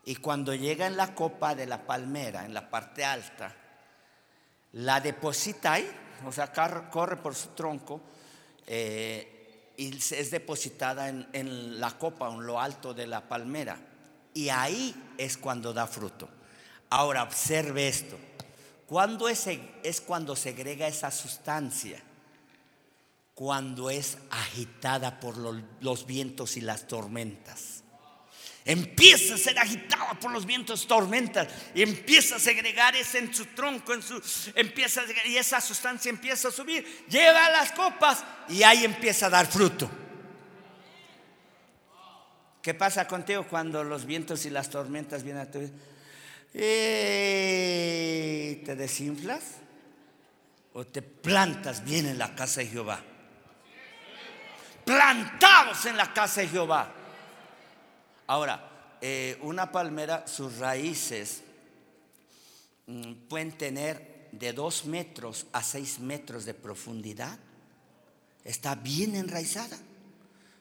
Y 0.05 0.17
cuando 0.17 0.55
llega 0.55 0.87
en 0.87 0.97
la 0.97 1.15
copa 1.15 1.55
de 1.55 1.67
la 1.67 1.87
palmera, 1.87 2.45
en 2.45 2.55
la 2.55 2.71
parte 2.71 3.05
alta, 3.05 3.55
la 4.73 5.01
deposita 5.01 5.75
ahí 5.75 5.91
o 6.27 6.33
sea, 6.33 6.53
corre 6.53 7.17
por 7.17 7.35
su 7.35 7.49
tronco 7.49 8.01
eh, 8.67 9.40
y 9.81 9.97
es 9.97 10.31
depositada 10.31 11.09
en, 11.09 11.81
la 11.81 11.97
copa, 11.97 12.29
en 12.29 12.45
lo 12.45 12.61
alto 12.61 12.93
de 12.93 13.07
la 13.07 13.27
palmera. 13.27 13.81
Y 14.35 14.51
ahí 14.51 14.95
es 15.17 15.39
cuando 15.39 15.73
da 15.73 15.87
fruto. 15.87 16.29
Ahora, 16.91 17.23
observe 17.23 17.89
esto. 17.89 18.19
¿Cuándo 18.85 19.27
es, 19.27 19.47
es 19.83 20.03
cuando 20.03 20.37
segrega 20.37 20.87
esa 20.87 21.11
sustancia? 21.11 21.99
Cuando 23.35 23.89
es 23.89 24.19
agitada 24.31 25.19
por 25.19 25.39
los 25.39 26.05
vientos 26.05 26.59
y 26.59 26.61
las 26.61 26.87
tormentas 26.87 27.70
empieza 28.65 29.35
a 29.35 29.39
ser 29.39 29.59
agitada 29.59 30.15
por 30.21 30.31
los 30.31 30.47
vientos 30.47 30.87
tormentas 30.87 31.49
y 31.75 31.83
empieza 31.83 32.37
a 32.37 32.39
segregar 32.39 32.95
ese 32.95 33.19
en 33.19 33.35
su 33.35 33.47
tronco, 33.47 33.95
en 33.95 34.03
su, 34.03 34.23
empieza 34.55 35.03
y 35.27 35.37
esa 35.37 35.61
sustancia 35.61 36.11
empieza 36.11 36.49
a 36.49 36.53
subir, 36.53 37.07
llega 37.09 37.47
a 37.47 37.51
las 37.51 37.73
copas 37.73 38.25
y 38.49 38.63
ahí 38.63 38.85
empieza 38.85 39.27
a 39.27 39.31
dar 39.31 39.47
fruto. 39.47 39.91
¿Qué 42.63 42.75
pasa 42.75 43.09
contigo 43.09 43.47
cuando 43.49 43.83
los 43.83 44.05
vientos 44.05 44.45
y 44.45 44.51
las 44.51 44.69
tormentas 44.69 45.23
vienen 45.23 45.43
a 45.43 45.51
tu 45.51 45.61
vida? 45.61 45.71
Eh, 46.53 47.81
¿Te 48.67 48.77
desinflas? 48.77 49.43
¿O 50.75 50.87
te 50.87 51.01
plantas 51.03 51.85
bien 51.85 52.07
en 52.07 52.19
la 52.19 52.35
casa 52.35 52.61
de 52.61 52.67
Jehová? 52.67 53.01
Plantados 54.85 55.87
en 55.87 55.97
la 55.97 56.13
casa 56.13 56.43
de 56.43 56.49
Jehová. 56.49 56.93
Ahora, 58.31 58.97
eh, 59.01 59.37
una 59.43 59.73
palmera, 59.73 60.25
sus 60.29 60.59
raíces 60.59 61.43
mm, 62.87 63.27
pueden 63.29 63.59
tener 63.59 64.29
de 64.31 64.53
dos 64.53 64.85
metros 64.85 65.49
a 65.53 65.65
seis 65.65 65.99
metros 65.99 66.45
de 66.45 66.55
profundidad. 66.55 67.37
Está 68.45 68.77
bien 68.77 69.17
enraizada. 69.17 69.77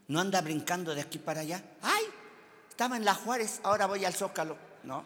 No 0.08 0.20
anda 0.20 0.42
brincando 0.42 0.96
de 0.96 1.02
aquí 1.02 1.20
para 1.20 1.42
allá. 1.42 1.64
¡Ay! 1.84 2.06
Estaba 2.70 2.98
en 2.98 3.06
la 3.06 3.14
Juárez, 3.14 3.60
ahora 3.62 3.86
voy 3.86 4.04
al 4.04 4.16
Zócalo. 4.16 4.58
No. 4.82 5.06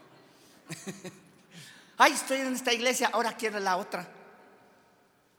¡Ay! 1.98 2.14
Estoy 2.14 2.40
en 2.40 2.56
esta 2.56 2.72
iglesia, 2.72 3.10
ahora 3.12 3.36
quiero 3.36 3.60
la 3.60 3.76
otra. 3.76 4.08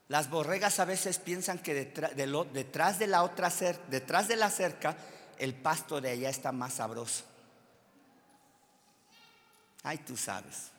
Las 0.08 0.28
borregas 0.28 0.78
a 0.78 0.84
veces 0.84 1.18
piensan 1.20 1.58
que 1.58 1.72
detrás 1.72 2.14
de, 2.14 2.26
detrás 2.52 2.98
de 2.98 3.06
la 3.06 3.22
otra 3.22 3.50
detrás 3.88 4.28
de 4.28 4.36
la 4.36 4.50
cerca 4.50 4.94
el 5.38 5.54
pasto 5.54 6.00
de 6.00 6.10
allá 6.10 6.30
está 6.30 6.52
más 6.52 6.74
sabroso. 6.74 7.24
Ay, 9.82 9.98
tú 9.98 10.16
sabes. 10.16 10.70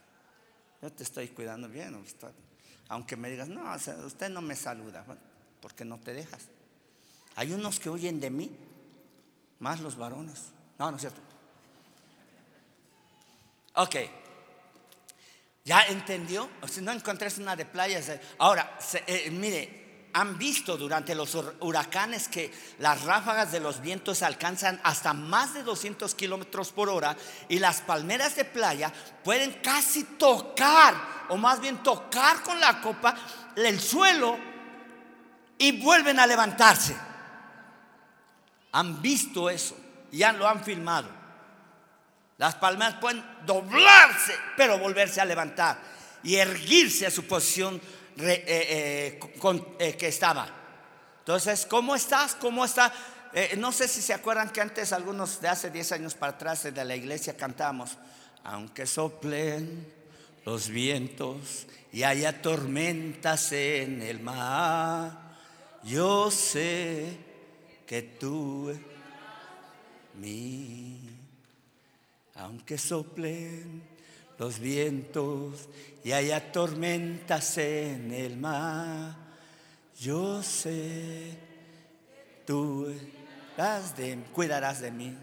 Yo 0.81 0.91
te 0.91 1.03
estoy 1.03 1.27
cuidando 1.29 1.69
bien. 1.69 2.03
Aunque 2.89 3.15
me 3.15 3.29
digas, 3.29 3.47
no, 3.47 3.63
usted 4.05 4.29
no 4.29 4.41
me 4.41 4.55
saluda. 4.55 5.05
Porque 5.61 5.85
no 5.85 5.99
te 5.99 6.13
dejas. 6.13 6.43
Hay 7.35 7.51
unos 7.51 7.79
que 7.79 7.89
huyen 7.89 8.19
de 8.19 8.29
mí, 8.29 8.55
más 9.59 9.79
los 9.81 9.95
varones. 9.95 10.49
No, 10.79 10.89
no 10.89 10.97
es 10.97 11.01
cierto. 11.01 11.19
Ok. 13.75 13.95
¿Ya 15.65 15.83
entendió? 15.87 16.49
Sea, 16.67 16.83
no 16.83 16.91
encontré 16.91 17.29
una 17.37 17.55
de 17.55 17.65
playas. 17.65 18.11
Ahora, 18.37 18.77
eh, 19.07 19.29
mire, 19.31 19.84
han 20.15 20.37
visto 20.37 20.77
durante 20.77 21.13
los 21.13 21.35
huracanes 21.59 22.29
que 22.29 22.49
las 22.79 23.03
ráfagas 23.03 23.51
de 23.51 23.59
los 23.59 23.81
vientos 23.81 24.23
alcanzan 24.23 24.79
hasta 24.81 25.11
más 25.11 25.53
de 25.53 25.61
200 25.61 26.15
kilómetros 26.15 26.71
por 26.71 26.87
hora 26.87 27.17
y 27.49 27.59
las 27.59 27.81
palmeras 27.81 28.37
de 28.37 28.45
playa 28.45 28.93
pueden 29.25 29.51
casi 29.61 30.05
tocar, 30.05 30.95
o 31.27 31.35
más 31.35 31.59
bien 31.59 31.83
tocar 31.83 32.41
con 32.43 32.57
la 32.61 32.79
copa, 32.79 33.13
el 33.57 33.77
suelo 33.81 34.39
y 35.57 35.83
vuelven 35.83 36.17
a 36.17 36.27
levantarse. 36.27 36.95
Han 38.71 39.01
visto 39.01 39.49
eso, 39.49 39.77
ya 40.13 40.31
lo 40.31 40.47
han 40.47 40.63
filmado. 40.63 41.09
Las 42.37 42.55
palmeras 42.55 42.95
pueden 43.01 43.21
doblarse, 43.45 44.33
pero 44.55 44.79
volverse 44.79 45.19
a 45.19 45.25
levantar 45.25 45.77
y 46.23 46.37
erguirse 46.37 47.05
a 47.05 47.11
su 47.11 47.25
posición 47.25 47.81
eh, 48.17 48.43
eh, 48.47 49.19
eh, 49.79 49.97
que 49.97 50.07
estaba. 50.07 50.47
Entonces, 51.19 51.65
¿cómo 51.65 51.95
estás? 51.95 52.35
¿Cómo 52.35 52.65
está? 52.65 52.93
no 53.57 53.73
sé 53.73 53.89
si 53.89 54.01
se 54.01 54.13
acuerdan 54.13 54.49
que 54.49 54.61
antes, 54.61 54.93
algunos 54.93 55.41
de 55.41 55.49
hace 55.49 55.69
10 55.69 55.91
años 55.91 56.13
para 56.13 56.31
atrás 56.31 56.63
de 56.63 56.85
la 56.85 56.95
iglesia 56.95 57.35
cantamos, 57.35 57.97
aunque 58.45 58.85
soplen 58.85 59.91
los 60.45 60.69
vientos 60.69 61.67
y 61.91 62.03
haya 62.03 62.41
tormentas 62.41 63.51
en 63.51 64.01
el 64.01 64.21
mar, 64.21 65.19
yo 65.83 66.31
sé 66.31 67.17
que 67.85 68.03
tú, 68.03 68.73
mí, 70.13 71.09
aunque 72.35 72.77
soplen 72.77 73.94
los 74.37 74.59
vientos 74.59 75.67
y 76.03 76.11
haya 76.11 76.51
tormentas 76.51 77.57
en 77.57 78.11
el 78.11 78.37
mar, 78.37 79.15
yo 79.99 80.43
sé, 80.43 81.37
tú 82.45 82.93
cuidarás 84.33 84.81
de 84.81 84.91
mí. 84.91 85.17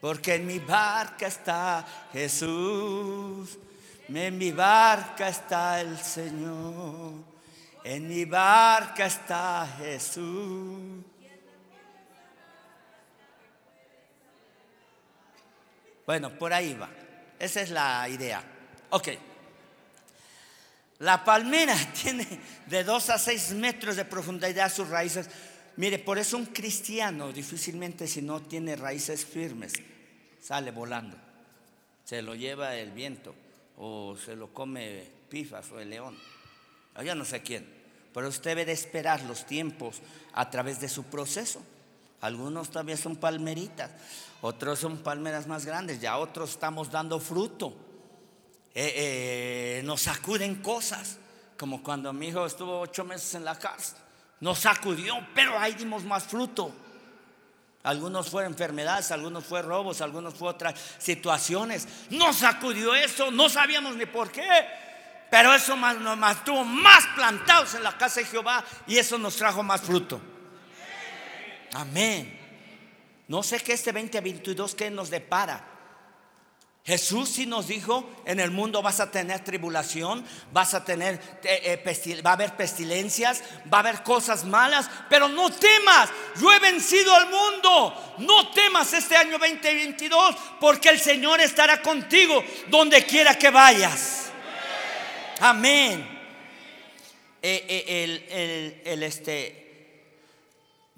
Porque 0.00 0.36
en 0.36 0.46
mi 0.46 0.58
barca 0.58 1.26
está 1.26 1.86
Jesús, 2.12 3.58
en 4.08 4.38
mi 4.38 4.50
barca 4.50 5.28
está 5.28 5.80
el 5.80 5.98
Señor, 5.98 7.12
en 7.84 8.08
mi 8.08 8.24
barca 8.24 9.06
está 9.06 9.76
Jesús. 9.78 11.04
Bueno, 16.10 16.36
por 16.36 16.52
ahí 16.52 16.74
va. 16.74 16.90
Esa 17.38 17.60
es 17.60 17.70
la 17.70 18.08
idea. 18.08 18.42
Ok. 18.90 19.10
La 20.98 21.24
palmera 21.24 21.76
tiene 22.02 22.26
de 22.66 22.82
2 22.82 23.10
a 23.10 23.16
6 23.16 23.52
metros 23.52 23.94
de 23.94 24.04
profundidad 24.04 24.74
sus 24.74 24.88
raíces. 24.88 25.30
Mire, 25.76 26.00
por 26.00 26.18
eso 26.18 26.36
un 26.36 26.46
cristiano 26.46 27.32
difícilmente 27.32 28.08
si 28.08 28.22
no 28.22 28.42
tiene 28.42 28.74
raíces 28.74 29.24
firmes, 29.24 29.74
sale 30.42 30.72
volando. 30.72 31.16
Se 32.04 32.22
lo 32.22 32.34
lleva 32.34 32.74
el 32.74 32.90
viento 32.90 33.32
o 33.76 34.16
se 34.16 34.34
lo 34.34 34.52
come 34.52 35.06
pifas 35.28 35.70
o 35.70 35.78
el 35.78 35.90
león. 35.90 36.18
Yo 37.04 37.14
no 37.14 37.24
sé 37.24 37.40
quién. 37.40 37.64
Pero 38.12 38.26
usted 38.26 38.50
debe 38.50 38.64
de 38.64 38.72
esperar 38.72 39.22
los 39.22 39.46
tiempos 39.46 40.02
a 40.32 40.50
través 40.50 40.80
de 40.80 40.88
su 40.88 41.04
proceso. 41.04 41.62
Algunos 42.20 42.68
todavía 42.70 42.96
son 42.96 43.16
palmeritas, 43.16 43.90
otros 44.42 44.78
son 44.78 44.98
palmeras 44.98 45.46
más 45.46 45.64
grandes, 45.64 46.00
ya 46.00 46.18
otros 46.18 46.50
estamos 46.50 46.90
dando 46.90 47.18
fruto. 47.18 47.74
Eh, 48.74 49.78
eh, 49.78 49.82
nos 49.84 50.02
sacuden 50.02 50.62
cosas, 50.62 51.18
como 51.58 51.82
cuando 51.82 52.12
mi 52.12 52.28
hijo 52.28 52.46
estuvo 52.46 52.80
ocho 52.80 53.04
meses 53.04 53.34
en 53.34 53.44
la 53.44 53.58
cárcel. 53.58 53.98
Nos 54.40 54.60
sacudió, 54.60 55.14
pero 55.34 55.58
ahí 55.58 55.74
dimos 55.74 56.04
más 56.04 56.24
fruto. 56.24 56.72
Algunos 57.82 58.28
fueron 58.28 58.52
enfermedades, 58.52 59.10
algunos 59.10 59.44
fue 59.44 59.62
robos, 59.62 60.02
algunos 60.02 60.34
fue 60.34 60.48
otras 60.48 60.74
situaciones. 60.98 61.88
Nos 62.10 62.36
sacudió 62.36 62.94
eso, 62.94 63.30
no 63.30 63.48
sabíamos 63.48 63.96
ni 63.96 64.06
por 64.06 64.30
qué. 64.30 64.46
Pero 65.30 65.54
eso 65.54 65.76
nos 65.76 66.18
mantuvo 66.18 66.64
más 66.64 67.06
plantados 67.14 67.74
en 67.74 67.84
la 67.84 67.96
casa 67.96 68.20
de 68.20 68.26
Jehová 68.26 68.64
y 68.86 68.98
eso 68.98 69.16
nos 69.16 69.36
trajo 69.36 69.62
más 69.62 69.80
fruto. 69.80 70.20
Amén. 71.74 72.38
No 73.28 73.42
sé 73.42 73.60
qué 73.60 73.74
este 73.74 73.92
2022 73.92 74.74
que 74.74 74.90
nos 74.90 75.10
depara. 75.10 75.70
Jesús 76.84 77.28
sí 77.28 77.46
nos 77.46 77.68
dijo, 77.68 78.08
en 78.24 78.40
el 78.40 78.50
mundo 78.50 78.80
vas 78.82 79.00
a 79.00 79.10
tener 79.10 79.44
tribulación, 79.44 80.24
vas 80.50 80.72
a 80.72 80.84
tener, 80.84 81.20
eh, 81.44 81.80
eh, 81.84 82.22
va 82.22 82.30
a 82.30 82.32
haber 82.32 82.56
pestilencias, 82.56 83.42
va 83.72 83.78
a 83.78 83.80
haber 83.80 84.02
cosas 84.02 84.44
malas, 84.44 84.90
pero 85.10 85.28
no 85.28 85.50
temas, 85.50 86.08
yo 86.40 86.50
he 86.50 86.58
vencido 86.58 87.14
al 87.14 87.28
mundo, 87.28 88.16
no 88.18 88.50
temas 88.50 88.92
este 88.94 89.14
año 89.14 89.38
2022, 89.38 90.34
porque 90.58 90.88
el 90.88 90.98
Señor 90.98 91.40
estará 91.40 91.82
contigo 91.82 92.42
donde 92.68 93.04
quiera 93.04 93.38
que 93.38 93.50
vayas. 93.50 94.30
Amén. 95.40 96.18
Eh, 97.42 98.82
el, 98.84 99.02
este, 99.02 99.59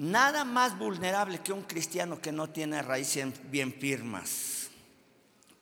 nada 0.03 0.45
más 0.45 0.77
vulnerable 0.79 1.39
que 1.39 1.53
un 1.53 1.63
cristiano 1.63 2.21
que 2.21 2.33
no 2.33 2.51
tiene 2.51 2.83
raíces 2.83 3.29
bien 3.51 3.73
firmas 3.73 4.63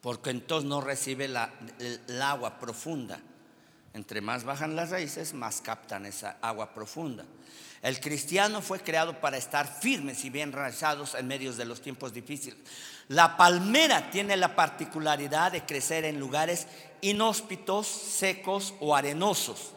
porque 0.01 0.31
entonces 0.31 0.69
no 0.69 0.81
recibe 0.81 1.29
la, 1.29 1.53
el, 1.79 2.23
agua 2.23 2.59
profunda. 2.59 3.21
Entre 3.93 4.21
más 4.21 4.45
bajan 4.45 4.77
las 4.77 4.91
raíces, 4.91 5.35
más 5.35 5.61
captan 5.61 6.07
esa 6.07 6.39
agua 6.41 6.73
profunda. 6.73 7.25
El 7.83 8.01
cristiano 8.01 8.63
fue 8.63 8.81
creado 8.81 9.21
para 9.21 9.37
estar 9.37 9.67
firmes 9.67 10.25
y 10.25 10.31
bien 10.31 10.53
razados 10.53 11.15
en 11.15 11.27
medio 11.27 11.53
de 11.53 11.65
los 11.65 11.83
tiempos 11.83 12.13
difíciles. 12.13 12.59
La 13.09 13.37
palmera 13.37 14.11
tiene 14.11 14.37
la 14.37 14.55
particularidad 14.55 15.53
de 15.53 15.65
crecer 15.65 16.05
en 16.05 16.21
lugares 16.21 16.67
inhóspitos, 17.01 17.87
secos 17.87 18.75
o 18.81 18.95
arenosos. 18.95 19.73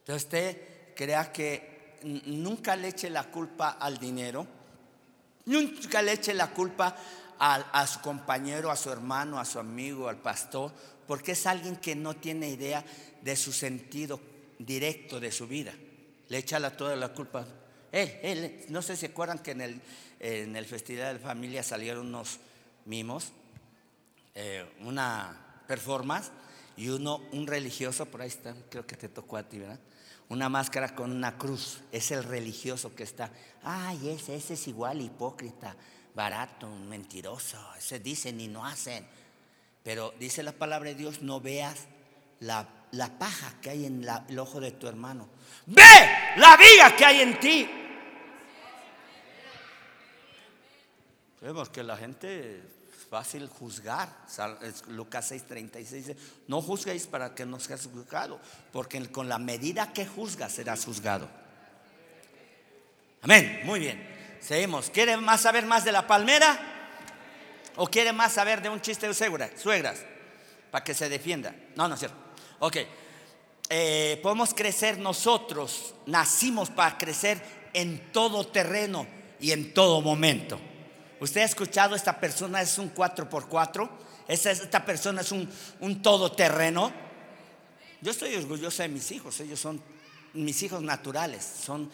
Entonces 0.00 0.56
crea 0.96 1.32
que 1.32 1.73
nunca 2.04 2.76
le 2.76 2.88
eche 2.88 3.10
la 3.10 3.24
culpa 3.24 3.70
al 3.70 3.98
dinero, 3.98 4.46
nunca 5.46 6.02
le 6.02 6.12
eche 6.12 6.34
la 6.34 6.50
culpa 6.50 6.96
a, 7.38 7.86
su 7.86 8.00
compañero, 8.00 8.70
a 8.70 8.76
su 8.76 8.90
hermano, 8.90 9.38
a 9.38 9.44
su 9.44 9.58
amigo, 9.58 10.08
al 10.08 10.18
pastor, 10.18 10.72
porque 11.06 11.32
es 11.32 11.46
alguien 11.46 11.76
que 11.76 11.94
no 11.94 12.14
tiene 12.14 12.48
idea 12.48 12.84
de 13.22 13.36
su 13.36 13.52
sentido 13.52 14.20
directo 14.58 15.20
de 15.20 15.32
su 15.32 15.46
vida. 15.46 15.72
Le 16.28 16.38
echa 16.38 16.76
toda 16.76 16.96
la 16.96 17.08
culpa. 17.08 17.46
Él, 17.92 18.18
él, 18.22 18.64
no 18.68 18.82
sé 18.82 18.96
si 18.96 19.06
acuerdan 19.06 19.38
que 19.38 19.52
en 19.52 19.60
el, 19.60 19.80
en 20.20 20.56
el 20.56 20.64
Festival 20.64 21.14
de 21.14 21.20
Familia 21.20 21.62
salieron 21.62 22.06
unos 22.06 22.38
mimos, 22.86 23.32
eh, 24.34 24.64
una 24.80 25.62
performance 25.66 26.30
y 26.76 26.88
uno, 26.88 27.22
un 27.32 27.46
religioso, 27.46 28.06
por 28.06 28.22
ahí 28.22 28.28
está, 28.28 28.54
creo 28.68 28.86
que 28.86 28.96
te 28.96 29.08
tocó 29.08 29.36
a 29.36 29.42
ti, 29.44 29.58
¿verdad? 29.58 29.78
Una 30.28 30.48
máscara 30.48 30.94
con 30.94 31.12
una 31.12 31.36
cruz, 31.36 31.80
es 31.92 32.10
el 32.10 32.24
religioso 32.24 32.94
que 32.94 33.02
está. 33.02 33.30
Ay, 33.62 34.08
ese, 34.08 34.34
ese 34.34 34.54
es 34.54 34.68
igual 34.68 35.00
hipócrita 35.00 35.76
barato, 36.14 36.68
mentiroso. 36.68 37.58
Se 37.78 37.98
dicen 37.98 38.40
y 38.40 38.48
no 38.48 38.64
hacen. 38.64 39.06
Pero 39.82 40.14
dice 40.18 40.42
la 40.42 40.52
palabra 40.52 40.90
de 40.90 40.94
Dios, 40.94 41.20
no 41.20 41.40
veas 41.40 41.86
la, 42.40 42.66
paja 43.18 43.54
que 43.60 43.70
hay 43.70 43.86
en 43.86 44.06
el 44.28 44.38
ojo 44.38 44.60
de 44.60 44.72
tu 44.72 44.86
hermano. 44.86 45.28
Ve 45.66 45.82
la 46.36 46.56
viga 46.56 46.96
que 46.96 47.04
hay 47.04 47.20
en 47.20 47.40
ti. 47.40 47.68
porque 51.54 51.82
la 51.82 51.94
gente 51.94 52.62
fácil 53.14 53.48
juzgar. 53.48 54.08
Lucas 54.88 55.30
6:36 55.30 55.90
dice, 55.90 56.16
no 56.48 56.60
juzguéis 56.60 57.06
para 57.06 57.32
que 57.32 57.46
no 57.46 57.60
seas 57.60 57.86
juzgado, 57.86 58.40
porque 58.72 59.00
con 59.12 59.28
la 59.28 59.38
medida 59.38 59.92
que 59.92 60.04
juzgas 60.04 60.52
serás 60.52 60.84
juzgado. 60.84 61.28
Amén, 63.22 63.60
muy 63.62 63.78
bien. 63.78 64.04
Seguimos. 64.40 64.90
¿Quiere 64.90 65.16
más 65.16 65.42
saber 65.42 65.64
más 65.64 65.84
de 65.84 65.92
la 65.92 66.08
palmera? 66.08 66.58
¿O 67.76 67.86
quiere 67.86 68.12
más 68.12 68.32
saber 68.32 68.60
de 68.60 68.68
un 68.68 68.80
chiste 68.80 69.06
de 69.06 69.14
suegras? 69.14 69.98
Para 70.72 70.82
que 70.82 70.92
se 70.92 71.08
defienda. 71.08 71.54
No, 71.76 71.86
no 71.86 71.94
es 71.94 72.00
cierto. 72.00 72.18
Ok. 72.58 72.78
Eh, 73.70 74.18
podemos 74.24 74.52
crecer 74.54 74.98
nosotros, 74.98 75.94
nacimos 76.06 76.68
para 76.68 76.98
crecer 76.98 77.40
en 77.72 78.10
todo 78.10 78.48
terreno 78.48 79.06
y 79.38 79.52
en 79.52 79.72
todo 79.72 80.00
momento. 80.00 80.58
¿Usted 81.24 81.40
ha 81.40 81.44
escuchado 81.44 81.96
esta 81.96 82.20
persona 82.20 82.60
es 82.60 82.76
un 82.76 82.94
4x4? 82.94 83.88
Esta, 84.28 84.50
esta 84.50 84.84
persona 84.84 85.22
es 85.22 85.32
un, 85.32 85.50
un 85.80 86.02
todoterreno. 86.02 86.92
Yo 88.02 88.10
estoy 88.10 88.34
orgullosa 88.34 88.82
de 88.82 88.90
mis 88.90 89.10
hijos, 89.10 89.40
ellos 89.40 89.58
son 89.58 89.80
mis 90.34 90.62
hijos 90.62 90.82
naturales, 90.82 91.42
son 91.42 91.90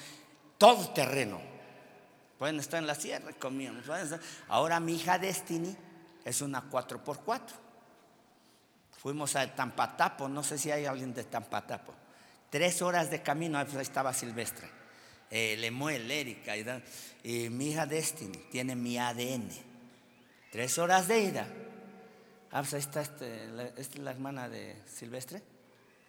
todo 0.58 0.90
terreno. 0.90 1.40
Pueden 2.40 2.58
estar 2.58 2.80
en 2.80 2.88
la 2.88 2.96
sierra, 2.96 3.32
comíamos. 3.34 3.84
Ahora 4.48 4.80
mi 4.80 4.96
hija 4.96 5.16
Destiny 5.16 5.76
es 6.24 6.40
una 6.40 6.68
4x4. 6.68 7.40
Fuimos 8.98 9.36
a 9.36 9.46
Tampatapo, 9.54 10.28
no 10.28 10.42
sé 10.42 10.58
si 10.58 10.72
hay 10.72 10.86
alguien 10.86 11.14
de 11.14 11.22
Tampatapo. 11.22 11.94
Tres 12.50 12.82
horas 12.82 13.12
de 13.12 13.22
camino, 13.22 13.60
ahí 13.60 13.66
estaba 13.78 14.12
Silvestre, 14.12 14.68
eh, 15.30 15.56
Lemuel, 15.58 16.10
Erika, 16.10 16.56
y, 16.56 17.48
mi 17.50 17.70
hija 17.70 17.86
Destiny 17.86 18.38
tiene 18.50 18.74
mi 18.74 18.98
ADN. 18.98 19.48
Tres 20.50 20.78
horas 20.78 21.06
de 21.06 21.20
ida. 21.20 21.48
Ah, 22.50 22.62
pues 22.62 22.74
ahí 22.74 22.80
está, 22.80 23.00
este, 23.02 23.44
esta 23.76 23.80
es 23.80 23.98
la 23.98 24.10
hermana 24.10 24.48
de 24.48 24.76
Silvestre. 24.92 25.42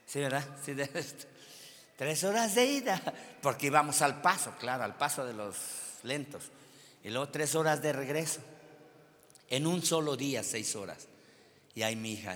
Sí, 0.05 0.19
¿verdad? 0.19 0.45
Sí, 0.65 0.73
de 0.73 0.89
este. 0.93 1.27
Tres 1.95 2.23
horas 2.23 2.55
de 2.55 2.65
ida, 2.65 2.99
porque 3.43 3.67
íbamos 3.67 4.01
al 4.01 4.21
paso, 4.21 4.55
claro, 4.59 4.83
al 4.83 4.97
paso 4.97 5.23
de 5.23 5.33
los 5.33 5.55
lentos. 6.01 6.45
Y 7.03 7.09
luego 7.09 7.29
tres 7.29 7.53
horas 7.53 7.81
de 7.81 7.93
regreso. 7.93 8.41
En 9.49 9.67
un 9.67 9.83
solo 9.83 10.17
día, 10.17 10.43
seis 10.43 10.75
horas. 10.75 11.07
Y 11.75 11.83
ahí 11.83 11.95
mi 11.95 12.13
hija 12.13 12.35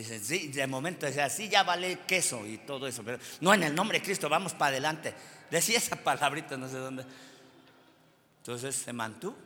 dice, 0.00 0.20
sí, 0.20 0.48
de 0.48 0.66
momento 0.66 1.06
decía, 1.06 1.30
sí, 1.30 1.48
ya 1.48 1.62
vale 1.62 2.00
queso 2.06 2.46
y 2.46 2.58
todo 2.58 2.86
eso, 2.86 3.02
pero 3.02 3.18
no 3.40 3.54
en 3.54 3.62
el 3.62 3.74
nombre 3.74 3.98
de 3.98 4.04
Cristo, 4.04 4.28
vamos 4.28 4.52
para 4.52 4.68
adelante. 4.68 5.14
Decía 5.50 5.78
esa 5.78 5.96
palabrita, 5.96 6.56
no 6.56 6.68
sé 6.68 6.76
dónde. 6.76 7.04
Entonces 8.38 8.76
se 8.76 8.92
mantuvo. 8.92 9.36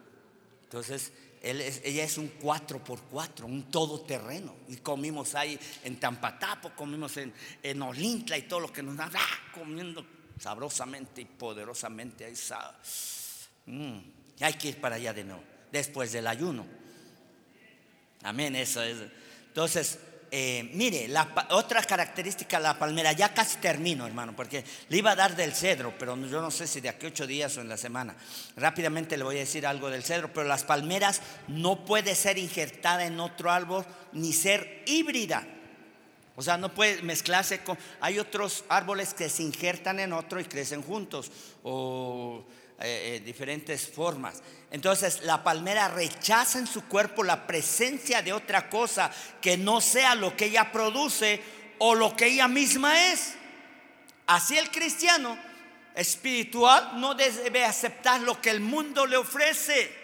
Entonces 0.65 1.13
ella 1.43 2.05
es 2.05 2.19
un 2.19 2.29
4 2.29 2.85
por 2.85 3.01
4 3.03 3.47
un 3.47 3.71
todoterreno. 3.71 4.55
Y 4.69 4.77
comimos 4.77 5.35
ahí 5.35 5.59
en 5.85 5.99
Tampatapo, 5.99 6.71
comimos 6.71 7.17
en, 7.17 7.33
en 7.63 7.83
Olintla 7.83 8.37
y 8.37 8.43
todo 8.43 8.61
lo 8.61 8.73
que 8.73 8.83
nos 8.83 8.97
da, 8.97 9.11
¡ah! 9.15 9.53
comiendo 9.55 10.05
sabrosamente 10.39 11.23
y 11.23 11.25
poderosamente 11.27 12.25
ahí. 12.25 12.35
Mm, 13.67 13.99
hay 14.41 14.55
que 14.55 14.69
ir 14.69 14.81
para 14.81 14.97
allá 14.97 15.13
de 15.13 15.25
nuevo, 15.25 15.43
después 15.71 16.13
del 16.13 16.27
ayuno. 16.27 16.67
Amén, 18.23 18.57
eso 18.57 18.83
es. 18.83 18.99
Entonces, 19.49 19.99
eh, 20.33 20.71
mire, 20.75 21.09
la, 21.09 21.29
otra 21.51 21.83
característica 21.83 22.59
de 22.59 22.63
la 22.63 22.79
palmera, 22.79 23.13
ya 23.13 23.35
casi 23.35 23.57
termino, 23.57 24.07
hermano, 24.07 24.35
porque 24.37 24.65
le 24.89 24.99
iba 24.99 25.11
a 25.11 25.17
dar 25.17 25.35
del 25.35 25.53
cedro, 25.53 25.93
pero 25.99 26.17
yo 26.27 26.41
no 26.41 26.51
sé 26.53 26.69
si 26.69 26.81
de 26.81 26.89
aquí 26.89 27.07
ocho 27.07 27.27
días 27.27 27.57
o 27.57 27.61
en 27.61 27.69
la 27.69 27.77
semana. 27.77 28.15
Rápidamente 28.57 29.17
le 29.17 29.25
voy 29.25 29.37
a 29.37 29.41
decir 29.41 29.67
algo 29.67 29.91
del 29.91 30.05
cedro, 30.05 30.33
pero 30.33 30.47
las 30.47 30.63
palmeras 30.63 31.21
no 31.49 31.85
puede 31.85 32.15
ser 32.15 32.39
injertada 32.39 33.05
en 33.07 33.19
otro 33.19 33.51
árbol 33.51 33.85
ni 34.13 34.33
ser 34.33 34.85
híbrida. 34.87 35.47
O 36.37 36.43
sea, 36.43 36.57
no 36.57 36.73
puede 36.73 37.03
mezclarse 37.03 37.61
con... 37.65 37.77
Hay 38.01 38.19
otros 38.19 38.65
árboles 38.69 39.15
que 39.15 39.29
se 39.29 39.43
injertan 39.43 39.99
en 39.99 40.13
otro 40.13 40.41
y 40.41 40.45
crecen 40.45 40.83
juntos 40.83 41.31
o 41.65 42.45
eh, 42.83 43.17
eh, 43.17 43.21
diferentes 43.21 43.89
formas. 43.89 44.43
Entonces 44.71 45.23
la 45.25 45.45
palmera 45.45 45.89
rechaza 45.89 46.59
en 46.59 46.67
su 46.67 46.87
cuerpo 46.87 47.23
la 47.23 47.47
presencia 47.47 48.23
de 48.23 48.33
otra 48.33 48.71
cosa 48.71 49.11
que 49.43 49.59
no 49.59 49.83
sea 49.83 50.15
lo 50.15 50.35
que 50.35 50.47
ella 50.47 50.73
produce 50.73 51.43
o 51.79 51.95
lo 51.95 52.17
que 52.17 52.29
ella 52.29 52.49
misma 52.49 53.13
es. 53.13 53.35
Así 54.27 54.57
el 54.57 54.71
cristiano 54.71 55.37
espiritual 55.95 56.99
no 57.01 57.15
debe 57.15 57.67
aceptar 57.67 58.23
lo 58.23 58.41
que 58.41 58.49
el 58.49 58.61
mundo 58.61 59.05
le 59.05 59.19
ofrece. 59.19 59.95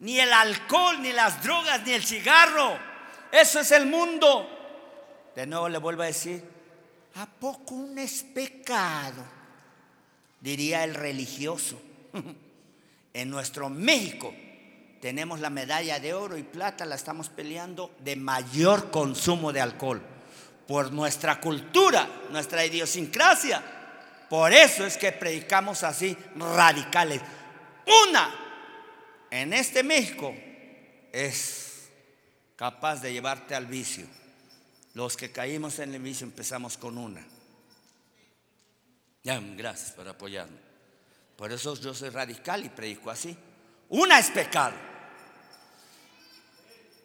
Ni 0.00 0.18
el 0.18 0.32
alcohol, 0.32 1.00
ni 1.00 1.12
las 1.12 1.40
drogas, 1.40 1.82
ni 1.84 1.92
el 1.92 2.04
cigarro. 2.04 2.76
Eso 3.30 3.60
es 3.60 3.70
el 3.70 3.86
mundo. 3.86 5.30
De 5.36 5.46
nuevo 5.46 5.68
le 5.68 5.78
vuelvo 5.78 6.02
a 6.02 6.06
decir, 6.06 6.42
¿a 7.14 7.26
poco 7.26 7.74
un 7.74 7.96
es 7.96 8.24
pecado? 8.24 9.35
Diría 10.40 10.84
el 10.84 10.94
religioso. 10.94 11.80
en 13.12 13.30
nuestro 13.30 13.70
México 13.70 14.34
tenemos 15.00 15.40
la 15.40 15.50
medalla 15.50 16.00
de 16.00 16.14
oro 16.14 16.36
y 16.36 16.42
plata, 16.42 16.84
la 16.84 16.94
estamos 16.96 17.28
peleando 17.28 17.94
de 18.00 18.16
mayor 18.16 18.90
consumo 18.90 19.52
de 19.52 19.60
alcohol. 19.60 20.02
Por 20.66 20.92
nuestra 20.92 21.40
cultura, 21.40 22.08
nuestra 22.30 22.64
idiosincrasia. 22.64 23.62
Por 24.28 24.52
eso 24.52 24.84
es 24.84 24.96
que 24.96 25.12
predicamos 25.12 25.82
así 25.82 26.16
radicales. 26.36 27.20
Una, 28.08 28.34
en 29.30 29.52
este 29.52 29.82
México 29.82 30.34
es 31.12 31.88
capaz 32.56 33.00
de 33.00 33.12
llevarte 33.12 33.54
al 33.54 33.66
vicio 33.66 34.06
Los 34.94 35.16
que 35.16 35.30
caímos 35.30 35.78
en 35.78 35.94
el 35.94 36.02
vicio 36.02 36.26
empezamos 36.26 36.76
con 36.76 36.98
una. 36.98 37.24
Gracias 39.56 39.90
por 39.90 40.06
apoyarme. 40.06 40.56
Por 41.36 41.50
eso 41.50 41.74
yo 41.74 41.92
soy 41.92 42.10
radical 42.10 42.64
y 42.64 42.68
predico 42.68 43.10
así. 43.10 43.36
Una 43.88 44.20
es 44.20 44.30
pecado. 44.30 44.74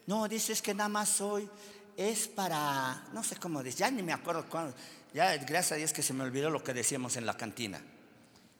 No, 0.05 0.27
dices 0.27 0.61
que 0.61 0.73
nada 0.73 0.89
más 0.89 1.09
soy, 1.09 1.49
es 1.97 2.27
para, 2.27 3.07
no 3.13 3.23
sé 3.23 3.37
cómo 3.37 3.63
dice, 3.63 3.79
ya 3.79 3.91
ni 3.91 4.03
me 4.03 4.13
acuerdo 4.13 4.45
cuándo, 4.49 4.75
ya 5.13 5.35
gracias 5.37 5.71
a 5.73 5.75
Dios 5.75 5.93
que 5.93 6.01
se 6.01 6.13
me 6.13 6.23
olvidó 6.23 6.49
lo 6.49 6.63
que 6.63 6.73
decíamos 6.73 7.17
en 7.17 7.25
la 7.25 7.37
cantina. 7.37 7.81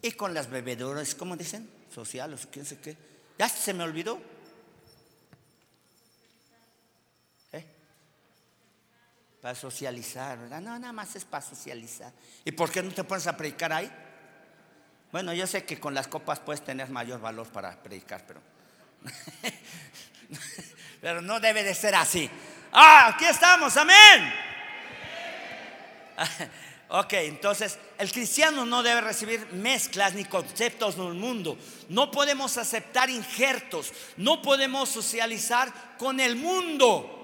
Y 0.01 0.11
con 0.11 0.33
las 0.33 0.49
bebedoras, 0.49 1.13
¿cómo 1.13 1.35
dicen? 1.35 1.69
Sociales, 1.93 2.47
quién 2.51 2.65
sé 2.65 2.79
qué. 2.79 2.97
Ya 3.37 3.47
se 3.47 3.73
me 3.73 3.83
olvidó. 3.83 4.19
Para 9.41 9.55
socializar, 9.55 10.37
¿verdad? 10.37 10.61
No, 10.61 10.77
nada 10.77 10.93
más 10.93 11.15
es 11.15 11.25
para 11.25 11.43
socializar. 11.43 12.11
¿Y 12.45 12.51
por 12.51 12.71
qué 12.71 12.83
no 12.83 12.91
te 12.91 13.03
pones 13.03 13.25
a 13.25 13.35
predicar 13.35 13.73
ahí? 13.73 13.91
Bueno, 15.11 15.33
yo 15.33 15.47
sé 15.47 15.65
que 15.65 15.79
con 15.79 15.93
las 15.93 16.07
copas 16.07 16.39
puedes 16.39 16.63
tener 16.63 16.89
mayor 16.89 17.19
valor 17.19 17.47
para 17.49 17.75
predicar, 17.81 18.23
pero. 18.25 18.41
pero 21.01 21.21
no 21.21 21.39
debe 21.39 21.63
de 21.63 21.73
ser 21.73 21.95
así. 21.95 22.29
Ah, 22.71 23.07
aquí 23.13 23.25
estamos, 23.25 23.75
amén. 23.77 24.33
Ok, 26.93 27.13
entonces 27.13 27.79
el 27.99 28.11
cristiano 28.11 28.65
no 28.65 28.83
debe 28.83 28.99
recibir 28.99 29.47
mezclas 29.53 30.13
ni 30.13 30.25
conceptos 30.25 30.97
del 30.97 31.13
mundo. 31.13 31.57
No 31.87 32.11
podemos 32.11 32.57
aceptar 32.57 33.09
injertos. 33.09 33.93
No 34.17 34.41
podemos 34.41 34.89
socializar 34.89 35.71
con 35.97 36.19
el 36.19 36.35
mundo. 36.35 37.20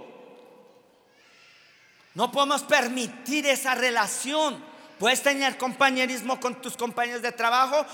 No 2.17 2.31
podemos 2.31 2.63
permitir 2.63 3.45
esa 3.45 3.75
relación. 3.75 4.57
Puedes 4.97 5.21
tener 5.21 5.55
compañerismo 5.55 6.39
con 6.39 6.59
tus 6.59 6.75
compañeros 6.75 7.21
de 7.21 7.31
trabajo, 7.31 7.85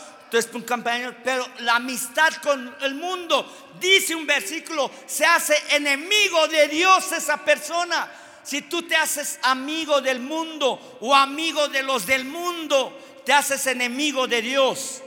pero 1.25 1.45
la 1.59 1.75
amistad 1.75 2.31
con 2.41 2.73
el 2.79 2.95
mundo, 2.95 3.45
dice 3.81 4.15
un 4.15 4.25
versículo, 4.25 4.89
se 5.07 5.25
hace 5.25 5.53
enemigo 5.71 6.47
de 6.47 6.69
Dios 6.69 7.11
esa 7.11 7.35
persona. 7.43 8.09
Si 8.43 8.61
tú 8.61 8.83
te 8.83 8.95
haces 8.95 9.39
amigo 9.43 9.99
del 9.99 10.21
mundo 10.21 10.99
o 11.01 11.13
amigo 11.13 11.67
de 11.67 11.83
los 11.83 12.05
del 12.05 12.23
mundo, 12.23 12.97
te 13.25 13.33
haces 13.33 13.67
enemigo 13.67 14.25
de 14.25 14.41
Dios. 14.41 15.01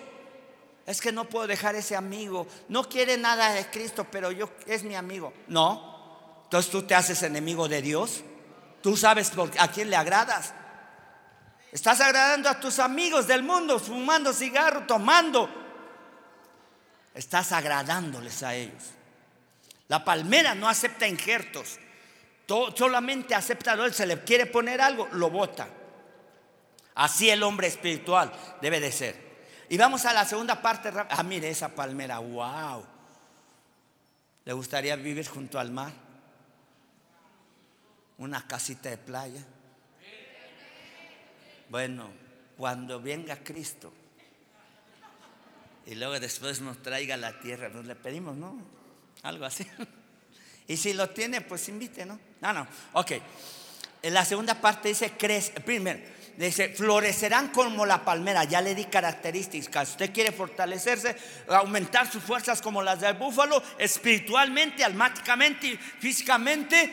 Es 0.84 1.00
que 1.00 1.10
no 1.10 1.24
puedo 1.24 1.46
dejar 1.46 1.74
ese 1.74 1.96
amigo. 1.96 2.46
No 2.68 2.86
quiere 2.86 3.16
nada 3.16 3.54
de 3.54 3.64
Cristo, 3.70 4.06
pero 4.12 4.30
yo 4.30 4.50
es 4.66 4.82
mi 4.82 4.94
amigo. 4.94 5.32
No. 5.48 6.42
Entonces 6.44 6.70
tú 6.70 6.82
te 6.82 6.94
haces 6.94 7.22
enemigo 7.22 7.66
de 7.66 7.80
Dios. 7.80 8.22
Tú 8.82 8.96
sabes 8.96 9.32
a 9.58 9.68
quién 9.68 9.90
le 9.90 9.96
agradas. 9.96 10.52
Estás 11.72 12.00
agradando 12.00 12.48
a 12.48 12.60
tus 12.60 12.78
amigos 12.78 13.26
del 13.26 13.42
mundo, 13.42 13.78
fumando 13.78 14.32
cigarro, 14.32 14.86
tomando. 14.86 15.48
Estás 17.14 17.52
agradándoles 17.52 18.42
a 18.42 18.54
ellos. 18.54 18.82
La 19.88 20.04
palmera 20.04 20.54
no 20.54 20.68
acepta 20.68 21.06
injertos 21.06 21.78
solamente 22.74 23.34
acepta 23.34 23.72
él 23.74 23.92
se 23.92 24.06
le 24.06 24.22
quiere 24.22 24.46
poner 24.46 24.80
algo, 24.80 25.08
lo 25.12 25.30
bota. 25.30 25.68
Así 26.94 27.28
el 27.28 27.42
hombre 27.42 27.66
espiritual 27.66 28.32
debe 28.62 28.80
de 28.80 28.92
ser. 28.92 29.26
Y 29.68 29.76
vamos 29.76 30.04
a 30.06 30.12
la 30.12 30.24
segunda 30.24 30.62
parte. 30.62 30.92
Ah, 31.10 31.22
mire 31.22 31.50
esa 31.50 31.68
palmera, 31.68 32.18
wow. 32.18 32.84
¿Le 34.44 34.52
gustaría 34.52 34.94
vivir 34.96 35.26
junto 35.26 35.58
al 35.58 35.72
mar? 35.72 35.92
Una 38.18 38.46
casita 38.46 38.90
de 38.90 38.98
playa. 38.98 39.44
Bueno, 41.68 42.10
cuando 42.56 43.00
venga 43.00 43.36
Cristo 43.36 43.92
y 45.84 45.94
luego 45.94 46.18
después 46.18 46.60
nos 46.60 46.82
traiga 46.82 47.16
la 47.16 47.38
tierra, 47.40 47.68
nos 47.68 47.84
le 47.84 47.94
pedimos, 47.94 48.36
¿no? 48.36 48.58
Algo 49.22 49.44
así. 49.44 49.66
Y 50.68 50.76
si 50.76 50.94
lo 50.94 51.10
tiene, 51.10 51.42
pues 51.42 51.68
invite, 51.68 52.04
¿no? 52.04 52.18
No, 52.40 52.52
no. 52.52 52.66
Ok. 52.94 53.12
En 54.02 54.12
la 54.12 54.24
segunda 54.24 54.60
parte 54.60 54.88
dice, 54.88 55.12
crece. 55.12 55.52
Primero, 55.60 56.00
dice, 56.36 56.70
florecerán 56.70 57.50
como 57.50 57.86
la 57.86 58.04
palmera. 58.04 58.42
Ya 58.42 58.60
le 58.60 58.74
di 58.74 58.86
características. 58.86 59.90
Usted 59.90 60.12
quiere 60.12 60.32
fortalecerse, 60.32 61.16
aumentar 61.46 62.10
sus 62.10 62.20
fuerzas 62.20 62.60
como 62.60 62.82
las 62.82 63.00
del 63.00 63.14
búfalo, 63.14 63.62
espiritualmente, 63.78 64.82
almáticamente, 64.82 65.78
físicamente 66.00 66.92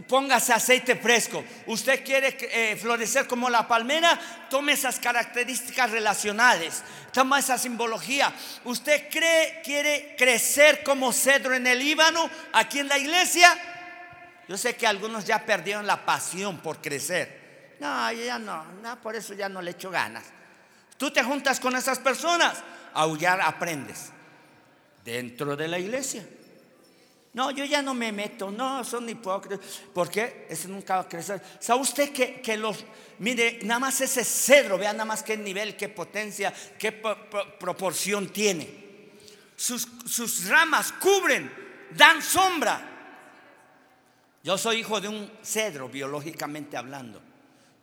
póngase 0.00 0.52
aceite 0.52 0.96
fresco. 0.96 1.44
Usted 1.66 2.04
quiere 2.04 2.36
eh, 2.40 2.76
florecer 2.76 3.26
como 3.26 3.50
la 3.50 3.68
palmera, 3.68 4.18
tome 4.48 4.72
esas 4.72 4.98
características 4.98 5.90
relacionales, 5.90 6.82
toma 7.12 7.38
esa 7.38 7.58
simbología. 7.58 8.32
Usted 8.64 9.08
cree, 9.10 9.60
quiere 9.62 10.14
crecer 10.16 10.82
como 10.82 11.12
cedro 11.12 11.54
en 11.54 11.66
el 11.66 11.78
Líbano, 11.78 12.28
aquí 12.52 12.78
en 12.78 12.88
la 12.88 12.98
iglesia. 12.98 13.52
Yo 14.48 14.56
sé 14.56 14.76
que 14.76 14.86
algunos 14.86 15.24
ya 15.24 15.44
perdieron 15.44 15.86
la 15.86 16.04
pasión 16.04 16.58
por 16.58 16.80
crecer. 16.80 17.76
No, 17.80 18.12
ya 18.12 18.38
no, 18.38 18.64
no, 18.82 19.00
por 19.00 19.16
eso 19.16 19.34
ya 19.34 19.48
no 19.48 19.60
le 19.60 19.72
echo 19.72 19.90
ganas. 19.90 20.24
Tú 20.96 21.10
te 21.10 21.22
juntas 21.22 21.58
con 21.58 21.74
esas 21.76 21.98
personas, 21.98 22.62
aullar 22.94 23.40
aprendes 23.40 24.10
dentro 25.04 25.56
de 25.56 25.68
la 25.68 25.78
iglesia. 25.78 26.24
No, 27.34 27.50
yo 27.50 27.64
ya 27.64 27.80
no 27.80 27.94
me 27.94 28.12
meto, 28.12 28.50
no, 28.50 28.84
son 28.84 29.08
hipócritas. 29.08 29.58
¿Por 29.94 30.10
qué? 30.10 30.46
Ese 30.50 30.68
nunca 30.68 30.96
va 30.96 31.02
a 31.02 31.08
crecer. 31.08 31.40
¿Sabe 31.60 31.80
usted 31.80 32.12
que, 32.12 32.56
los, 32.58 32.84
mire, 33.20 33.60
nada 33.62 33.80
más 33.80 34.00
ese 34.02 34.22
cedro, 34.22 34.76
vea 34.76 34.92
nada 34.92 35.06
más 35.06 35.22
qué 35.22 35.38
nivel, 35.38 35.74
qué 35.74 35.88
potencia, 35.88 36.52
qué 36.78 36.92
proporción 36.92 38.28
tiene? 38.28 38.82
Sus, 39.56 39.88
sus 40.04 40.46
ramas 40.48 40.92
cubren, 40.92 41.50
dan 41.96 42.20
sombra. 42.20 42.90
Yo 44.44 44.58
soy 44.58 44.80
hijo 44.80 45.00
de 45.00 45.08
un 45.08 45.30
cedro, 45.42 45.88
biológicamente 45.88 46.76
hablando. 46.76 47.22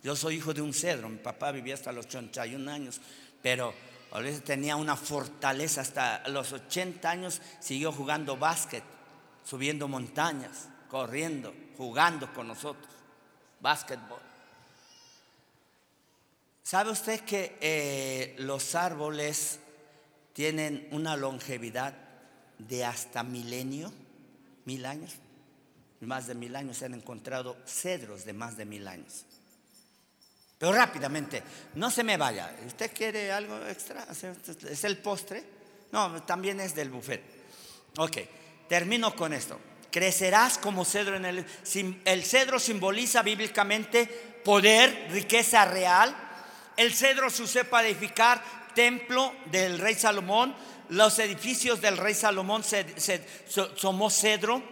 Yo 0.04 0.14
soy 0.14 0.36
hijo 0.36 0.54
de 0.54 0.62
un 0.62 0.72
cedro. 0.72 1.08
Mi 1.08 1.18
papá 1.18 1.50
vivía 1.50 1.74
hasta 1.74 1.90
los 1.90 2.06
81 2.06 2.70
años, 2.70 3.00
pero 3.42 3.74
a 4.12 4.20
veces 4.20 4.44
tenía 4.44 4.76
una 4.76 4.94
fortaleza. 4.94 5.80
Hasta 5.80 6.28
los 6.28 6.52
80 6.52 7.10
años 7.10 7.42
siguió 7.58 7.90
jugando 7.90 8.36
básquet 8.36 8.84
subiendo 9.44 9.88
montañas, 9.88 10.68
corriendo, 10.88 11.54
jugando 11.76 12.32
con 12.32 12.48
nosotros, 12.48 12.92
básquetbol. 13.60 14.20
¿Sabe 16.62 16.90
usted 16.90 17.20
que 17.20 17.56
eh, 17.60 18.36
los 18.38 18.74
árboles 18.74 19.58
tienen 20.32 20.88
una 20.92 21.16
longevidad 21.16 21.94
de 22.58 22.84
hasta 22.84 23.22
milenio, 23.22 23.92
mil 24.64 24.86
años? 24.86 25.14
Más 26.00 26.26
de 26.26 26.34
mil 26.34 26.54
años 26.56 26.78
se 26.78 26.86
han 26.86 26.94
encontrado 26.94 27.56
cedros 27.66 28.24
de 28.24 28.32
más 28.32 28.56
de 28.56 28.64
mil 28.64 28.86
años. 28.88 29.26
Pero 30.58 30.72
rápidamente, 30.72 31.42
no 31.74 31.90
se 31.90 32.04
me 32.04 32.16
vaya. 32.16 32.54
¿Usted 32.66 32.92
quiere 32.92 33.32
algo 33.32 33.66
extra? 33.66 34.06
¿Es 34.68 34.84
el 34.84 34.98
postre? 34.98 35.42
No, 35.90 36.22
también 36.24 36.60
es 36.60 36.74
del 36.74 36.90
buffet. 36.90 37.22
Ok. 37.96 38.18
Termino 38.70 39.16
con 39.16 39.32
esto. 39.32 39.58
Crecerás 39.90 40.56
como 40.56 40.84
cedro 40.84 41.16
en 41.16 41.24
el... 41.24 42.24
Cedro 42.24 42.60
simboliza 42.60 43.20
bíblicamente 43.22 44.06
poder, 44.44 45.08
riqueza 45.10 45.64
real. 45.64 46.14
El 46.76 46.94
cedro 46.94 47.30
se 47.30 47.42
usa 47.42 47.64
para 47.64 47.88
edificar 47.88 48.40
templo 48.72 49.34
del 49.46 49.80
rey 49.80 49.96
Salomón. 49.96 50.54
Los 50.90 51.18
edificios 51.18 51.80
del 51.80 51.96
rey 51.96 52.14
Salomón 52.14 52.62
somos 53.74 54.14
cedro. 54.14 54.62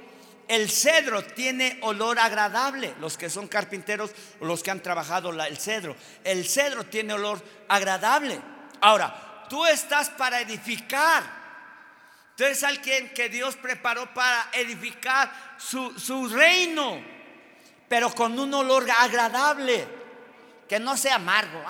El 0.47 0.71
cedro 0.71 1.25
tiene 1.25 1.81
olor 1.83 2.21
agradable. 2.21 2.95
Los 3.01 3.19
que 3.19 3.29
son 3.29 3.49
carpinteros 3.49 4.13
o 4.39 4.45
los 4.45 4.63
que 4.63 4.71
han 4.71 4.81
trabajado 4.81 5.31
el 5.31 5.59
cedro. 5.59 5.97
El 6.23 6.47
cedro 6.47 6.87
tiene 6.87 7.15
olor 7.15 7.45
agradable. 7.67 8.41
Ahora, 8.81 9.45
tú 9.51 9.67
estás 9.67 10.09
para 10.11 10.41
edificar. 10.41 11.38
Tú 12.39 12.45
eres 12.45 12.63
alguien 12.63 13.13
que 13.15 13.29
Dios 13.29 13.57
preparó 13.57 14.15
para 14.15 14.51
edificar 14.53 15.57
su, 15.59 16.29
reino, 16.29 17.03
pero 17.89 18.15
con 18.15 18.39
un 18.39 18.55
olor 18.55 18.89
agradable, 18.89 19.85
que 20.69 20.79
no 20.79 20.97
sea 20.97 21.17
amargo. 21.17 21.61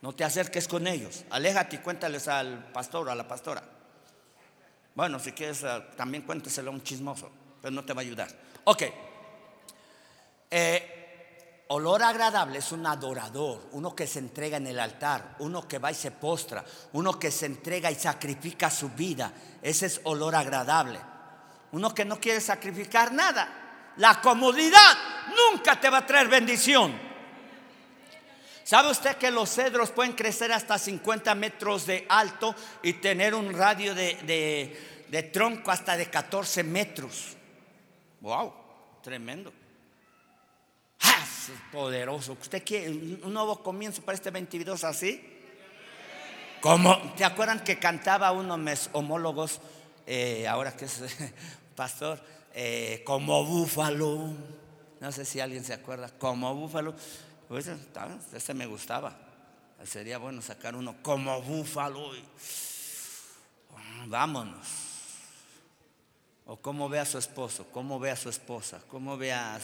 No 0.00 0.14
te 0.14 0.24
acerques 0.24 0.66
con 0.66 0.86
ellos, 0.86 1.26
aléjate 1.28 1.76
y 1.76 1.78
cuéntales 1.80 2.28
al 2.28 2.72
pastor 2.72 3.08
o 3.08 3.10
a 3.10 3.14
la 3.14 3.28
pastora. 3.28 3.62
Bueno, 4.94 5.18
si 5.18 5.32
quieres, 5.32 5.62
eh, 5.64 5.82
también 5.94 6.22
cuénteselo 6.22 6.70
a 6.70 6.72
un 6.72 6.82
chismoso, 6.82 7.30
pero 7.60 7.72
no 7.72 7.84
te 7.84 7.92
va 7.92 8.00
a 8.00 8.04
ayudar. 8.04 8.28
Ok. 8.64 8.84
Eh, 10.50 10.97
Olor 11.70 12.02
agradable 12.02 12.60
es 12.60 12.72
un 12.72 12.86
adorador, 12.86 13.68
uno 13.72 13.94
que 13.94 14.06
se 14.06 14.20
entrega 14.20 14.56
en 14.56 14.66
el 14.68 14.80
altar, 14.80 15.36
uno 15.40 15.68
que 15.68 15.78
va 15.78 15.90
y 15.90 15.94
se 15.94 16.12
postra, 16.12 16.64
uno 16.92 17.18
que 17.18 17.30
se 17.30 17.44
entrega 17.44 17.90
y 17.90 17.94
sacrifica 17.94 18.70
su 18.70 18.88
vida. 18.88 19.30
Ese 19.60 19.84
es 19.84 20.00
olor 20.04 20.34
agradable. 20.34 20.98
Uno 21.72 21.94
que 21.94 22.06
no 22.06 22.18
quiere 22.18 22.40
sacrificar 22.40 23.12
nada, 23.12 23.92
la 23.98 24.18
comodidad 24.22 24.96
nunca 25.52 25.78
te 25.78 25.90
va 25.90 25.98
a 25.98 26.06
traer 26.06 26.28
bendición. 26.28 26.98
¿Sabe 28.64 28.90
usted 28.90 29.16
que 29.16 29.30
los 29.30 29.50
cedros 29.50 29.90
pueden 29.90 30.14
crecer 30.14 30.50
hasta 30.52 30.78
50 30.78 31.34
metros 31.34 31.84
de 31.84 32.06
alto 32.08 32.54
y 32.82 32.94
tener 32.94 33.34
un 33.34 33.52
radio 33.52 33.94
de, 33.94 35.30
tronco 35.32 35.70
hasta 35.70 35.98
de 35.98 36.08
14 36.08 36.62
metros? 36.64 37.36
¡Wow! 38.20 38.54
Tremendo. 39.02 39.52
¡Ah! 41.50 41.68
poderoso. 41.72 42.36
¿Usted 42.40 42.62
quiere 42.64 42.90
un 42.90 43.32
nuevo 43.32 43.62
comienzo 43.62 44.02
para 44.02 44.16
este 44.16 44.30
22 44.30 44.84
así? 44.84 45.22
Como, 46.60 46.96
¿Te 47.16 47.24
acuerdan 47.24 47.62
que 47.62 47.78
cantaba 47.78 48.32
uno 48.32 48.56
mis 48.56 48.90
homólogos, 48.92 49.60
eh, 50.06 50.46
ahora 50.48 50.76
que 50.76 50.86
es 50.86 51.02
pastor, 51.76 52.20
eh, 52.52 53.02
como 53.04 53.44
búfalo? 53.44 54.32
No 55.00 55.12
sé 55.12 55.24
si 55.24 55.38
alguien 55.40 55.64
se 55.64 55.72
acuerda, 55.72 56.10
como 56.18 56.54
búfalo. 56.54 56.94
Pues 57.48 57.70
ese 58.34 58.54
me 58.54 58.66
gustaba. 58.66 59.16
Sería 59.84 60.18
bueno 60.18 60.42
sacar 60.42 60.74
uno 60.74 60.96
como 61.02 61.40
búfalo. 61.40 62.10
vámonos. 64.06 64.66
O 66.46 66.56
cómo 66.56 66.88
ve 66.88 66.98
a 66.98 67.04
su 67.04 67.18
esposo, 67.18 67.66
cómo 67.70 68.00
ve 68.00 68.10
a 68.10 68.16
su 68.16 68.28
esposa, 68.30 68.80
cómo 68.88 69.16
ve 69.16 69.32
a 69.32 69.60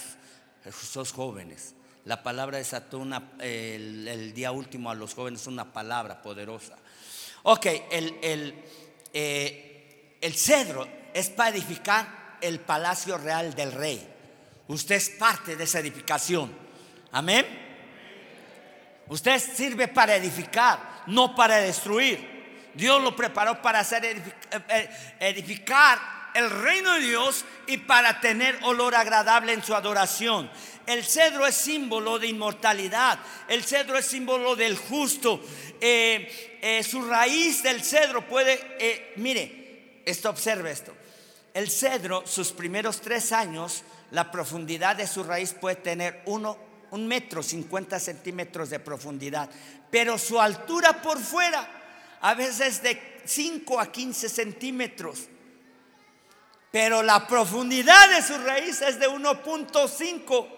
esos 0.65 1.13
jóvenes. 1.13 1.75
La 2.05 2.23
palabra 2.23 2.59
desató 2.59 2.99
una, 2.99 3.33
el, 3.39 4.33
día 4.35 4.53
último 4.53 4.91
a 4.91 4.95
los 4.95 5.15
jóvenes 5.15 5.47
una 5.47 5.73
palabra 5.73 6.21
poderosa. 6.21 6.77
Ok, 7.45 7.67
el, 7.91 8.19
el, 8.23 8.65
eh, 9.13 10.19
el 10.21 10.35
cedro 10.35 10.87
es 11.15 11.31
para 11.31 11.51
edificar 11.51 12.37
el 12.41 12.61
palacio 12.61 13.17
real 13.17 13.55
del 13.55 13.73
rey. 13.73 14.07
Usted 14.69 14.97
es 14.97 15.11
parte 15.11 15.57
de 15.57 15.65
esa 15.65 15.81
edificación. 15.81 16.55
Amén. 17.13 17.47
Usted 19.09 19.39
sirve 19.39 19.89
para 19.89 20.17
edificar, 20.17 21.05
no 21.07 21.35
para 21.35 21.57
destruir. 21.57 22.71
Dios 22.75 23.03
lo 23.03 23.15
preparó 23.15 23.63
para 23.63 23.81
hacer 23.81 24.05
eh, 24.05 24.23
eh, 24.51 24.91
edificar 25.21 26.24
el 26.35 26.51
reino 26.51 26.95
de 26.95 27.01
Dios 27.01 27.45
y 27.67 27.79
para 27.79 28.21
tener 28.21 28.59
olor 28.63 28.95
agradable 28.95 29.53
en 29.53 29.63
su 29.63 29.75
adoración. 29.75 30.51
El 30.87 31.05
cedro 31.05 31.47
es 31.47 31.55
símbolo 31.55 32.19
de 32.19 32.27
inmortalidad. 32.27 33.19
El 33.49 33.65
cedro 33.65 33.97
es 33.97 34.07
símbolo 34.07 34.55
del 34.57 34.77
justo. 34.77 35.41
Eh, 35.81 36.83
su 36.87 37.03
raíz 37.03 37.63
del 37.63 37.83
cedro 37.83 38.27
puede, 38.27 39.13
mire, 39.17 40.03
esto 40.05 40.29
observe 40.29 40.73
esto. 40.73 40.95
El 41.55 41.71
cedro, 41.71 42.27
sus 42.27 42.53
primeros 42.53 43.01
tres 43.01 43.33
años, 43.33 43.85
la 44.11 44.31
profundidad 44.31 44.97
de 44.97 45.07
su 45.07 45.23
raíz 45.23 45.53
puede 45.53 45.77
tener 45.77 46.23
uno, 46.27 46.59
un 46.91 47.07
metro, 47.07 47.43
50 47.43 47.99
centímetros 48.01 48.71
de 48.71 48.81
profundidad, 48.81 49.49
pero 49.91 50.19
su 50.19 50.41
altura 50.41 51.01
por 51.01 51.19
fuera 51.21 52.17
a 52.21 52.35
veces 52.35 52.83
de 52.83 53.21
5 53.25 53.81
a 53.81 53.91
15 53.93 54.29
centímetros. 54.29 55.29
Pero 56.75 57.05
la 57.05 57.25
profundidad 57.29 58.17
de 58.17 58.21
su 58.21 58.37
raíz 58.37 58.83
es 58.83 58.99
de 58.99 59.07
1.5 59.09 60.49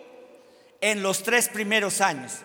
en 0.80 1.02
los 1.02 1.22
tres 1.22 1.50
primeros 1.50 2.00
años. 2.00 2.38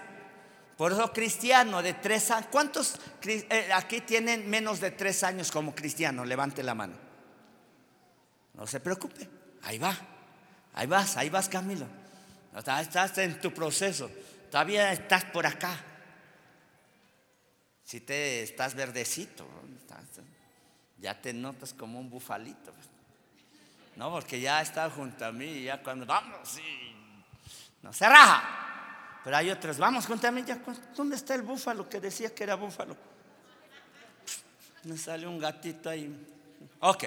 Por 0.75 0.91
eso 0.91 1.13
cristiano 1.13 1.81
de 1.81 1.93
tres 1.93 2.31
años, 2.31 2.49
¿cuántos 2.51 2.95
eh, 3.23 3.69
aquí 3.73 4.01
tienen 4.01 4.49
menos 4.49 4.81
de 4.81 4.91
tres 4.91 5.23
años 5.23 5.51
como 5.51 5.73
cristiano? 5.73 6.25
Levante 6.25 6.63
la 6.63 6.75
mano. 6.75 6.97
No 8.55 8.67
se 8.67 8.81
preocupe, 8.81 9.29
ahí 9.61 9.77
va. 9.77 9.97
Ahí 10.73 10.87
vas, 10.87 11.15
ahí 11.15 11.29
vas 11.29 11.47
Camilo. 11.47 11.87
Estás 12.53 13.17
en 13.19 13.39
tu 13.39 13.53
proceso. 13.53 14.11
Todavía 14.49 14.91
estás 14.91 15.23
por 15.23 15.47
acá. 15.47 15.79
Si 17.85 18.01
te 18.01 18.43
estás 18.43 18.75
verdecito, 18.75 19.47
ya 20.97 21.21
te 21.21 21.31
notas 21.31 21.73
como 21.73 22.01
un 22.01 22.09
bufalito. 22.09 22.73
No, 24.01 24.09
porque 24.09 24.41
ya 24.41 24.63
está 24.63 24.89
junto 24.89 25.23
a 25.23 25.31
mí 25.31 25.45
y 25.45 25.63
ya 25.65 25.83
cuando 25.83 26.07
vamos, 26.07 26.57
no 27.83 27.93
se 27.93 28.09
raja. 28.09 29.19
Pero 29.23 29.37
hay 29.37 29.51
otros, 29.51 29.77
vamos 29.77 30.07
junto 30.07 30.27
a 30.27 30.31
mí, 30.31 30.43
ya, 30.43 30.59
¿dónde 30.97 31.15
está 31.15 31.35
el 31.35 31.43
búfalo 31.43 31.87
que 31.87 31.99
decía 31.99 32.33
que 32.33 32.43
era 32.43 32.55
búfalo? 32.55 32.97
Me 34.85 34.97
sale 34.97 35.27
un 35.27 35.37
gatito 35.37 35.87
ahí. 35.87 36.11
Ok. 36.79 37.03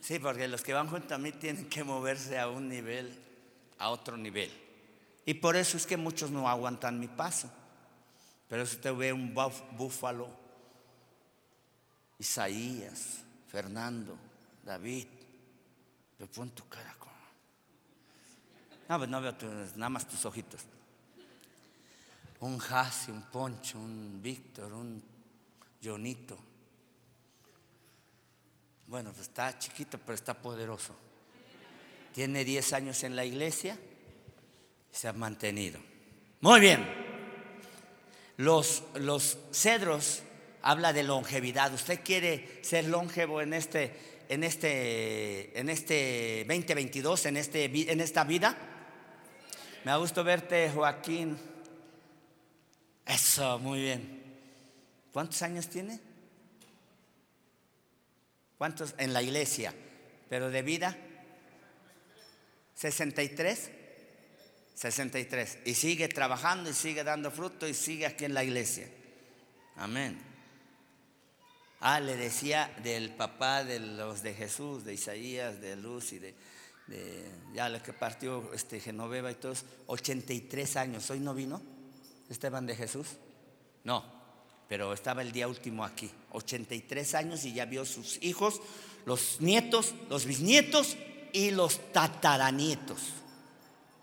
Sí, 0.00 0.20
porque 0.20 0.46
los 0.46 0.62
que 0.62 0.72
van 0.72 0.88
junto 0.88 1.16
a 1.16 1.18
mí 1.18 1.32
tienen 1.32 1.68
que 1.68 1.82
moverse 1.82 2.38
a 2.38 2.46
un 2.48 2.68
nivel, 2.68 3.12
a 3.80 3.90
otro 3.90 4.16
nivel. 4.16 4.52
Y 5.26 5.34
por 5.34 5.56
eso 5.56 5.76
es 5.76 5.84
que 5.84 5.96
muchos 5.96 6.30
no 6.30 6.48
aguantan 6.48 7.00
mi 7.00 7.08
paso. 7.08 7.50
Pero 8.48 8.64
si 8.66 8.76
usted 8.76 8.94
ve 8.94 9.12
un 9.12 9.34
búfalo, 9.34 10.28
Isaías, 12.20 13.18
Fernando, 13.48 14.16
David, 14.62 15.06
le 16.18 16.26
pon 16.26 16.50
tu 16.50 16.68
cara 16.68 16.94
como. 16.98 17.12
No, 18.88 18.98
pues 18.98 19.10
no 19.10 19.20
veo 19.20 19.34
nada 19.76 19.88
más 19.88 20.06
tus 20.06 20.24
ojitos. 20.24 20.62
Un 22.40 22.58
Jasi, 22.58 23.10
un 23.10 23.22
Poncho, 23.22 23.78
un 23.78 24.20
Víctor, 24.22 24.72
un 24.72 25.02
Jonito 25.82 26.52
bueno, 28.92 29.10
pues 29.10 29.28
está 29.28 29.58
chiquito, 29.58 29.96
pero 29.96 30.12
está 30.12 30.34
poderoso. 30.34 30.94
Tiene 32.12 32.44
10 32.44 32.74
años 32.74 33.02
en 33.04 33.16
la 33.16 33.24
iglesia 33.24 33.78
y 34.92 34.94
se 34.94 35.08
ha 35.08 35.14
mantenido. 35.14 35.80
Muy 36.42 36.60
bien. 36.60 36.86
Los, 38.36 38.82
los 38.96 39.38
cedros 39.50 40.22
habla 40.60 40.92
de 40.92 41.04
longevidad. 41.04 41.72
¿Usted 41.72 42.00
quiere 42.04 42.60
ser 42.62 42.84
longevo 42.84 43.40
en 43.40 43.54
este, 43.54 44.21
en 44.32 44.44
este, 44.44 45.58
en 45.58 45.68
este 45.68 46.46
2022, 46.48 47.26
en, 47.26 47.36
este, 47.36 47.64
en 47.64 48.00
esta 48.00 48.24
vida? 48.24 48.56
Me 49.84 49.90
ha 49.90 49.96
gustado 49.96 50.24
verte, 50.24 50.70
Joaquín. 50.70 51.36
Eso, 53.04 53.58
muy 53.58 53.82
bien. 53.82 54.22
¿Cuántos 55.12 55.42
años 55.42 55.68
tiene? 55.68 56.00
¿Cuántos 58.56 58.94
en 58.96 59.12
la 59.12 59.22
iglesia? 59.22 59.74
Pero 60.30 60.48
de 60.48 60.62
vida, 60.62 60.96
63. 62.74 63.70
63. 64.74 65.58
Y 65.66 65.74
sigue 65.74 66.08
trabajando 66.08 66.70
y 66.70 66.72
sigue 66.72 67.04
dando 67.04 67.30
fruto 67.30 67.68
y 67.68 67.74
sigue 67.74 68.06
aquí 68.06 68.24
en 68.24 68.32
la 68.32 68.44
iglesia. 68.44 68.88
Amén. 69.76 70.31
Ah, 71.84 71.98
le 71.98 72.16
decía 72.16 72.72
del 72.84 73.10
papá 73.10 73.64
de 73.64 73.80
los 73.80 74.22
de 74.22 74.34
Jesús, 74.34 74.84
de 74.84 74.94
Isaías, 74.94 75.60
de 75.60 75.74
Luz 75.74 76.12
y 76.12 76.20
de, 76.20 76.32
ya 77.52 77.68
lo 77.68 77.82
que 77.82 77.92
partió 77.92 78.52
este 78.52 78.78
Genoveva 78.78 79.32
y 79.32 79.34
todos, 79.34 79.64
83 79.88 80.76
años. 80.76 81.10
¿Hoy 81.10 81.18
no 81.18 81.34
vino 81.34 81.60
Esteban 82.30 82.66
de 82.66 82.76
Jesús? 82.76 83.08
No, 83.82 84.04
pero 84.68 84.92
estaba 84.92 85.22
el 85.22 85.32
día 85.32 85.48
último 85.48 85.84
aquí, 85.84 86.08
83 86.30 87.14
años 87.16 87.44
y 87.44 87.52
ya 87.52 87.64
vio 87.64 87.84
sus 87.84 88.22
hijos, 88.22 88.60
los 89.04 89.40
nietos, 89.40 89.92
los 90.08 90.24
bisnietos 90.24 90.96
y 91.32 91.50
los 91.50 91.92
tataranietos. 91.92 93.00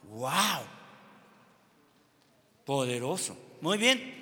¡Wow! 0.09 0.63
Poderoso. 2.65 3.38
Muy 3.61 3.77
bien. 3.77 4.18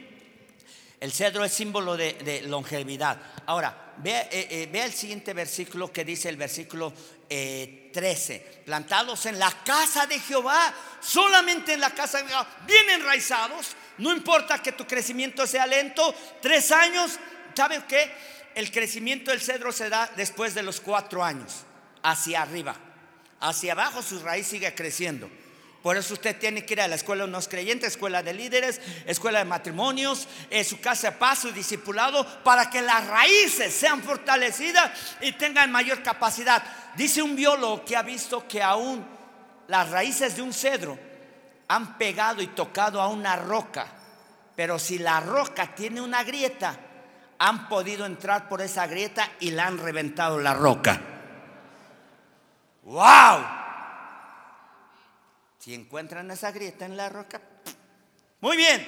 El 0.99 1.11
cedro 1.11 1.45
es 1.45 1.53
símbolo 1.53 1.95
de, 1.95 2.41
longevidad. 2.47 3.17
Ahora, 3.45 3.93
vea, 3.97 4.23
eh, 4.31 4.47
eh, 4.49 4.69
vea, 4.71 4.85
el 4.85 4.93
siguiente 4.93 5.33
versículo 5.33 5.91
que 5.91 6.03
dice 6.03 6.29
el 6.29 6.37
versículo 6.37 6.91
13. 7.27 8.35
Eh, 8.35 8.61
Plantados 8.65 9.25
en 9.27 9.37
la 9.37 9.51
casa 9.63 10.07
de 10.07 10.19
Jehová, 10.19 10.73
solamente 10.99 11.73
en 11.73 11.81
la 11.81 11.91
casa 11.91 12.21
de 12.21 12.27
Jehová, 12.27 12.47
bien 12.65 12.89
enraizados 12.89 13.75
no 13.97 14.11
importa 14.11 14.61
que 14.61 14.71
tu 14.71 14.85
crecimiento 14.85 15.47
sea 15.47 15.65
lento, 15.65 16.13
tres 16.41 16.71
años, 16.71 17.19
¿sabe 17.55 17.83
qué? 17.87 18.11
El 18.55 18.71
crecimiento 18.71 19.31
del 19.31 19.41
cedro 19.41 19.71
se 19.71 19.89
da 19.89 20.09
después 20.15 20.53
de 20.53 20.63
los 20.63 20.79
cuatro 20.79 21.23
años, 21.23 21.63
hacia 22.03 22.41
arriba. 22.41 22.75
Hacia 23.39 23.73
abajo 23.73 24.01
su 24.01 24.19
raíz 24.19 24.47
sigue 24.47 24.73
creciendo. 24.73 25.29
Por 25.87 25.95
eso 25.95 26.15
usted 26.15 26.37
tiene 26.37 26.65
que 26.65 26.73
ir 26.73 26.81
a 26.81 26.87
la 26.89 26.95
escuela 26.95 27.23
de 27.23 27.29
unos 27.29 27.47
creyentes, 27.47 27.93
escuela 27.93 28.21
de 28.21 28.33
líderes, 28.33 28.81
escuela 29.05 29.39
de 29.39 29.45
matrimonios, 29.45 30.27
en 30.49 30.65
su 30.65 30.81
casa 30.81 31.11
de 31.11 31.17
paz, 31.17 31.39
su 31.39 31.53
discipulado, 31.53 32.27
para 32.43 32.69
que 32.69 32.81
las 32.81 33.07
raíces 33.07 33.73
sean 33.73 34.03
fortalecidas 34.03 34.91
y 35.21 35.31
tengan 35.31 35.71
mayor 35.71 36.03
capacidad. 36.03 36.61
Dice 36.97 37.21
un 37.21 37.37
biólogo 37.37 37.85
que 37.85 37.95
ha 37.95 38.01
visto 38.01 38.45
que 38.45 38.61
aún 38.61 39.01
las 39.69 39.89
raíces 39.89 40.35
de 40.35 40.41
un 40.41 40.51
cedro 40.51 40.99
han 41.69 41.97
pegado 41.97 42.41
y 42.41 42.47
tocado 42.47 43.01
a 43.01 43.07
una 43.07 43.37
roca, 43.37 43.87
pero 44.57 44.77
si 44.79 44.97
la 44.97 45.21
roca 45.21 45.73
tiene 45.73 46.01
una 46.01 46.21
grieta, 46.25 46.77
han 47.39 47.69
podido 47.69 48.05
entrar 48.05 48.49
por 48.49 48.59
esa 48.59 48.87
grieta 48.87 49.31
y 49.39 49.51
la 49.51 49.67
han 49.67 49.77
reventado 49.77 50.37
la 50.37 50.53
roca. 50.53 50.99
¡Wow! 52.83 53.66
Si 55.59 55.73
encuentran 55.73 56.29
esa 56.31 56.51
grieta 56.51 56.85
en 56.85 56.95
la 56.97 57.09
roca, 57.09 57.41
muy 58.39 58.55
bien. 58.55 58.87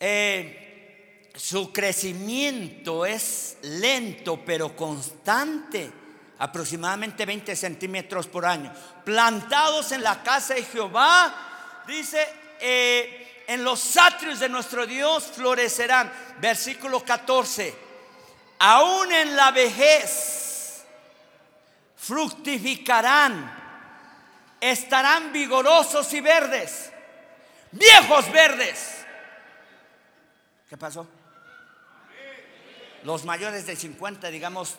Eh, 0.00 1.30
su 1.34 1.72
crecimiento 1.72 3.06
es 3.06 3.56
lento 3.62 4.42
pero 4.44 4.76
constante, 4.76 5.90
aproximadamente 6.38 7.24
20 7.24 7.56
centímetros 7.56 8.26
por 8.26 8.44
año. 8.44 8.72
Plantados 9.04 9.92
en 9.92 10.02
la 10.02 10.22
casa 10.22 10.54
de 10.54 10.64
Jehová, 10.64 11.84
dice, 11.86 12.26
eh, 12.60 13.44
en 13.46 13.64
los 13.64 13.96
atrios 13.96 14.40
de 14.40 14.48
nuestro 14.48 14.86
Dios 14.86 15.30
florecerán. 15.34 16.12
Versículo 16.40 17.02
14, 17.02 17.74
aún 18.58 19.10
en 19.12 19.34
la 19.34 19.50
vejez 19.50 20.84
fructificarán, 21.96 23.57
estarán 24.60 25.32
vigorosos 25.32 26.12
y 26.12 26.20
verdes 26.20 26.92
viejos 27.72 28.30
verdes. 28.32 29.04
¿Qué 30.68 30.76
pasó? 30.76 31.06
Los 33.04 33.24
mayores 33.24 33.66
de 33.66 33.76
50, 33.76 34.28
digamos, 34.28 34.76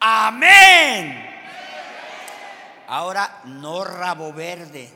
amén. 0.00 1.34
Ahora 2.88 3.42
no 3.44 3.84
rabo 3.84 4.32
verde. 4.32 4.92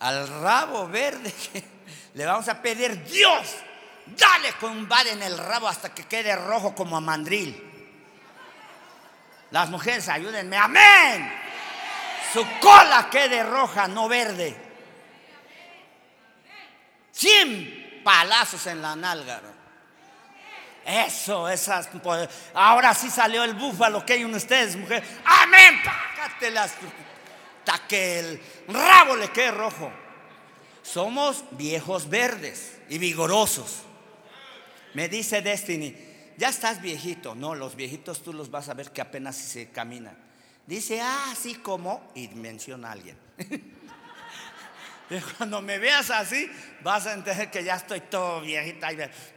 Al 0.00 0.28
rabo 0.42 0.88
verde 0.88 1.32
le 2.14 2.26
vamos 2.26 2.48
a 2.48 2.60
pedir, 2.60 3.04
Dios, 3.04 3.54
dale 4.06 4.52
con 4.54 4.72
un 4.72 4.88
bar 4.88 5.06
en 5.06 5.22
el 5.22 5.38
rabo 5.38 5.68
hasta 5.68 5.94
que 5.94 6.04
quede 6.04 6.34
rojo 6.34 6.74
como 6.74 6.96
a 6.96 7.00
mandril. 7.00 7.68
Las 9.52 9.70
mujeres, 9.70 10.08
ayúdenme, 10.08 10.56
amén. 10.56 11.41
Su 12.32 12.46
cola 12.60 13.08
quede 13.10 13.42
roja, 13.42 13.88
no 13.88 14.08
verde. 14.08 14.56
100 17.12 18.00
palazos 18.02 18.66
en 18.66 18.80
la 18.80 18.96
nalga. 18.96 19.40
Eso, 20.84 21.48
esas. 21.48 21.88
Pues, 22.02 22.28
ahora 22.54 22.94
sí 22.94 23.10
salió 23.10 23.44
el 23.44 23.54
búfalo 23.54 24.04
que 24.04 24.14
hay 24.14 24.22
en 24.22 24.34
ustedes, 24.34 24.76
mujer. 24.76 25.04
Amén. 25.24 25.80
Pácatelas. 25.84 26.74
Hasta 27.64 27.86
que 27.86 28.18
el 28.18 28.42
rabo 28.68 29.16
le 29.16 29.28
quede 29.28 29.52
rojo. 29.52 29.92
Somos 30.82 31.44
viejos 31.52 32.08
verdes 32.08 32.78
y 32.88 32.98
vigorosos. 32.98 33.82
Me 34.94 35.08
dice 35.08 35.42
Destiny, 35.42 35.94
ya 36.36 36.48
estás 36.48 36.82
viejito. 36.82 37.34
No, 37.34 37.54
los 37.54 37.76
viejitos 37.76 38.22
tú 38.22 38.32
los 38.32 38.50
vas 38.50 38.68
a 38.68 38.74
ver 38.74 38.90
que 38.90 39.00
apenas 39.00 39.36
se 39.36 39.70
caminan. 39.70 40.31
Dice, 40.66 41.00
ah, 41.00 41.30
así 41.32 41.56
como, 41.56 42.10
y 42.14 42.28
menciona 42.28 42.88
a 42.88 42.92
alguien. 42.92 43.16
Cuando 45.36 45.60
me 45.60 45.78
veas 45.78 46.10
así, 46.10 46.48
vas 46.82 47.06
a 47.06 47.12
entender 47.12 47.50
que 47.50 47.62
ya 47.62 47.74
estoy 47.74 48.00
todo 48.00 48.40
viejita. 48.40 48.88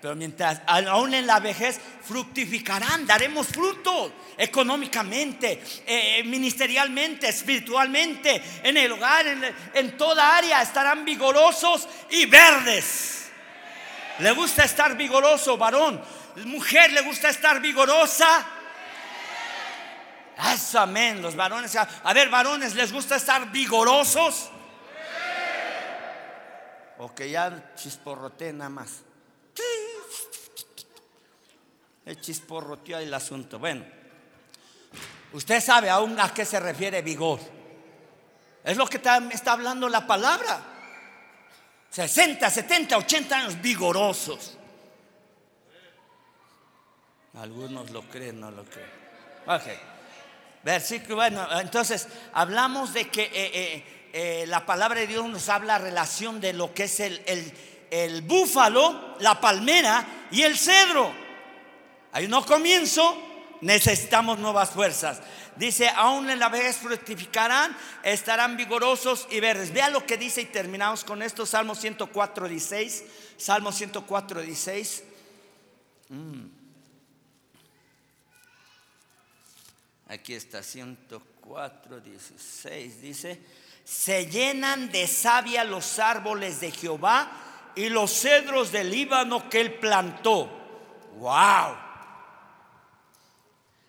Pero 0.01 0.15
mientras, 0.15 0.61
aún 0.67 1.13
en 1.13 1.27
la 1.27 1.39
vejez, 1.39 1.79
fructificarán, 2.03 3.05
daremos 3.05 3.47
fruto 3.47 4.13
económicamente, 4.37 5.61
eh, 5.85 6.23
ministerialmente, 6.23 7.27
espiritualmente, 7.27 8.41
en 8.63 8.77
el 8.77 8.91
hogar, 8.91 9.27
en, 9.27 9.43
en 9.73 9.97
toda 9.97 10.37
área, 10.37 10.61
estarán 10.61 11.03
vigorosos 11.03 11.87
y 12.11 12.25
verdes. 12.25 13.29
¿Le 14.19 14.31
gusta 14.31 14.63
estar 14.63 14.95
vigoroso, 14.95 15.57
varón? 15.57 16.01
¿Mujer 16.45 16.93
le 16.93 17.01
gusta 17.01 17.29
estar 17.29 17.59
vigorosa? 17.59 18.45
Amén. 20.37 21.21
Los 21.21 21.35
varones, 21.35 21.75
a 21.75 22.13
ver, 22.13 22.29
varones, 22.29 22.75
¿les 22.75 22.91
gusta 22.91 23.15
estar 23.15 23.51
vigorosos? 23.51 24.49
O 26.97 27.13
que 27.13 27.29
ya 27.29 27.73
chisporrote 27.75 28.53
nada 28.53 28.69
más. 28.69 29.01
El 32.05 32.21
chisporroteó 32.21 32.99
el 32.99 33.13
asunto. 33.13 33.57
Bueno, 33.59 33.83
usted 35.33 35.59
sabe 35.59 35.89
aún 35.89 36.19
a 36.19 36.33
qué 36.33 36.45
se 36.45 36.59
refiere 36.59 37.01
vigor. 37.01 37.39
Es 38.63 38.77
lo 38.77 38.87
que 38.87 38.97
está, 38.97 39.17
está 39.31 39.53
hablando 39.53 39.89
la 39.89 40.05
palabra. 40.05 40.61
60, 41.89 42.49
70, 42.49 42.97
80 42.97 43.37
años 43.37 43.61
vigorosos. 43.61 44.57
Algunos 47.35 47.89
lo 47.91 48.03
creen, 48.03 48.39
no 48.39 48.51
lo 48.51 48.63
creen. 48.65 48.89
Ok. 49.47 49.94
Versículo, 50.65 51.17
bueno, 51.17 51.47
entonces 51.59 52.07
hablamos 52.33 52.91
de 52.91 53.07
que 53.07 53.21
eh, 53.21 53.31
eh, 53.33 53.83
eh, 54.13 54.45
la 54.47 54.65
palabra 54.65 54.99
de 54.99 55.05
Dios 55.05 55.23
nos 55.29 55.47
habla 55.47 55.77
relación 55.77 56.41
de 56.41 56.53
lo 56.53 56.73
que 56.73 56.85
es 56.85 56.99
el, 57.01 57.21
el, 57.91 58.21
búfalo, 58.23 59.15
la 59.19 59.39
palmera 59.39 60.03
y 60.31 60.41
el 60.41 60.57
cedro. 60.57 61.13
Hay 62.13 62.25
un 62.25 62.41
comienzo, 62.41 63.15
necesitamos 63.61 64.39
nuevas 64.39 64.71
fuerzas. 64.71 65.21
Dice, 65.55 65.87
aún 65.87 66.31
en 66.31 66.39
la 66.39 66.49
vejez 66.49 66.77
fructificarán, 66.77 67.77
estarán 68.01 68.57
vigorosos 68.57 69.27
y 69.29 69.39
verdes. 69.39 69.71
Vea 69.71 69.91
lo 69.91 70.03
que 70.03 70.17
dice 70.17 70.41
y 70.41 70.45
terminamos 70.45 71.03
con 71.03 71.21
esto, 71.21 71.45
Salmo 71.45 71.75
104, 71.75 72.47
16. 72.47 73.03
Salmo 73.37 73.71
104, 73.71 74.41
16. 74.41 75.03
Mm. 76.09 76.54
Aquí 80.07 80.33
está 80.35 80.61
104, 80.61 81.99
16. 81.99 83.01
Dice, 83.01 83.41
se 83.83 84.27
llenan 84.27 84.91
de 84.91 85.07
savia 85.07 85.63
los 85.63 85.99
árboles 85.99 86.59
de 86.59 86.71
Jehová 86.71 87.31
y 87.75 87.89
los 87.89 88.11
cedros 88.11 88.71
del 88.71 88.91
Líbano 88.91 89.49
que 89.49 89.61
él 89.61 89.73
plantó. 89.75 90.49
¡Wow! 91.17 91.75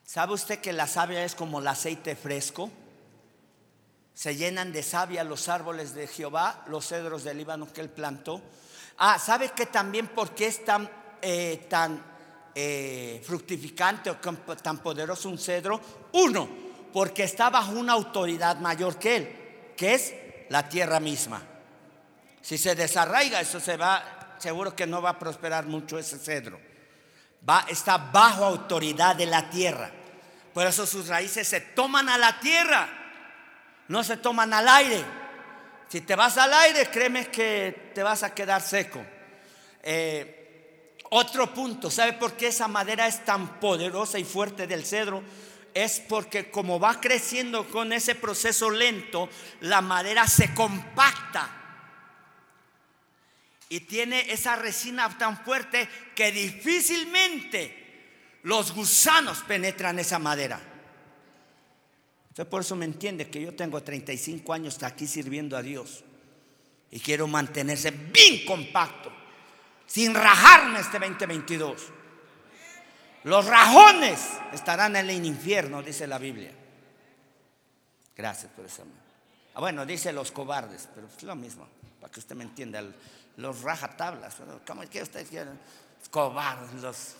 ¿Sabe 0.05 0.33
usted 0.33 0.61
que 0.61 0.73
la 0.73 0.87
savia 0.87 1.25
es 1.25 1.35
como 1.35 1.61
el 1.61 1.67
aceite 1.67 2.17
fresco? 2.17 2.71
Se 4.15 4.37
llenan 4.37 4.73
de 4.73 4.83
savia 4.83 5.23
los 5.25 5.49
árboles 5.49 5.95
de 5.95 6.07
Jehová, 6.07 6.65
los 6.69 6.87
cedros 6.87 7.25
del 7.25 7.37
Líbano 7.37 7.71
que 7.71 7.83
él 7.83 7.91
plantó. 7.91 8.41
Ah, 8.97 9.19
¿sabe 9.19 9.51
que 9.51 9.67
también 9.67 10.09
porque 10.09 10.47
es 10.47 10.65
tan, 10.65 10.91
eh, 11.21 11.67
tan 11.69 12.16
eh, 12.57 13.23
fructificante 13.23 14.11
o 14.11 14.17
tan 14.17 14.79
poderoso 14.79 15.29
un 15.29 15.39
cedro? 15.39 15.81
Uno, 16.13 16.49
porque 16.93 17.25
está 17.25 17.51
bajo 17.51 17.73
una 17.73 17.93
autoridad 17.93 18.59
mayor 18.59 18.99
que 18.99 19.17
él 19.17 19.47
que 19.77 19.95
es 19.95 20.15
la 20.49 20.69
tierra 20.69 20.99
misma. 20.99 21.43
Si 22.41 22.59
se 22.59 22.75
desarraiga, 22.75 23.41
eso 23.41 23.61
se 23.61 23.77
va, 23.77 24.37
seguro 24.39 24.75
que 24.75 24.87
no 24.87 25.03
va 25.03 25.11
a 25.11 25.19
prosperar 25.19 25.67
mucho 25.67 25.99
ese 25.99 26.19
cedro. 26.19 26.59
Va, 27.49 27.67
está 27.69 27.99
bajo 27.99 28.45
autoridad 28.45 29.15
de 29.15 29.27
la 29.27 29.51
tierra. 29.51 29.91
Por 30.55 30.67
eso 30.67 30.87
sus 30.87 31.09
raíces 31.09 31.47
se 31.47 31.61
toman 31.61 32.09
a 32.09 32.17
la 32.17 32.41
tierra, 32.41 32.89
no 33.89 34.03
se 34.03 34.17
toman 34.17 34.53
al 34.53 34.69
aire. 34.69 35.05
Si 35.89 36.01
te 36.01 36.17
vas 36.17 36.39
al 36.39 36.53
aire, 36.55 36.87
créeme 36.87 37.27
que 37.27 37.93
te 37.95 38.03
vas 38.03 38.23
a 38.23 38.35
quedar 38.35 38.63
seco. 38.63 39.05
Eh, 39.83 40.46
otro 41.11 41.53
punto, 41.53 41.91
¿sabe 41.91 42.15
por 42.15 42.33
qué 42.33 42.49
esa 42.49 42.69
madera 42.69 43.07
es 43.07 43.25
tan 43.25 43.61
poderosa 43.61 44.19
y 44.19 44.25
fuerte 44.25 44.67
del 44.67 44.85
cedro? 44.85 45.23
es 45.77 46.01
porque 46.01 46.51
como 46.51 46.81
va 46.81 47.03
creciendo 47.03 47.69
con 47.69 47.93
ese 47.93 48.15
proceso 48.15 48.71
lento, 48.71 49.29
la 49.61 49.83
madera 49.83 50.27
se 50.27 50.55
compacta 50.55 51.51
y 53.69 53.81
tiene 53.81 54.33
esa 54.33 54.57
resina 54.57 55.19
tan 55.19 55.45
fuerte 55.45 55.87
que 56.15 56.33
difícilmente 56.33 58.39
los 58.45 58.73
gusanos 58.73 59.43
penetran 59.47 59.99
esa 59.99 60.19
madera. 60.19 60.59
Usted 62.31 62.47
por 62.47 62.63
eso 62.63 62.75
me 62.75 62.87
entiende 62.87 63.29
que 63.29 63.43
yo 63.43 63.55
tengo 63.55 63.83
35 63.83 64.55
años 64.55 64.83
aquí 64.83 65.07
sirviendo 65.07 65.59
a 65.59 65.63
Dios 65.63 66.05
y 66.91 67.01
quiero 67.01 67.27
mantenerse 67.27 67.91
bien 67.91 68.47
compacto, 68.47 69.13
sin 69.87 70.15
rajarme 70.15 70.81
este 70.81 70.99
2022. 70.99 71.93
Los 73.25 73.47
rajones 73.47 74.21
estarán 74.53 74.95
en 74.97 75.11
el 75.11 75.25
infierno, 75.25 75.83
dice 75.83 76.07
la 76.07 76.19
Biblia. 76.19 76.53
Gracias 78.17 78.53
por 78.53 78.65
eso. 78.65 78.85
Ah, 79.55 79.61
bueno, 79.61 79.85
dice 79.85 80.13
los 80.13 80.31
cobardes, 80.31 80.89
pero 80.95 81.07
es 81.09 81.23
lo 81.23 81.35
mismo, 81.35 81.67
para 82.01 82.13
que 82.13 82.21
usted 82.21 82.37
me 82.37 82.45
entienda. 82.45 82.83
Los 83.37 83.63
rajatablas, 83.63 84.37
¿cómo 84.67 84.83
es 84.83 84.91
que 84.91 85.03
usted 85.03 85.27
quiere? 85.29 85.51
Cobardes, 86.11 86.73
los. 86.81 87.17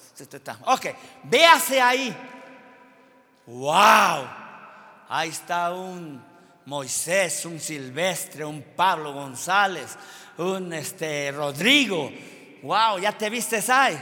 Ok, 0.67 0.87
véase 1.25 1.81
ahí. 1.81 2.17
¡Wow! 3.47 4.29
Ahí 5.09 5.29
está 5.29 5.73
un 5.73 6.23
Moisés, 6.67 7.45
un 7.47 7.61
Silvestre, 7.61 8.45
un 8.45 8.63
Pablo 8.63 9.13
González, 9.13 9.97
un 10.39 10.73
este, 10.73 11.33
Rodrigo. 11.33 12.11
¡Wow! 12.67 12.99
¿Ya 12.99 13.17
te 13.17 13.31
viste 13.31 13.63
ahí? 13.69 13.97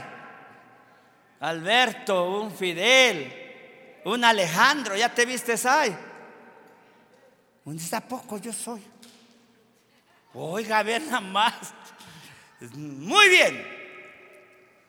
Alberto, 1.39 2.41
un 2.41 2.51
Fidel, 2.51 4.01
un 4.05 4.23
Alejandro, 4.23 4.95
ya 4.95 5.13
te 5.13 5.23
viste 5.23 5.53
ahí. 5.69 5.95
¿Dónde 7.63 8.01
poco 8.01 8.39
yo 8.39 8.51
soy? 8.51 8.81
Oiga, 10.33 10.79
a 10.79 10.83
ver 10.83 11.03
nada 11.03 11.21
más. 11.21 11.53
Muy 12.73 13.29
bien. 13.29 13.75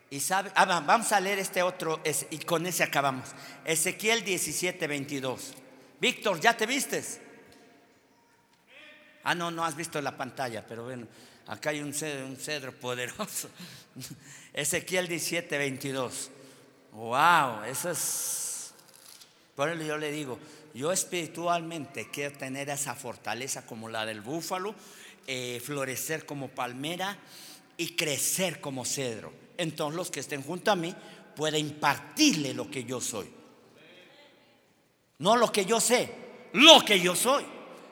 Y 0.09 0.20
sabe, 0.20 0.51
ah, 0.55 0.64
vamos 0.64 1.12
a 1.12 1.20
leer 1.20 1.39
este 1.39 1.62
otro, 1.62 2.01
y 2.31 2.39
con 2.39 2.64
ese 2.64 2.83
acabamos. 2.83 3.35
Ezequiel 3.64 4.24
17, 4.24 4.87
22. 4.87 5.53
Víctor, 6.01 6.41
¿ya 6.41 6.57
te 6.57 6.64
vistes? 6.64 7.20
Ah, 9.24 9.35
no, 9.35 9.51
no 9.51 9.64
has 9.64 9.77
visto 9.77 10.01
la 10.01 10.16
pantalla, 10.16 10.64
pero 10.66 10.85
bueno, 10.85 11.07
acá 11.47 11.70
hay 11.70 11.80
un 11.80 11.92
cedro, 11.92 12.72
poderoso. 12.72 13.49
Ezequiel 14.53 15.09
17, 15.09 15.59
22. 15.59 16.30
Wow, 16.92 17.64
eso 17.64 17.90
es. 17.90 18.72
Por 19.55 19.70
eso 19.70 19.82
yo 19.82 19.97
le 19.97 20.11
digo, 20.11 20.38
yo 20.74 20.92
espiritualmente 20.92 22.11
quiero 22.11 22.36
tener 22.36 22.68
esa 22.68 22.94
fortaleza 22.94 23.64
como 23.64 23.88
la 23.88 24.05
del 24.05 24.20
búfalo, 24.20 24.74
eh, 25.26 25.61
florecer 25.64 26.26
como 26.26 26.49
palmera 26.49 27.16
y 27.76 27.97
crecer 27.97 28.61
como 28.61 28.84
cedro. 28.84 29.32
Entonces 29.57 29.97
los 29.97 30.11
que 30.11 30.20
estén 30.20 30.42
junto 30.42 30.70
a 30.70 30.76
mí 30.76 30.94
pueden 31.34 31.61
impartirle 31.61 32.53
lo 32.55 32.70
que 32.70 32.84
yo 32.84 33.01
soy. 33.01 33.30
No 35.18 35.36
lo 35.36 35.51
que 35.51 35.64
yo 35.64 35.80
sé, 35.80 36.11
lo 36.53 36.84
que 36.84 37.01
yo 37.01 37.16
soy. 37.16 37.44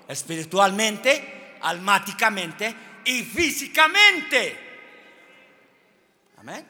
Espiritualmente, 0.07 1.57
almáticamente 1.63 2.75
y 3.05 3.23
físicamente. 3.23 4.59
Amén. 6.37 6.67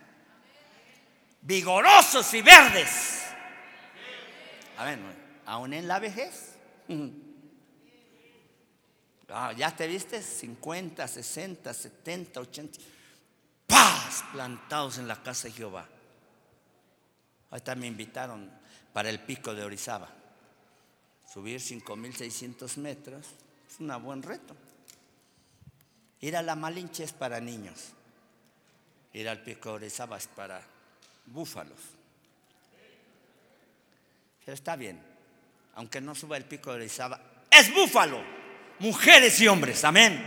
Vigorosos 1.42 2.32
y 2.34 2.42
verdes. 2.42 3.22
Amén. 4.78 5.00
Aún 5.46 5.72
en 5.74 5.88
la 5.88 5.98
vejez. 5.98 6.56
Ah, 9.36 9.52
ya 9.52 9.74
te 9.74 9.88
viste 9.88 10.22
50, 10.22 11.08
60, 11.08 11.74
70, 11.74 12.40
80. 12.40 12.78
Paz 13.66 14.22
plantados 14.32 14.98
en 14.98 15.08
la 15.08 15.20
casa 15.22 15.48
de 15.48 15.54
Jehová. 15.54 15.88
Ahorita 17.50 17.74
me 17.74 17.88
invitaron 17.88 18.50
para 18.92 19.10
el 19.10 19.18
pico 19.20 19.54
de 19.54 19.64
Orizaba. 19.64 20.08
Subir 21.26 21.60
5.600 21.60 22.76
metros 22.76 23.26
es 23.68 23.80
un 23.80 24.02
buen 24.04 24.22
reto. 24.22 24.54
Ir 26.24 26.38
a 26.38 26.42
la 26.42 26.54
Malinche 26.54 27.04
es 27.04 27.12
para 27.12 27.38
niños. 27.38 27.90
Ir 29.12 29.28
al 29.28 29.42
pico 29.42 29.68
de 29.68 29.74
Orizaba 29.74 30.16
es 30.16 30.26
para 30.26 30.62
búfalos. 31.26 31.78
Pero 34.42 34.54
está 34.54 34.74
bien. 34.74 35.02
Aunque 35.74 36.00
no 36.00 36.14
suba 36.14 36.38
el 36.38 36.46
pico 36.46 36.70
de 36.70 36.76
Orizaba, 36.76 37.20
es 37.50 37.70
búfalo. 37.74 38.22
Mujeres 38.78 39.38
y 39.42 39.48
hombres. 39.48 39.84
Amén. 39.84 40.24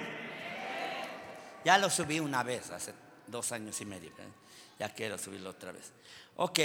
Ya 1.66 1.80
lo 1.80 1.90
subí 1.90 2.20
una 2.20 2.44
vez, 2.44 2.70
hace 2.70 2.94
dos 3.26 3.52
años 3.52 3.82
y 3.82 3.86
medio. 3.86 4.10
¿eh? 4.10 4.32
Ya 4.78 4.94
quiero 4.94 5.18
subirlo 5.18 5.50
otra 5.50 5.72
vez. 5.72 5.92
Ok, 6.36 6.60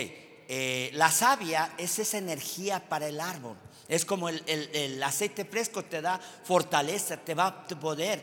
eh, 0.54 0.90
la 0.92 1.10
savia 1.10 1.72
es 1.78 1.98
esa 1.98 2.18
energía 2.18 2.78
para 2.78 3.06
el 3.06 3.22
árbol. 3.22 3.56
Es 3.88 4.04
como 4.04 4.28
el, 4.28 5.02
aceite 5.02 5.46
fresco 5.46 5.82
te 5.82 6.02
da 6.02 6.20
fortaleza, 6.44 7.16
te 7.16 7.34
va 7.34 7.46
a 7.46 7.66
poder. 7.66 8.22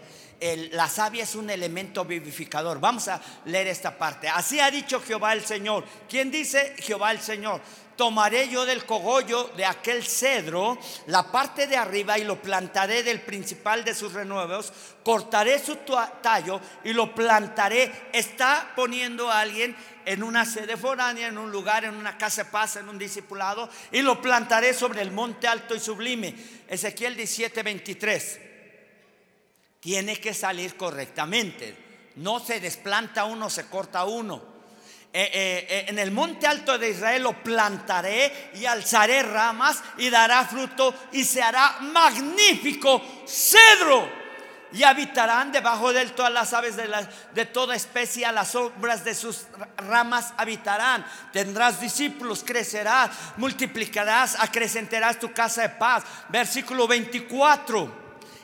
la 0.73 0.87
savia 0.87 1.23
es 1.23 1.33
un 1.33 1.49
elemento 1.49 2.05
vivificador. 2.05 2.79
Vamos 2.79 3.07
a 3.07 3.19
leer 3.45 3.65
esta 3.65 3.97
parte. 3.97 4.29
Así 4.29 4.59
ha 4.59 4.69
dicho 4.69 5.01
Jehová 5.01 5.33
el 5.33 5.43
Señor. 5.43 5.83
¿Quién 6.07 6.29
dice 6.29 6.75
Jehová 6.77 7.11
el 7.13 7.19
Señor? 7.19 7.61
tomaré 7.99 8.47
yo 8.47 8.65
del 8.65 8.85
cogollo 8.85 9.51
de 9.57 9.65
aquel 9.65 10.05
cedro 10.05 10.77
la 11.07 11.29
parte 11.33 11.67
de 11.67 11.75
arriba 11.75 12.17
y 12.17 12.23
lo 12.23 12.41
plantaré 12.41 13.03
del 13.03 13.19
principal 13.19 13.83
de 13.83 13.93
sus 13.93 14.13
renuevos, 14.13 14.71
cortaré 15.03 15.59
su 15.59 15.75
tallo 16.21 16.61
y 16.85 16.93
lo 16.93 17.13
plantaré. 17.13 17.91
Está 18.13 18.71
poniendo 18.73 19.29
a 19.29 19.41
alguien 19.41 19.75
en 20.09 20.23
una 20.23 20.43
sede 20.43 20.75
foránea, 20.75 21.27
en 21.27 21.37
un 21.37 21.51
lugar, 21.51 21.85
en 21.85 21.93
una 21.93 22.17
casa 22.17 22.43
de 22.43 22.49
paz, 22.49 22.77
en 22.77 22.89
un 22.89 22.97
discipulado, 22.97 23.69
y 23.91 24.01
lo 24.01 24.19
plantaré 24.19 24.73
sobre 24.73 25.03
el 25.03 25.11
monte 25.11 25.47
alto 25.47 25.75
y 25.75 25.79
sublime. 25.79 26.33
Ezequiel 26.67 27.15
17, 27.15 27.61
23. 27.61 28.39
Tiene 29.79 30.19
que 30.19 30.33
salir 30.33 30.75
correctamente. 30.75 31.75
No 32.15 32.39
se 32.39 32.59
desplanta 32.59 33.25
uno, 33.25 33.51
se 33.51 33.67
corta 33.67 34.05
uno. 34.05 34.41
Eh, 35.13 35.29
eh, 35.31 35.67
eh, 35.69 35.85
en 35.89 35.99
el 35.99 36.09
monte 36.09 36.47
alto 36.47 36.79
de 36.79 36.89
Israel 36.89 37.21
lo 37.21 37.43
plantaré 37.43 38.49
y 38.55 38.65
alzaré 38.65 39.21
ramas 39.21 39.83
y 39.99 40.09
dará 40.09 40.43
fruto 40.43 40.91
y 41.11 41.23
se 41.23 41.43
hará 41.43 41.81
magnífico 41.81 42.99
cedro. 43.27 44.18
Y 44.71 44.83
habitarán 44.83 45.51
debajo 45.51 45.91
de 45.91 46.01
él 46.01 46.11
todas 46.13 46.31
las 46.31 46.53
aves 46.53 46.75
de, 46.75 46.89
de 47.33 47.45
toda 47.45 47.75
especie, 47.75 48.25
a 48.25 48.31
las 48.31 48.49
sombras 48.49 49.03
de 49.03 49.15
sus 49.15 49.47
ramas 49.77 50.33
habitarán. 50.37 51.05
Tendrás 51.33 51.81
discípulos, 51.81 52.43
crecerás, 52.45 53.09
multiplicarás, 53.37 54.39
acrecentarás 54.39 55.19
tu 55.19 55.33
casa 55.33 55.63
de 55.63 55.69
paz. 55.69 56.03
Versículo 56.29 56.87
24. 56.87 57.98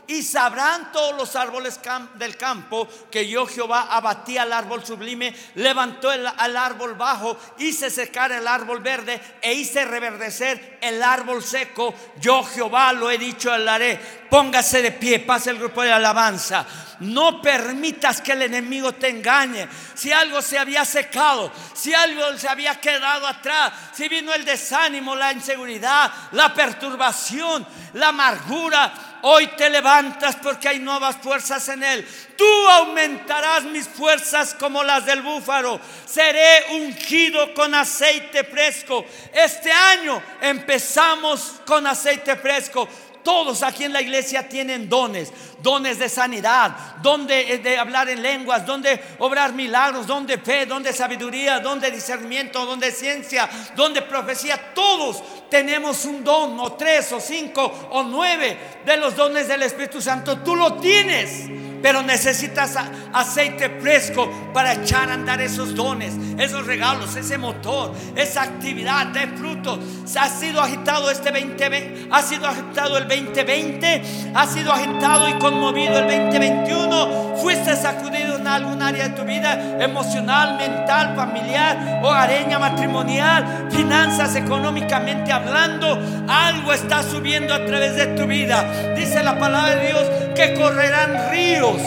Y 0.07 0.21
sabrán 0.21 0.91
todos 0.91 1.15
los 1.17 1.35
árboles 1.35 1.79
del 2.15 2.37
campo 2.37 2.87
que 3.09 3.27
yo 3.27 3.47
Jehová 3.47 3.87
abatí 3.89 4.37
al 4.37 4.53
árbol 4.53 4.85
sublime, 4.85 5.35
levantó 5.55 6.11
el, 6.11 6.27
al 6.27 6.55
árbol 6.57 6.93
bajo, 6.93 7.35
hice 7.57 7.89
secar 7.89 8.31
el 8.31 8.47
árbol 8.47 8.81
verde 8.81 9.19
e 9.41 9.53
hice 9.53 9.83
reverdecer 9.83 10.77
el 10.81 11.01
árbol 11.01 11.43
seco. 11.43 11.93
Yo 12.19 12.43
Jehová 12.43 12.93
lo 12.93 13.09
he 13.09 13.17
dicho, 13.17 13.55
lo 13.57 13.71
haré. 13.71 13.99
Póngase 14.29 14.81
de 14.81 14.91
pie, 14.91 15.19
pase 15.19 15.49
el 15.49 15.57
grupo 15.57 15.81
de 15.81 15.91
alabanza. 15.91 16.65
No 16.99 17.41
permitas 17.41 18.21
que 18.21 18.33
el 18.33 18.43
enemigo 18.43 18.93
te 18.93 19.09
engañe. 19.09 19.67
Si 19.95 20.11
algo 20.11 20.41
se 20.41 20.57
había 20.57 20.85
secado, 20.85 21.51
si 21.73 21.93
algo 21.93 22.37
se 22.37 22.47
había 22.47 22.79
quedado 22.79 23.27
atrás, 23.27 23.73
si 23.93 24.07
vino 24.07 24.33
el 24.33 24.45
desánimo, 24.45 25.15
la 25.15 25.31
inseguridad, 25.31 26.11
la 26.31 26.53
perturbación, 26.53 27.65
la 27.93 28.09
amargura, 28.09 29.14
Hoy 29.27 29.47
te 29.57 29.71
levantas 29.71 30.35
porque 30.35 30.69
hay 30.69 30.77
nuevas 30.77 31.15
fuerzas 31.17 31.67
en 31.69 31.81
él. 31.81 32.07
Tú 32.37 32.45
aumentarás 32.69 33.63
mis 33.63 33.87
fuerzas 33.87 34.53
como 34.53 34.83
las 34.83 35.03
del 35.03 35.23
búfalo. 35.23 35.79
Seré 36.05 36.75
ungido 36.75 37.51
con 37.55 37.73
aceite 37.73 38.43
fresco. 38.43 39.03
Este 39.33 39.71
año 39.71 40.21
empezamos 40.41 41.59
con 41.65 41.87
aceite 41.87 42.35
fresco. 42.35 42.87
Todos 43.25 43.63
aquí 43.63 43.85
en 43.85 43.91
la 43.91 44.03
iglesia 44.03 44.47
tienen 44.47 44.87
dones, 44.87 45.33
dones 45.63 45.97
de 45.97 46.09
sanidad, 46.09 46.77
don 47.01 47.25
de, 47.25 47.57
de, 47.57 47.75
hablar 47.75 48.07
en 48.07 48.21
lenguas, 48.21 48.67
don 48.67 48.83
de 48.83 49.01
obrar 49.17 49.51
milagros, 49.51 50.05
don 50.05 50.27
de 50.27 50.37
fe, 50.37 50.67
don 50.67 50.83
de 50.83 50.93
sabiduría, 50.93 51.59
don 51.59 51.79
de 51.79 51.89
discernimiento, 51.89 52.63
don 52.67 52.79
de 52.79 52.91
ciencia, 52.91 53.49
don 53.75 53.95
de 53.95 54.03
profecía. 54.03 54.73
Todos 54.75 55.23
tenemos 55.49 56.05
un 56.05 56.23
don, 56.23 56.59
o 56.59 56.73
tres, 56.73 57.11
o 57.13 57.19
cinco, 57.19 57.89
o 57.89 58.03
nueve 58.03 58.59
de 58.85 58.95
los 58.97 59.15
dones 59.15 59.47
del 59.47 59.63
Espíritu 59.63 59.99
Santo. 59.99 60.37
Tú 60.43 60.55
lo 60.55 60.75
tienes 60.75 61.49
pero 61.81 62.01
necesitas 62.01 62.75
aceite 63.13 63.69
fresco 63.79 64.29
para 64.53 64.73
echar 64.73 65.09
a 65.09 65.13
andar 65.13 65.41
esos 65.41 65.75
dones, 65.75 66.13
esos 66.37 66.65
regalos, 66.65 67.15
ese 67.15 67.37
motor, 67.37 67.93
esa 68.15 68.43
actividad 68.43 69.07
de 69.07 69.27
fruto. 69.27 69.79
Ha 70.17 70.29
sido 70.29 70.61
agitado 70.61 71.09
este 71.09 71.31
2020, 71.31 72.07
ha 72.11 72.21
sido 72.21 72.47
agitado 72.47 72.97
el 72.97 73.07
2020, 73.07 74.01
ha 74.33 74.47
sido 74.47 74.71
agitado 74.71 75.29
y 75.29 75.33
conmovido 75.33 75.99
el 75.99 76.29
2021. 76.29 77.35
Fuiste 77.41 77.75
sacudido 77.75 78.34
en 78.45 78.51
algún 78.51 78.81
área 78.83 79.09
de 79.09 79.15
tu 79.15 79.23
vida, 79.23 79.59
emocional, 79.79 80.55
mental, 80.57 81.15
familiar, 81.15 81.99
hogareña, 82.03 82.59
matrimonial, 82.59 83.69
finanzas, 83.71 84.35
económicamente 84.35 85.31
hablando. 85.31 85.99
Algo 86.27 86.71
está 86.71 87.01
subiendo 87.01 87.55
a 87.55 87.65
través 87.65 87.95
de 87.95 88.05
tu 88.07 88.27
vida. 88.27 88.93
Dice 88.95 89.23
la 89.23 89.39
palabra 89.39 89.75
de 89.75 89.87
Dios 89.87 90.03
que 90.35 90.53
correrán 90.53 91.31
ríos, 91.31 91.81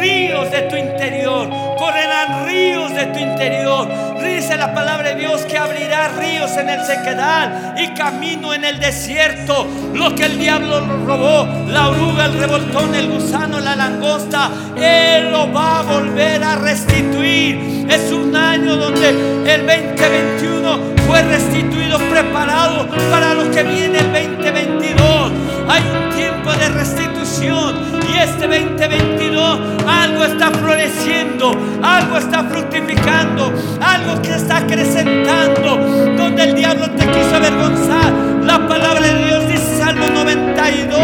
ríos 0.00 0.50
de 0.50 0.62
tu 0.62 0.76
interior, 0.76 1.48
correrán 1.80 2.44
ríos 2.44 2.94
de 2.94 3.06
tu 3.06 3.18
interior. 3.18 3.88
Dice 4.22 4.54
la 4.58 4.74
palabra 4.74 5.14
de 5.14 5.20
Dios 5.20 5.40
que 5.46 5.56
abrirá 5.56 6.08
ríos 6.08 6.54
en 6.58 6.68
el 6.68 6.84
sequedal 6.84 7.74
y 7.78 7.88
camino 7.94 8.52
en 8.52 8.66
el 8.66 8.78
desierto. 8.78 9.66
Lo 9.94 10.14
que 10.14 10.26
el 10.26 10.38
diablo 10.38 10.78
robó, 11.06 11.48
la 11.68 11.88
oruga, 11.88 12.26
el 12.26 12.34
revoltón, 12.34 12.94
el 12.94 13.08
gusano, 13.08 13.60
la 13.60 13.74
langosta, 13.76 14.50
Él 14.76 15.32
lo 15.32 15.50
va 15.54 15.78
a 15.78 15.82
volver 15.82 16.44
a 16.44 16.56
restituir. 16.56 17.86
Es 17.88 18.12
un 18.12 18.36
año 18.36 18.76
donde 18.76 19.08
el 19.08 19.66
2021 19.66 20.78
fue 21.06 21.22
restituido, 21.22 21.98
preparado 22.10 22.88
para 23.10 23.32
lo 23.32 23.50
que 23.50 23.62
viene 23.62 24.00
el 24.00 24.12
2022. 24.12 25.32
Hay 25.66 25.82
un 25.82 26.14
tiempo 26.14 26.52
de 26.52 26.68
restitución 26.68 27.89
y 28.12 28.18
este 28.18 28.46
2022 28.46 29.58
algo 29.86 30.24
está 30.24 30.50
floreciendo, 30.50 31.52
algo 31.82 32.18
está 32.18 32.44
fructificando, 32.44 33.52
algo 33.80 34.22
que 34.22 34.34
está 34.34 34.58
acrecentando, 34.58 35.76
donde 36.16 36.44
el 36.44 36.54
diablo 36.54 36.90
te 36.90 37.06
quiso 37.06 37.36
avergonzar. 37.36 38.12
La 38.42 38.66
palabra 38.66 39.06
de 39.06 39.24
Dios 39.26 39.48
dice 39.48 39.78
Salmo 39.78 40.06
92, 40.10 41.00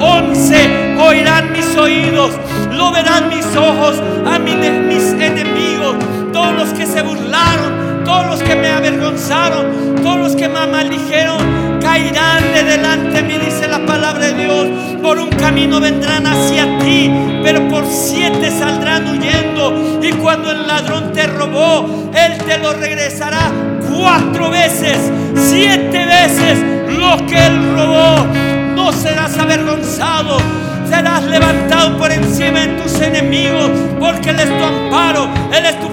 11 0.00 0.38
dice, 0.48 0.96
oirán 1.00 1.52
mis 1.52 1.76
oídos, 1.76 2.32
lo 2.72 2.92
verán 2.92 3.28
mis 3.28 3.44
ojos 3.56 4.00
a 4.26 4.38
mis 4.38 5.12
enemigos, 5.12 5.96
todos 6.32 6.54
los 6.54 6.68
que 6.70 6.86
se 6.86 7.02
burlaron, 7.02 7.87
todos 8.08 8.26
los 8.26 8.42
que 8.42 8.56
me 8.56 8.68
avergonzaron, 8.68 9.96
todos 10.02 10.16
los 10.16 10.34
que 10.34 10.48
me 10.48 10.66
maldijeron, 10.66 11.78
caerán 11.78 12.42
de 12.54 12.64
delante 12.64 13.10
de 13.10 13.22
mí, 13.22 13.34
dice 13.36 13.68
la 13.68 13.84
palabra 13.84 14.28
de 14.28 14.44
Dios. 14.44 14.66
Por 15.02 15.18
un 15.18 15.28
camino 15.28 15.78
vendrán 15.78 16.26
hacia 16.26 16.78
ti, 16.78 17.12
pero 17.42 17.68
por 17.68 17.84
siete 17.86 18.50
saldrán 18.50 19.06
huyendo. 19.08 20.00
Y 20.02 20.12
cuando 20.12 20.50
el 20.50 20.66
ladrón 20.66 21.12
te 21.12 21.26
robó, 21.26 22.10
él 22.14 22.38
te 22.38 22.56
lo 22.56 22.72
regresará 22.72 23.52
cuatro 23.94 24.48
veces, 24.48 24.96
siete 25.34 26.06
veces 26.06 26.58
lo 26.98 27.26
que 27.26 27.46
él 27.46 27.74
robó. 27.74 28.26
No 28.74 28.90
serás 28.90 29.36
avergonzado, 29.36 30.38
serás 30.88 31.24
levantado 31.24 31.98
por 31.98 32.10
encima 32.10 32.60
de 32.60 32.82
tus 32.82 33.00
enemigos, 33.02 33.70
porque 34.00 34.30
Él 34.30 34.40
es 34.40 34.48
tu 34.48 34.64
amparo, 34.64 35.28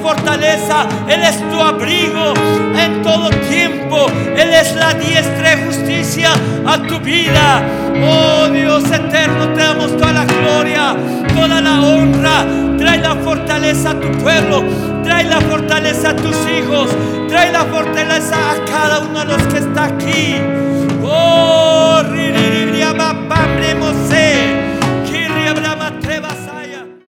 fortaleza, 0.05 0.85
Él 1.07 1.21
es 1.23 1.37
tu 1.49 1.59
abrigo 1.59 2.35
en 2.77 3.01
todo 3.01 3.31
tiempo, 3.49 4.05
Él 4.37 4.53
es 4.53 4.75
la 4.75 4.93
diestra 4.93 5.55
de 5.55 5.65
justicia 5.65 6.29
a 6.63 6.77
tu 6.77 6.99
vida. 6.99 7.63
Oh 8.07 8.47
Dios 8.49 8.83
eterno, 8.85 9.49
te 9.55 9.61
damos 9.61 9.97
toda 9.97 10.13
la 10.13 10.25
gloria, 10.25 10.95
toda 11.35 11.59
la 11.59 11.81
honra, 11.81 12.45
trae 12.77 12.99
la 12.99 13.15
fortaleza 13.15 13.91
a 13.91 13.99
tu 13.99 14.11
pueblo, 14.19 14.63
trae 15.03 15.23
la 15.23 15.41
fortaleza 15.41 16.11
a 16.11 16.15
tus 16.15 16.37
hijos, 16.55 16.87
trae 17.27 17.51
la 17.51 17.63
fortaleza 17.63 18.35
a 18.35 18.63
cada 18.65 18.99
uno 18.99 19.21
de 19.21 19.25
los 19.25 19.41
que 19.47 19.57
está 19.57 19.85
aquí. 19.85 20.35
Oh, 21.03 22.03
ri, 22.11 22.25